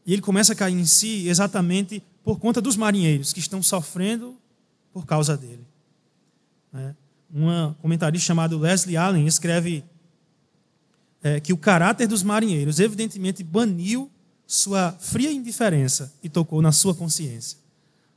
E 0.06 0.12
ele 0.12 0.22
começa 0.22 0.52
a 0.52 0.56
cair 0.56 0.78
em 0.78 0.84
si 0.84 1.30
exatamente 1.30 2.04
por 2.26 2.38
conta 2.38 2.60
dos 2.60 2.76
marinheiros 2.76 3.32
que 3.32 3.39
estão 3.39 3.63
sofrendo 3.63 4.36
por 4.92 5.06
causa 5.06 5.38
dele. 5.38 5.65
Né? 6.74 6.94
Uma 7.34 7.78
comentarista 7.82 8.28
chamada 8.28 8.58
Leslie 8.58 8.98
Allen 8.98 9.26
escreve 9.26 9.86
é, 11.24 11.39
que 11.39 11.54
o 11.54 11.58
caráter 11.58 12.06
dos 12.06 12.22
marinheiros 12.22 12.82
evidentemente 12.82 13.46
baniu 13.46 14.12
sua 14.46 14.92
fria 15.00 15.32
indiferença 15.32 16.13
e 16.22 16.28
tocou 16.28 16.62
na 16.62 16.74
sua 16.74 16.94
consciência. 16.94 17.60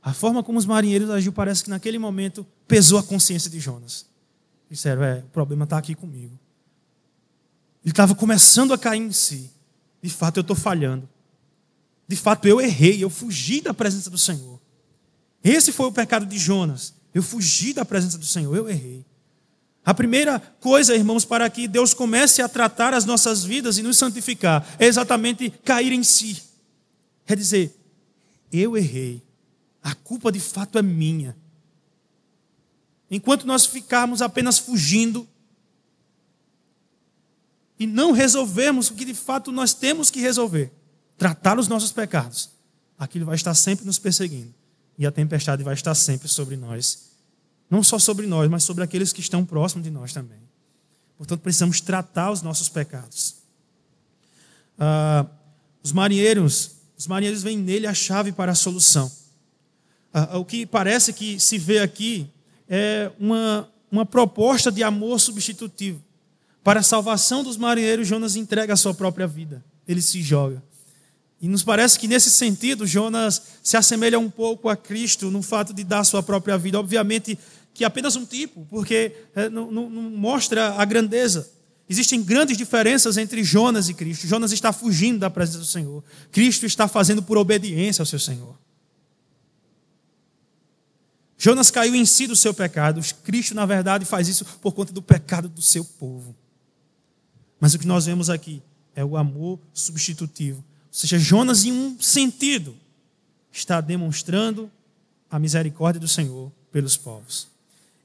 A 0.01 0.13
forma 0.13 0.43
como 0.43 0.59
os 0.59 0.65
marinheiros 0.65 1.09
agiu 1.09 1.31
parece 1.31 1.63
que 1.63 1.69
naquele 1.69 1.97
momento 1.97 2.45
pesou 2.67 2.99
a 2.99 3.03
consciência 3.03 3.49
de 3.49 3.61
Jonas. 3.61 4.07
Disseram, 4.69 5.05
é, 5.05 5.19
o 5.19 5.29
problema 5.31 5.63
está 5.63 5.77
aqui 5.77 5.95
comigo. 5.95 6.37
Ele 7.83 7.91
estava 7.91 8.15
começando 8.15 8.73
a 8.73 8.77
cair 8.77 9.01
em 9.01 9.11
si. 9.11 9.51
De 10.01 10.09
fato, 10.09 10.37
eu 10.37 10.41
estou 10.41 10.55
falhando. 10.55 11.07
De 12.07 12.15
fato, 12.15 12.47
eu 12.47 12.61
errei, 12.61 13.03
eu 13.03 13.09
fugi 13.09 13.61
da 13.61 13.73
presença 13.73 14.09
do 14.09 14.17
Senhor. 14.17 14.59
Esse 15.43 15.71
foi 15.71 15.87
o 15.87 15.91
pecado 15.91 16.25
de 16.25 16.37
Jonas. 16.37 16.93
Eu 17.13 17.21
fugi 17.21 17.73
da 17.73 17.85
presença 17.85 18.17
do 18.17 18.25
Senhor, 18.25 18.55
eu 18.55 18.69
errei. 18.69 19.05
A 19.85 19.93
primeira 19.93 20.39
coisa, 20.39 20.95
irmãos, 20.95 21.25
para 21.25 21.49
que 21.49 21.67
Deus 21.67 21.93
comece 21.93 22.41
a 22.41 22.47
tratar 22.47 22.93
as 22.93 23.03
nossas 23.03 23.43
vidas 23.43 23.77
e 23.77 23.83
nos 23.83 23.97
santificar, 23.97 24.65
é 24.79 24.85
exatamente 24.85 25.49
cair 25.49 25.91
em 25.91 26.03
si. 26.03 26.41
Quer 27.25 27.37
dizer, 27.37 27.77
eu 28.51 28.77
errei, 28.77 29.21
a 29.81 29.93
culpa 29.93 30.31
de 30.31 30.39
fato 30.39 30.77
é 30.77 30.81
minha. 30.81 31.35
Enquanto 33.11 33.45
nós 33.45 33.65
ficarmos 33.65 34.21
apenas 34.21 34.57
fugindo 34.57 35.27
e 37.79 37.87
não 37.87 38.11
resolvermos 38.11 38.89
o 38.89 38.93
que 38.93 39.05
de 39.05 39.13
fato 39.13 39.51
nós 39.51 39.73
temos 39.73 40.09
que 40.09 40.19
resolver, 40.19 40.71
tratar 41.17 41.57
os 41.57 41.67
nossos 41.67 41.91
pecados, 41.91 42.49
aquilo 42.97 43.25
vai 43.25 43.35
estar 43.35 43.53
sempre 43.53 43.85
nos 43.85 43.99
perseguindo 43.99 44.53
e 44.97 45.05
a 45.05 45.11
tempestade 45.11 45.63
vai 45.63 45.73
estar 45.73 45.95
sempre 45.95 46.27
sobre 46.27 46.55
nós. 46.55 47.11
Não 47.69 47.81
só 47.81 47.97
sobre 47.97 48.27
nós, 48.27 48.49
mas 48.49 48.63
sobre 48.63 48.83
aqueles 48.83 49.11
que 49.11 49.21
estão 49.21 49.43
próximos 49.43 49.83
de 49.83 49.89
nós 49.89 50.13
também. 50.13 50.37
Portanto, 51.17 51.41
precisamos 51.41 51.81
tratar 51.81 52.31
os 52.31 52.41
nossos 52.41 52.69
pecados. 52.69 53.35
Ah, 54.77 55.25
os 55.81 55.91
marinheiros, 55.91 56.71
os 56.97 57.07
marinheiros 57.07 57.41
veem 57.41 57.57
nele 57.57 57.87
a 57.87 57.93
chave 57.93 58.31
para 58.31 58.51
a 58.51 58.55
solução. 58.55 59.11
Ah, 60.13 60.37
o 60.37 60.45
que 60.45 60.65
parece 60.65 61.13
que 61.13 61.39
se 61.39 61.57
vê 61.57 61.79
aqui 61.79 62.29
é 62.69 63.11
uma, 63.19 63.69
uma 63.91 64.05
proposta 64.05 64.71
de 64.71 64.83
amor 64.83 65.19
substitutivo. 65.19 66.01
Para 66.63 66.79
a 66.79 66.83
salvação 66.83 67.43
dos 67.43 67.57
marinheiros, 67.57 68.07
Jonas 68.07 68.35
entrega 68.35 68.73
a 68.73 68.77
sua 68.77 68.93
própria 68.93 69.27
vida. 69.27 69.63
Ele 69.87 70.01
se 70.01 70.21
joga. 70.21 70.63
E 71.41 71.47
nos 71.47 71.61
parece 71.61 71.99
que 71.99 72.07
nesse 72.07 72.29
sentido, 72.29 72.87
Jonas 72.87 73.41
se 73.61 73.75
assemelha 73.75 74.17
um 74.17 74.29
pouco 74.29 74.69
a 74.69 74.77
Cristo 74.77 75.29
no 75.29 75.41
fato 75.41 75.73
de 75.73 75.83
dar 75.83 76.05
sua 76.05 76.23
própria 76.23 76.57
vida. 76.57 76.79
Obviamente 76.79 77.37
que 77.73 77.83
é 77.83 77.87
apenas 77.87 78.15
um 78.15 78.25
tipo, 78.25 78.65
porque 78.69 79.13
é, 79.35 79.49
não 79.49 79.71
mostra 79.89 80.75
a 80.75 80.85
grandeza. 80.85 81.51
Existem 81.89 82.23
grandes 82.23 82.55
diferenças 82.55 83.17
entre 83.17 83.43
Jonas 83.43 83.89
e 83.89 83.93
Cristo. 83.93 84.27
Jonas 84.27 84.51
está 84.51 84.71
fugindo 84.71 85.19
da 85.19 85.29
presença 85.29 85.59
do 85.59 85.65
Senhor. 85.65 86.03
Cristo 86.31 86.65
está 86.65 86.87
fazendo 86.87 87.21
por 87.21 87.37
obediência 87.37 88.01
ao 88.01 88.05
seu 88.05 88.19
Senhor. 88.19 88.57
Jonas 91.37 91.69
caiu 91.69 91.93
em 91.93 92.05
si 92.05 92.25
do 92.25 92.37
seu 92.37 92.53
pecado. 92.53 93.01
Cristo, 93.23 93.53
na 93.53 93.65
verdade, 93.65 94.05
faz 94.05 94.29
isso 94.29 94.45
por 94.61 94.71
conta 94.71 94.93
do 94.93 95.01
pecado 95.01 95.49
do 95.49 95.61
seu 95.61 95.83
povo. 95.83 96.33
Mas 97.63 97.73
o 97.73 97.79
que 97.79 97.87
nós 97.87 98.07
vemos 98.07 98.29
aqui 98.29 98.61
é 98.93 99.05
o 99.05 99.15
amor 99.15 99.57
substitutivo. 99.73 100.57
Ou 100.57 100.63
seja, 100.91 101.17
Jonas, 101.17 101.63
em 101.63 101.71
um 101.71 101.97
sentido, 101.97 102.75
está 103.53 103.79
demonstrando 103.79 104.69
a 105.31 105.39
misericórdia 105.39 105.97
do 105.97 106.05
Senhor 106.05 106.51
pelos 106.73 106.97
povos. 106.97 107.47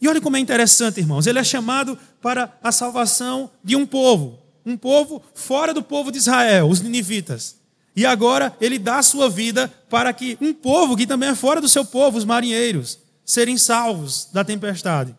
E 0.01 0.07
olha 0.07 0.21
como 0.21 0.37
é 0.37 0.39
interessante, 0.39 1.01
irmãos. 1.01 1.27
Ele 1.27 1.41
é 1.41 1.43
chamado 1.43 1.99
para 2.23 2.57
a 2.63 2.71
salvação 2.71 3.51
de 3.65 3.75
um 3.75 3.85
povo, 3.85 4.39
um 4.65 4.77
povo 4.77 5.21
fora 5.35 5.75
do 5.75 5.83
povo 5.83 6.13
de 6.13 6.19
Israel, 6.19 6.69
os 6.69 6.81
ninivitas. 6.81 7.57
E 7.97 8.07
agora 8.07 8.57
ele 8.61 8.79
dá 8.79 8.99
a 8.99 9.03
sua 9.03 9.29
vida 9.29 9.67
para 9.91 10.13
que 10.13 10.39
um 10.41 10.55
povo 10.55 10.97
que 10.97 11.05
também 11.05 11.31
é 11.31 11.35
fora 11.35 11.61
do 11.61 11.69
seu 11.69 11.85
povo, 11.85 12.17
os 12.17 12.25
marinheiros, 12.25 13.01
serem 13.25 13.59
salvos 13.59 14.29
da 14.33 14.45
tempestade. 14.45 15.17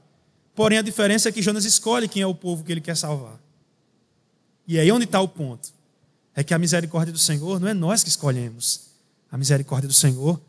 Porém, 0.56 0.78
a 0.78 0.82
diferença 0.82 1.28
é 1.28 1.32
que 1.34 1.42
Jonas 1.42 1.66
escolhe 1.66 2.08
quem 2.08 2.22
é 2.22 2.26
o 2.26 2.34
povo 2.34 2.64
que 2.64 2.72
ele 2.72 2.80
quer 2.80 2.96
salvar. 2.96 3.38
E 4.70 4.78
aí 4.78 4.92
onde 4.92 5.06
está 5.06 5.20
o 5.20 5.28
ponto? 5.28 5.74
É 6.36 6.44
que 6.44 6.54
a 6.54 6.60
misericórdia 6.60 7.12
do 7.12 7.18
Senhor 7.18 7.60
não 7.60 7.68
é 7.68 7.74
nós 7.74 8.04
que 8.04 8.10
escolhemos. 8.10 8.92
A 9.32 9.36
misericórdia 9.40 9.88
do 9.88 9.94
Senhor 9.94 10.40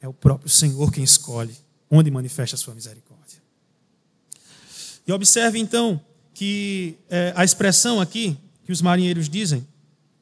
é 0.00 0.08
o 0.08 0.12
próprio 0.14 0.48
Senhor 0.48 0.90
quem 0.90 1.04
escolhe 1.04 1.54
onde 1.90 2.10
manifesta 2.10 2.56
a 2.56 2.58
sua 2.58 2.74
misericórdia. 2.74 3.42
E 5.06 5.12
observe 5.12 5.58
então 5.58 6.00
que 6.32 6.96
é, 7.10 7.34
a 7.36 7.44
expressão 7.44 8.00
aqui 8.00 8.38
que 8.64 8.72
os 8.72 8.80
marinheiros 8.80 9.28
dizem, 9.28 9.68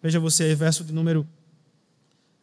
veja 0.02 0.18
você 0.18 0.42
aí, 0.42 0.54
verso 0.56 0.82
de 0.82 0.92
número 0.92 1.24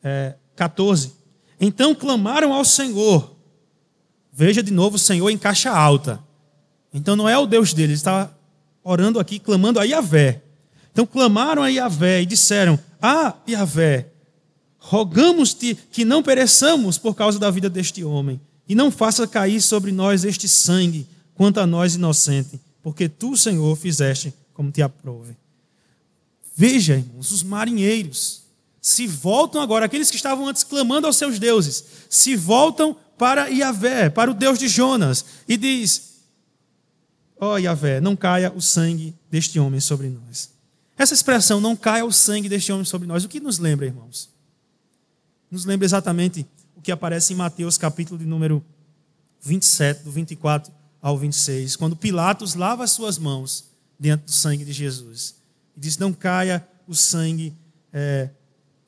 é, 0.01 0.35
14. 0.55 1.11
Então 1.59 1.93
clamaram 1.93 2.53
ao 2.53 2.63
Senhor 2.63 3.33
Veja 4.35 4.63
de 4.63 4.71
novo 4.71 4.95
o 4.95 4.99
Senhor 4.99 5.29
em 5.29 5.37
caixa 5.37 5.69
alta. 5.69 6.19
Então 6.91 7.15
não 7.15 7.29
é 7.29 7.37
o 7.37 7.45
Deus 7.45 7.71
deles, 7.71 7.99
está 7.99 8.33
orando 8.83 9.19
aqui, 9.19 9.37
clamando 9.37 9.79
a 9.79 9.83
Yahvé. 9.83 10.41
Então 10.93 11.07
clamaram 11.07 11.63
a 11.63 11.67
Yahvé 11.67 12.21
e 12.21 12.25
disseram: 12.25 12.79
Ah, 13.01 13.35
Yahvé, 13.49 14.07
rogamos-te 14.77 15.75
que 15.91 16.05
não 16.05 16.21
pereçamos 16.21 16.99
por 16.99 17.15
causa 17.15 17.39
da 17.39 17.49
vida 17.49 17.67
deste 17.67 18.03
homem, 18.03 18.39
e 18.69 18.75
não 18.75 18.91
faça 18.91 19.27
cair 19.27 19.59
sobre 19.59 19.91
nós 19.91 20.23
este 20.23 20.47
sangue, 20.47 21.07
quanto 21.33 21.59
a 21.59 21.65
nós 21.65 21.95
inocente, 21.95 22.61
porque 22.81 23.09
tu, 23.09 23.35
Senhor, 23.35 23.75
fizeste 23.75 24.31
como 24.53 24.71
te 24.71 24.83
aprove. 24.83 25.35
Veja, 26.55 26.95
irmãos, 26.95 27.31
os 27.31 27.41
marinheiros 27.41 28.43
se 28.79 29.07
voltam 29.07 29.61
agora, 29.61 29.85
aqueles 29.85 30.11
que 30.11 30.15
estavam 30.15 30.47
antes 30.47 30.63
clamando 30.63 31.07
aos 31.07 31.15
seus 31.15 31.39
deuses, 31.39 31.83
se 32.07 32.35
voltam 32.35 32.95
para 33.17 33.47
Yahvé, 33.47 34.11
para 34.11 34.29
o 34.29 34.33
Deus 34.33 34.59
de 34.59 34.67
Jonas, 34.67 35.25
e 35.47 35.57
diz: 35.57 36.19
Ó 37.39 37.53
oh, 37.53 37.57
Yahvé, 37.57 37.99
não 37.99 38.15
caia 38.15 38.53
o 38.55 38.61
sangue 38.61 39.15
deste 39.31 39.59
homem 39.59 39.79
sobre 39.79 40.07
nós. 40.07 40.52
Essa 40.97 41.13
expressão, 41.13 41.59
não 41.59 41.75
caia 41.75 42.05
o 42.05 42.11
sangue 42.11 42.47
deste 42.47 42.71
homem 42.71 42.85
sobre 42.85 43.07
nós, 43.07 43.23
o 43.23 43.29
que 43.29 43.39
nos 43.39 43.59
lembra, 43.59 43.85
irmãos? 43.85 44.29
Nos 45.49 45.65
lembra 45.65 45.85
exatamente 45.85 46.45
o 46.75 46.81
que 46.81 46.91
aparece 46.91 47.33
em 47.33 47.35
Mateus, 47.35 47.77
capítulo 47.77 48.19
de 48.19 48.25
número 48.25 48.63
27, 49.41 50.03
do 50.03 50.11
24 50.11 50.71
ao 51.01 51.17
26, 51.17 51.75
quando 51.75 51.95
Pilatos 51.95 52.55
lava 52.55 52.83
as 52.83 52.91
suas 52.91 53.17
mãos 53.17 53.65
diante 53.99 54.25
do 54.25 54.31
sangue 54.31 54.63
de 54.63 54.71
Jesus 54.71 55.35
e 55.75 55.79
diz: 55.79 55.97
Não 55.97 56.13
caia 56.13 56.65
o 56.87 56.95
sangue 56.95 57.53
é, 57.91 58.29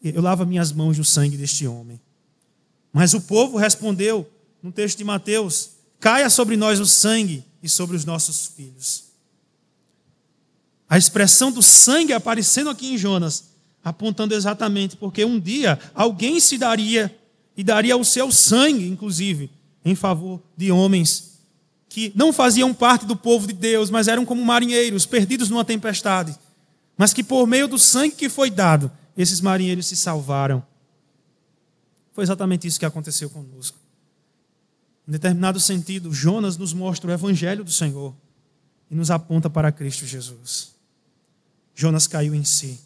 eu 0.02 0.22
lavo 0.22 0.46
minhas 0.46 0.72
mãos 0.72 0.98
no 0.98 1.06
sangue 1.06 1.38
deste 1.38 1.66
homem. 1.68 2.00
Mas 2.92 3.14
o 3.14 3.22
povo 3.22 3.58
respondeu, 3.58 4.30
no 4.62 4.72
texto 4.72 4.98
de 4.98 5.04
Mateus: 5.04 5.72
Caia 6.00 6.30
sobre 6.30 6.56
nós 6.56 6.80
o 6.80 6.86
sangue 6.86 7.44
e 7.62 7.70
sobre 7.70 7.96
os 7.96 8.06
nossos 8.06 8.48
filhos. 8.48 9.05
A 10.90 10.98
expressão 10.98 11.52
do 11.52 11.62
sangue 11.62 12.14
aparecendo 12.14 12.70
aqui 12.70 12.94
em 12.94 12.98
Jonas, 12.98 13.52
apontando 13.84 14.34
exatamente 14.34 14.96
porque 14.96 15.26
um 15.26 15.40
dia 15.40 15.80
alguém 15.94 16.40
se 16.40 16.58
daria 16.58 17.16
e 17.58 17.64
daria 17.64 17.98
o 17.98 18.06
seu 18.06 18.32
sangue, 18.32 18.88
inclusive, 18.88 19.50
em 19.84 19.96
favor 19.96 20.42
de 20.58 20.72
homens 20.72 21.36
que 21.96 22.12
não 22.14 22.34
faziam 22.34 22.74
parte 22.74 23.06
do 23.06 23.16
povo 23.16 23.48
de 23.48 23.54
Deus, 23.54 23.90
mas 23.90 24.10
eram 24.10 24.26
como 24.26 24.44
marinheiros 24.44 25.06
perdidos 25.06 25.50
numa 25.50 25.64
tempestade, 25.64 26.38
mas 26.98 27.14
que 27.14 27.24
por 27.24 27.48
meio 27.48 27.70
do 27.70 27.80
sangue 27.80 28.16
que 28.16 28.28
foi 28.28 28.50
dado, 28.50 28.92
esses 29.18 29.40
marinheiros 29.40 29.86
se 29.86 29.96
salvaram. 29.96 30.62
Foi 32.12 32.26
exatamente 32.26 32.68
isso 32.68 32.78
que 32.78 32.86
aconteceu 32.86 33.30
conosco. 33.30 33.78
Em 35.08 35.12
determinado 35.14 35.58
sentido, 35.58 36.12
Jonas 36.14 36.58
nos 36.58 36.74
mostra 36.74 37.10
o 37.10 37.14
evangelho 37.14 37.64
do 37.64 37.72
Senhor 37.72 38.14
e 38.92 38.96
nos 38.96 39.10
aponta 39.10 39.50
para 39.50 39.72
Cristo 39.72 40.06
Jesus. 40.06 40.75
Jonas 41.76 42.08
caiu 42.08 42.34
em 42.34 42.44
si. 42.44 42.80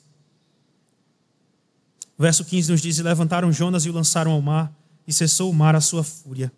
O 2.18 2.24
verso 2.24 2.44
15 2.44 2.72
nos 2.72 2.82
diz: 2.82 2.98
E 2.98 3.04
levantaram 3.04 3.52
Jonas 3.52 3.86
e 3.86 3.90
o 3.90 3.94
lançaram 3.94 4.32
ao 4.32 4.42
mar, 4.42 4.74
e 5.08 5.14
cessou 5.14 5.50
o 5.50 5.54
mar 5.54 5.76
a 5.76 5.82
sua 5.82 6.04
fúria. 6.04 6.52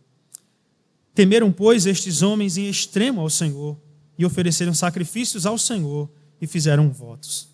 Temeram, 1.14 1.52
pois, 1.52 1.86
estes 1.86 2.22
homens 2.22 2.58
em 2.58 2.70
extremo 2.70 3.22
ao 3.22 3.30
Senhor, 3.30 3.78
e 4.18 4.26
ofereceram 4.26 4.74
sacrifícios 4.74 5.46
ao 5.46 5.58
Senhor, 5.58 6.10
e 6.40 6.48
fizeram 6.48 6.90
votos. 6.90 7.50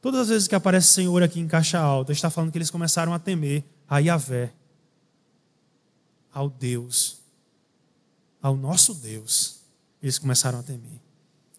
Todas 0.00 0.22
as 0.22 0.28
vezes 0.28 0.48
que 0.48 0.54
aparece 0.54 0.92
Senhor 0.92 1.22
aqui 1.22 1.40
em 1.40 1.46
caixa 1.46 1.78
alta, 1.78 2.12
está 2.12 2.30
falando 2.30 2.50
que 2.50 2.58
eles 2.58 2.70
começaram 2.70 3.12
a 3.12 3.18
temer 3.18 3.64
a 3.88 3.98
Yahvé, 3.98 4.52
ao 6.32 6.48
Deus, 6.48 7.18
ao 8.40 8.56
nosso 8.56 8.94
Deus. 8.94 9.60
Eles 10.02 10.18
começaram 10.18 10.58
a 10.58 10.62
temer. 10.62 11.00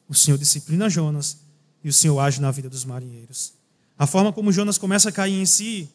O 0.10 0.16
Senhor 0.16 0.38
disciplina 0.38 0.90
Jonas 0.90 1.43
e 1.84 1.90
o 1.90 1.94
Senhor 1.94 2.20
age 2.20 2.42
na 2.42 2.52
vida 2.52 2.70
dos 2.70 2.86
marinheiros. 2.86 3.54
A 3.98 4.08
forma 4.08 4.32
como 4.32 4.52
Jonas 4.52 4.78
começa 4.78 5.10
a 5.10 5.12
cair 5.12 5.34
em 5.34 5.46
si 5.46 5.90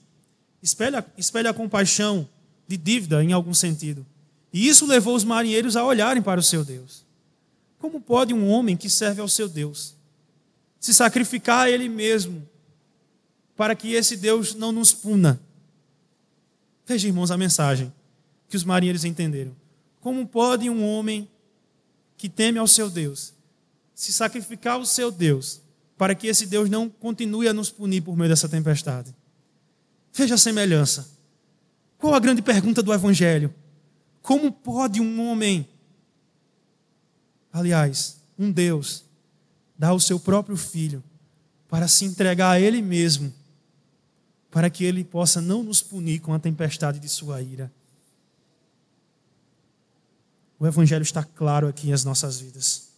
espelha, 0.63 1.05
espelha 1.17 1.51
a 1.51 1.55
compaixão 1.55 2.29
de 2.67 2.77
dívida 2.77 3.23
em 3.23 3.33
algum 3.33 3.55
sentido. 3.55 4.05
E 4.53 4.67
isso 4.69 4.87
levou 4.87 5.15
os 5.15 5.25
marinheiros 5.25 5.77
a 5.77 5.85
olharem 5.85 6.23
para 6.23 6.41
o 6.41 6.43
seu 6.43 6.65
Deus. 6.65 7.05
Como 7.79 8.01
pode 8.01 8.35
um 8.35 8.49
homem 8.49 8.77
que 8.77 8.91
serve 8.91 9.21
ao 9.21 9.29
seu 9.29 9.49
Deus 9.49 9.95
se 10.81 10.95
sacrificar 10.95 11.67
a 11.67 11.71
ele 11.71 11.89
mesmo 11.89 12.49
para 13.57 13.75
que 13.75 13.93
esse 13.93 14.17
Deus 14.17 14.55
não 14.55 14.73
nos 14.73 14.93
puna? 14.93 15.41
Veja, 16.87 17.09
irmãos, 17.09 17.31
a 17.31 17.37
mensagem 17.37 17.93
que 18.49 18.57
os 18.57 18.65
marinheiros 18.65 19.05
entenderam. 19.05 19.55
Como 20.01 20.27
pode 20.27 20.71
um 20.71 20.85
homem 20.85 21.29
que 22.17 22.29
teme 22.29 22.59
ao 22.59 22.67
seu 22.67 22.89
Deus 22.89 23.35
se 23.95 24.13
sacrificar 24.13 24.75
ao 24.75 24.87
seu 24.87 25.11
Deus 25.11 25.61
para 25.99 26.15
que 26.15 26.29
esse 26.29 26.47
Deus 26.47 26.71
não 26.71 26.89
continue 26.89 27.49
a 27.49 27.53
nos 27.53 27.69
punir 27.69 28.01
por 28.03 28.17
meio 28.17 28.31
dessa 28.31 28.49
tempestade? 28.49 29.13
Veja 30.15 30.37
a 30.37 30.39
semelhança. 30.39 31.11
Qual 31.99 32.15
a 32.15 32.21
grande 32.21 32.41
pergunta 32.41 32.83
do 32.83 32.95
Evangelho? 32.95 33.53
Como 34.23 34.53
pode 34.53 35.01
um 35.01 35.29
homem, 35.29 35.69
aliás, 37.53 38.21
um 38.39 38.53
Deus, 38.53 39.05
dar 39.77 39.93
o 39.93 40.01
seu 40.01 40.21
próprio 40.21 40.57
filho 40.57 41.03
para 41.69 41.89
se 41.89 42.05
entregar 42.05 42.53
a 42.53 42.61
Ele 42.61 42.81
mesmo, 42.81 43.35
para 44.51 44.71
que 44.71 44.85
Ele 44.85 45.03
possa 45.03 45.41
não 45.41 45.65
nos 45.65 45.83
punir 45.83 46.21
com 46.21 46.33
a 46.33 46.39
tempestade 46.39 47.01
de 47.01 47.09
Sua 47.09 47.43
ira? 47.43 47.73
O 50.61 50.67
Evangelho 50.67 51.03
está 51.03 51.25
claro 51.25 51.67
aqui 51.67 51.89
em 51.89 51.93
as 51.93 52.05
nossas 52.05 52.39
vidas. 52.39 52.89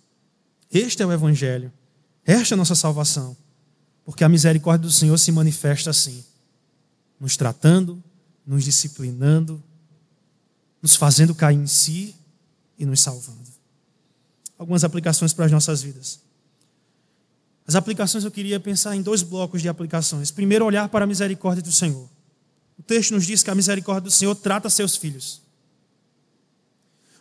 Este 0.70 1.02
é 1.02 1.06
o 1.06 1.12
Evangelho. 1.12 1.72
Esta 2.24 2.54
é 2.54 2.56
a 2.56 2.58
nossa 2.58 2.74
salvação. 2.74 3.36
Porque 4.04 4.24
a 4.24 4.28
misericórdia 4.28 4.86
do 4.86 4.92
Senhor 4.92 5.16
se 5.18 5.30
manifesta 5.30 5.90
assim, 5.90 6.24
nos 7.18 7.36
tratando, 7.36 8.02
nos 8.46 8.64
disciplinando, 8.64 9.62
nos 10.82 10.96
fazendo 10.96 11.34
cair 11.34 11.56
em 11.56 11.66
si 11.66 12.14
e 12.78 12.84
nos 12.84 13.00
salvando. 13.00 13.48
Algumas 14.58 14.84
aplicações 14.84 15.32
para 15.32 15.46
as 15.46 15.52
nossas 15.52 15.82
vidas. 15.82 16.20
As 17.66 17.76
aplicações 17.76 18.24
eu 18.24 18.30
queria 18.30 18.58
pensar 18.58 18.96
em 18.96 19.02
dois 19.02 19.22
blocos 19.22 19.62
de 19.62 19.68
aplicações. 19.68 20.30
Primeiro, 20.30 20.64
olhar 20.64 20.88
para 20.88 21.04
a 21.04 21.06
misericórdia 21.06 21.62
do 21.62 21.70
Senhor. 21.70 22.08
O 22.76 22.82
texto 22.82 23.12
nos 23.12 23.24
diz 23.24 23.42
que 23.42 23.50
a 23.50 23.54
misericórdia 23.54 24.02
do 24.02 24.10
Senhor 24.10 24.34
trata 24.34 24.68
seus 24.68 24.96
filhos. 24.96 25.40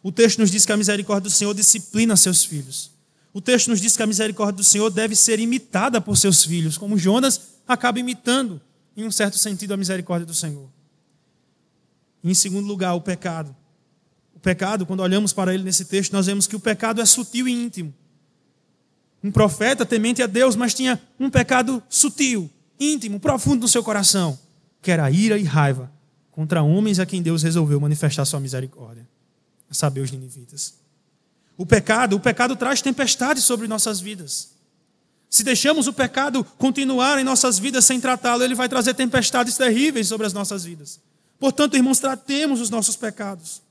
O 0.02 0.12
texto 0.12 0.40
nos 0.40 0.50
diz 0.50 0.66
que 0.66 0.72
a 0.72 0.78
misericórdia 0.78 1.30
do 1.30 1.34
Senhor 1.34 1.54
disciplina 1.54 2.16
seus 2.16 2.44
filhos. 2.44 2.92
O 3.34 3.40
texto 3.40 3.68
nos 3.70 3.80
diz 3.80 3.96
que 3.96 4.04
a 4.04 4.08
misericórdia 4.08 4.58
do 4.58 4.64
Senhor 4.64 4.90
deve 4.90 5.16
ser 5.16 5.40
imitada 5.40 6.02
por 6.02 6.18
seus 6.18 6.44
filhos, 6.44 6.78
como 6.78 6.98
Jonas 6.98 7.60
acaba 7.68 8.00
imitando, 8.00 8.60
em 8.98 9.06
um 9.06 9.12
certo 9.12 9.38
sentido, 9.38 9.74
a 9.74 9.78
misericórdia 9.78 10.26
do 10.26 10.34
Senhor. 10.34 10.70
Em 12.24 12.34
segundo 12.34 12.68
lugar, 12.68 12.94
o 12.96 13.02
pecado. 13.02 13.56
O 14.36 14.40
pecado, 14.40 14.86
quando 14.86 15.02
olhamos 15.02 15.32
para 15.32 15.54
ele 15.54 15.64
nesse 15.64 15.86
texto, 15.86 16.12
nós 16.12 16.26
vemos 16.26 16.48
que 16.48 16.56
o 16.56 16.60
pecado 16.60 17.02
é 17.02 17.06
sutil 17.06 17.48
e 17.48 17.52
íntimo. 17.52 17.94
Um 19.24 19.32
profeta 19.32 19.86
temente 19.86 20.24
a 20.24 20.28
Deus, 20.28 20.56
mas 20.56 20.74
tinha 20.74 21.00
um 21.20 21.30
pecado 21.30 21.84
sutil, 21.90 22.50
íntimo, 22.80 23.20
profundo 23.20 23.62
no 23.62 23.68
seu 23.68 23.84
coração, 23.84 24.40
que 24.82 24.92
era 24.92 25.10
ira 25.12 25.38
e 25.38 25.44
raiva 25.44 25.92
contra 26.32 26.64
homens 26.64 27.00
a 27.00 27.06
quem 27.06 27.22
Deus 27.22 27.44
resolveu 27.44 27.80
manifestar 27.82 28.24
sua 28.24 28.40
misericórdia, 28.40 29.06
a 29.70 29.74
saber, 29.74 30.00
os 30.00 30.10
ninivitas. 30.10 30.76
O 31.60 31.66
pecado, 31.66 32.16
o 32.16 32.22
pecado 32.22 32.56
traz 32.56 32.82
tempestade 32.82 33.42
sobre 33.42 33.68
nossas 33.68 34.00
vidas. 34.00 34.52
Se 35.30 35.44
deixamos 35.44 35.88
o 35.88 35.94
pecado 35.94 36.42
continuar 36.58 37.20
em 37.20 37.24
nossas 37.26 37.60
vidas 37.60 37.84
sem 37.84 38.00
tratá-lo, 38.00 38.46
ele 38.46 38.56
vai 38.56 38.70
trazer 38.70 38.94
tempestades 38.94 39.58
terríveis 39.58 40.08
sobre 40.08 40.26
as 40.26 40.32
nossas 40.32 40.64
vidas. 40.64 41.02
Portanto, 41.38 41.76
irmãos, 41.76 42.00
tratemos 42.00 42.62
os 42.62 42.70
nossos 42.70 42.96
pecados. 42.96 43.62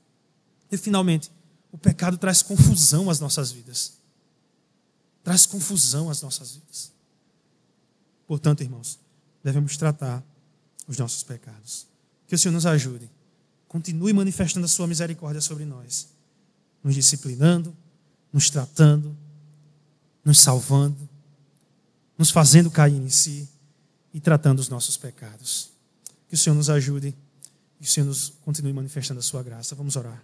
E 0.71 0.77
finalmente, 0.77 1.31
o 1.71 1.79
pecado 1.79 2.15
traz 2.15 2.43
confusão 2.43 3.09
às 3.09 3.19
nossas 3.19 3.51
vidas. 3.51 3.93
Traz 5.23 5.47
confusão 5.47 6.11
às 6.11 6.21
nossas 6.21 6.51
vidas. 6.51 6.91
Portanto, 8.27 8.61
irmãos, 8.61 8.99
devemos 9.43 9.75
tratar 9.77 10.23
os 10.87 10.99
nossos 10.99 11.23
pecados. 11.23 11.87
Que 12.27 12.35
o 12.35 12.37
Senhor 12.37 12.53
nos 12.53 12.67
ajude. 12.67 13.09
Continue 13.67 14.13
manifestando 14.13 14.67
a 14.67 14.69
sua 14.69 14.85
misericórdia 14.85 15.41
sobre 15.41 15.65
nós, 15.65 16.07
nos 16.83 16.95
disciplinando, 16.95 17.75
nos 18.31 18.49
tratando, 18.49 19.15
nos 20.23 20.39
salvando, 20.39 21.09
nos 22.17 22.29
fazendo 22.29 22.69
cair 22.69 22.95
em 22.95 23.09
si 23.09 23.47
e 24.13 24.19
tratando 24.19 24.59
os 24.59 24.69
nossos 24.69 24.97
pecados. 24.97 25.71
Que 26.27 26.35
o 26.35 26.37
Senhor 26.37 26.55
nos 26.55 26.69
ajude 26.69 27.15
e 27.79 27.83
o 27.83 27.87
Senhor 27.87 28.05
nos 28.05 28.33
continue 28.41 28.73
manifestando 28.73 29.19
a 29.19 29.23
sua 29.23 29.41
graça. 29.41 29.75
Vamos 29.75 29.95
orar. 29.95 30.23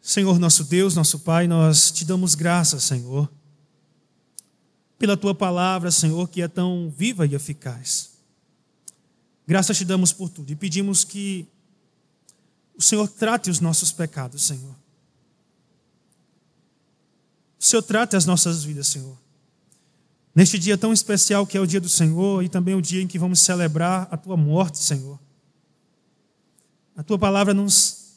Senhor 0.00 0.38
nosso 0.38 0.64
Deus, 0.64 0.96
nosso 0.96 1.20
Pai, 1.20 1.46
nós 1.46 1.92
te 1.92 2.04
damos 2.04 2.34
graças, 2.34 2.82
Senhor, 2.82 3.30
pela 4.98 5.16
tua 5.16 5.32
palavra, 5.32 5.92
Senhor, 5.92 6.28
que 6.28 6.42
é 6.42 6.48
tão 6.48 6.92
viva 6.96 7.24
e 7.24 7.36
eficaz. 7.36 8.10
Graças 9.46 9.76
te 9.76 9.84
damos 9.84 10.12
por 10.12 10.28
tudo 10.28 10.50
e 10.50 10.56
pedimos 10.56 11.04
que 11.04 11.46
o 12.76 12.82
Senhor 12.82 13.08
trate 13.08 13.50
os 13.50 13.60
nossos 13.60 13.92
pecados, 13.92 14.42
Senhor. 14.42 14.74
O 17.58 17.64
Senhor 17.64 17.82
trate 17.82 18.16
as 18.16 18.26
nossas 18.26 18.64
vidas, 18.64 18.88
Senhor. 18.88 19.16
Neste 20.34 20.58
dia 20.58 20.78
tão 20.78 20.92
especial 20.92 21.46
que 21.46 21.56
é 21.56 21.60
o 21.60 21.66
dia 21.66 21.80
do 21.80 21.88
Senhor 21.88 22.42
e 22.42 22.48
também 22.48 22.74
o 22.74 22.82
dia 22.82 23.02
em 23.02 23.06
que 23.06 23.18
vamos 23.18 23.40
celebrar 23.40 24.08
a 24.10 24.16
tua 24.16 24.36
morte, 24.36 24.78
Senhor. 24.78 25.18
A 26.96 27.02
tua 27.02 27.18
palavra 27.18 27.52
nos, 27.52 28.14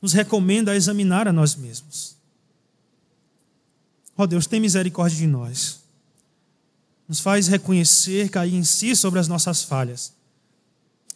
nos 0.00 0.12
recomenda 0.12 0.72
a 0.72 0.76
examinar 0.76 1.26
a 1.26 1.32
nós 1.32 1.56
mesmos. 1.56 2.16
Ó 4.16 4.22
oh 4.22 4.26
Deus, 4.26 4.46
tem 4.46 4.60
misericórdia 4.60 5.18
de 5.18 5.26
nós. 5.26 5.80
Nos 7.08 7.18
faz 7.20 7.48
reconhecer, 7.48 8.28
cair 8.30 8.54
em 8.54 8.62
si 8.62 8.94
sobre 8.94 9.18
as 9.18 9.26
nossas 9.26 9.64
falhas 9.64 10.12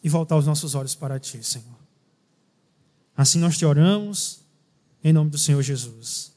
e 0.03 0.09
voltar 0.09 0.37
os 0.37 0.47
nossos 0.47 0.75
olhos 0.75 0.95
para 0.95 1.21
ti, 1.21 1.43
Senhor. 1.43 1.84
Assim 3.17 3.39
nós 3.39 3.57
te 3.57 3.65
oramos, 3.65 4.41
em 5.03 5.13
nome 5.13 5.31
do 5.31 5.39
Senhor 5.39 5.63
Jesus. 5.63 6.34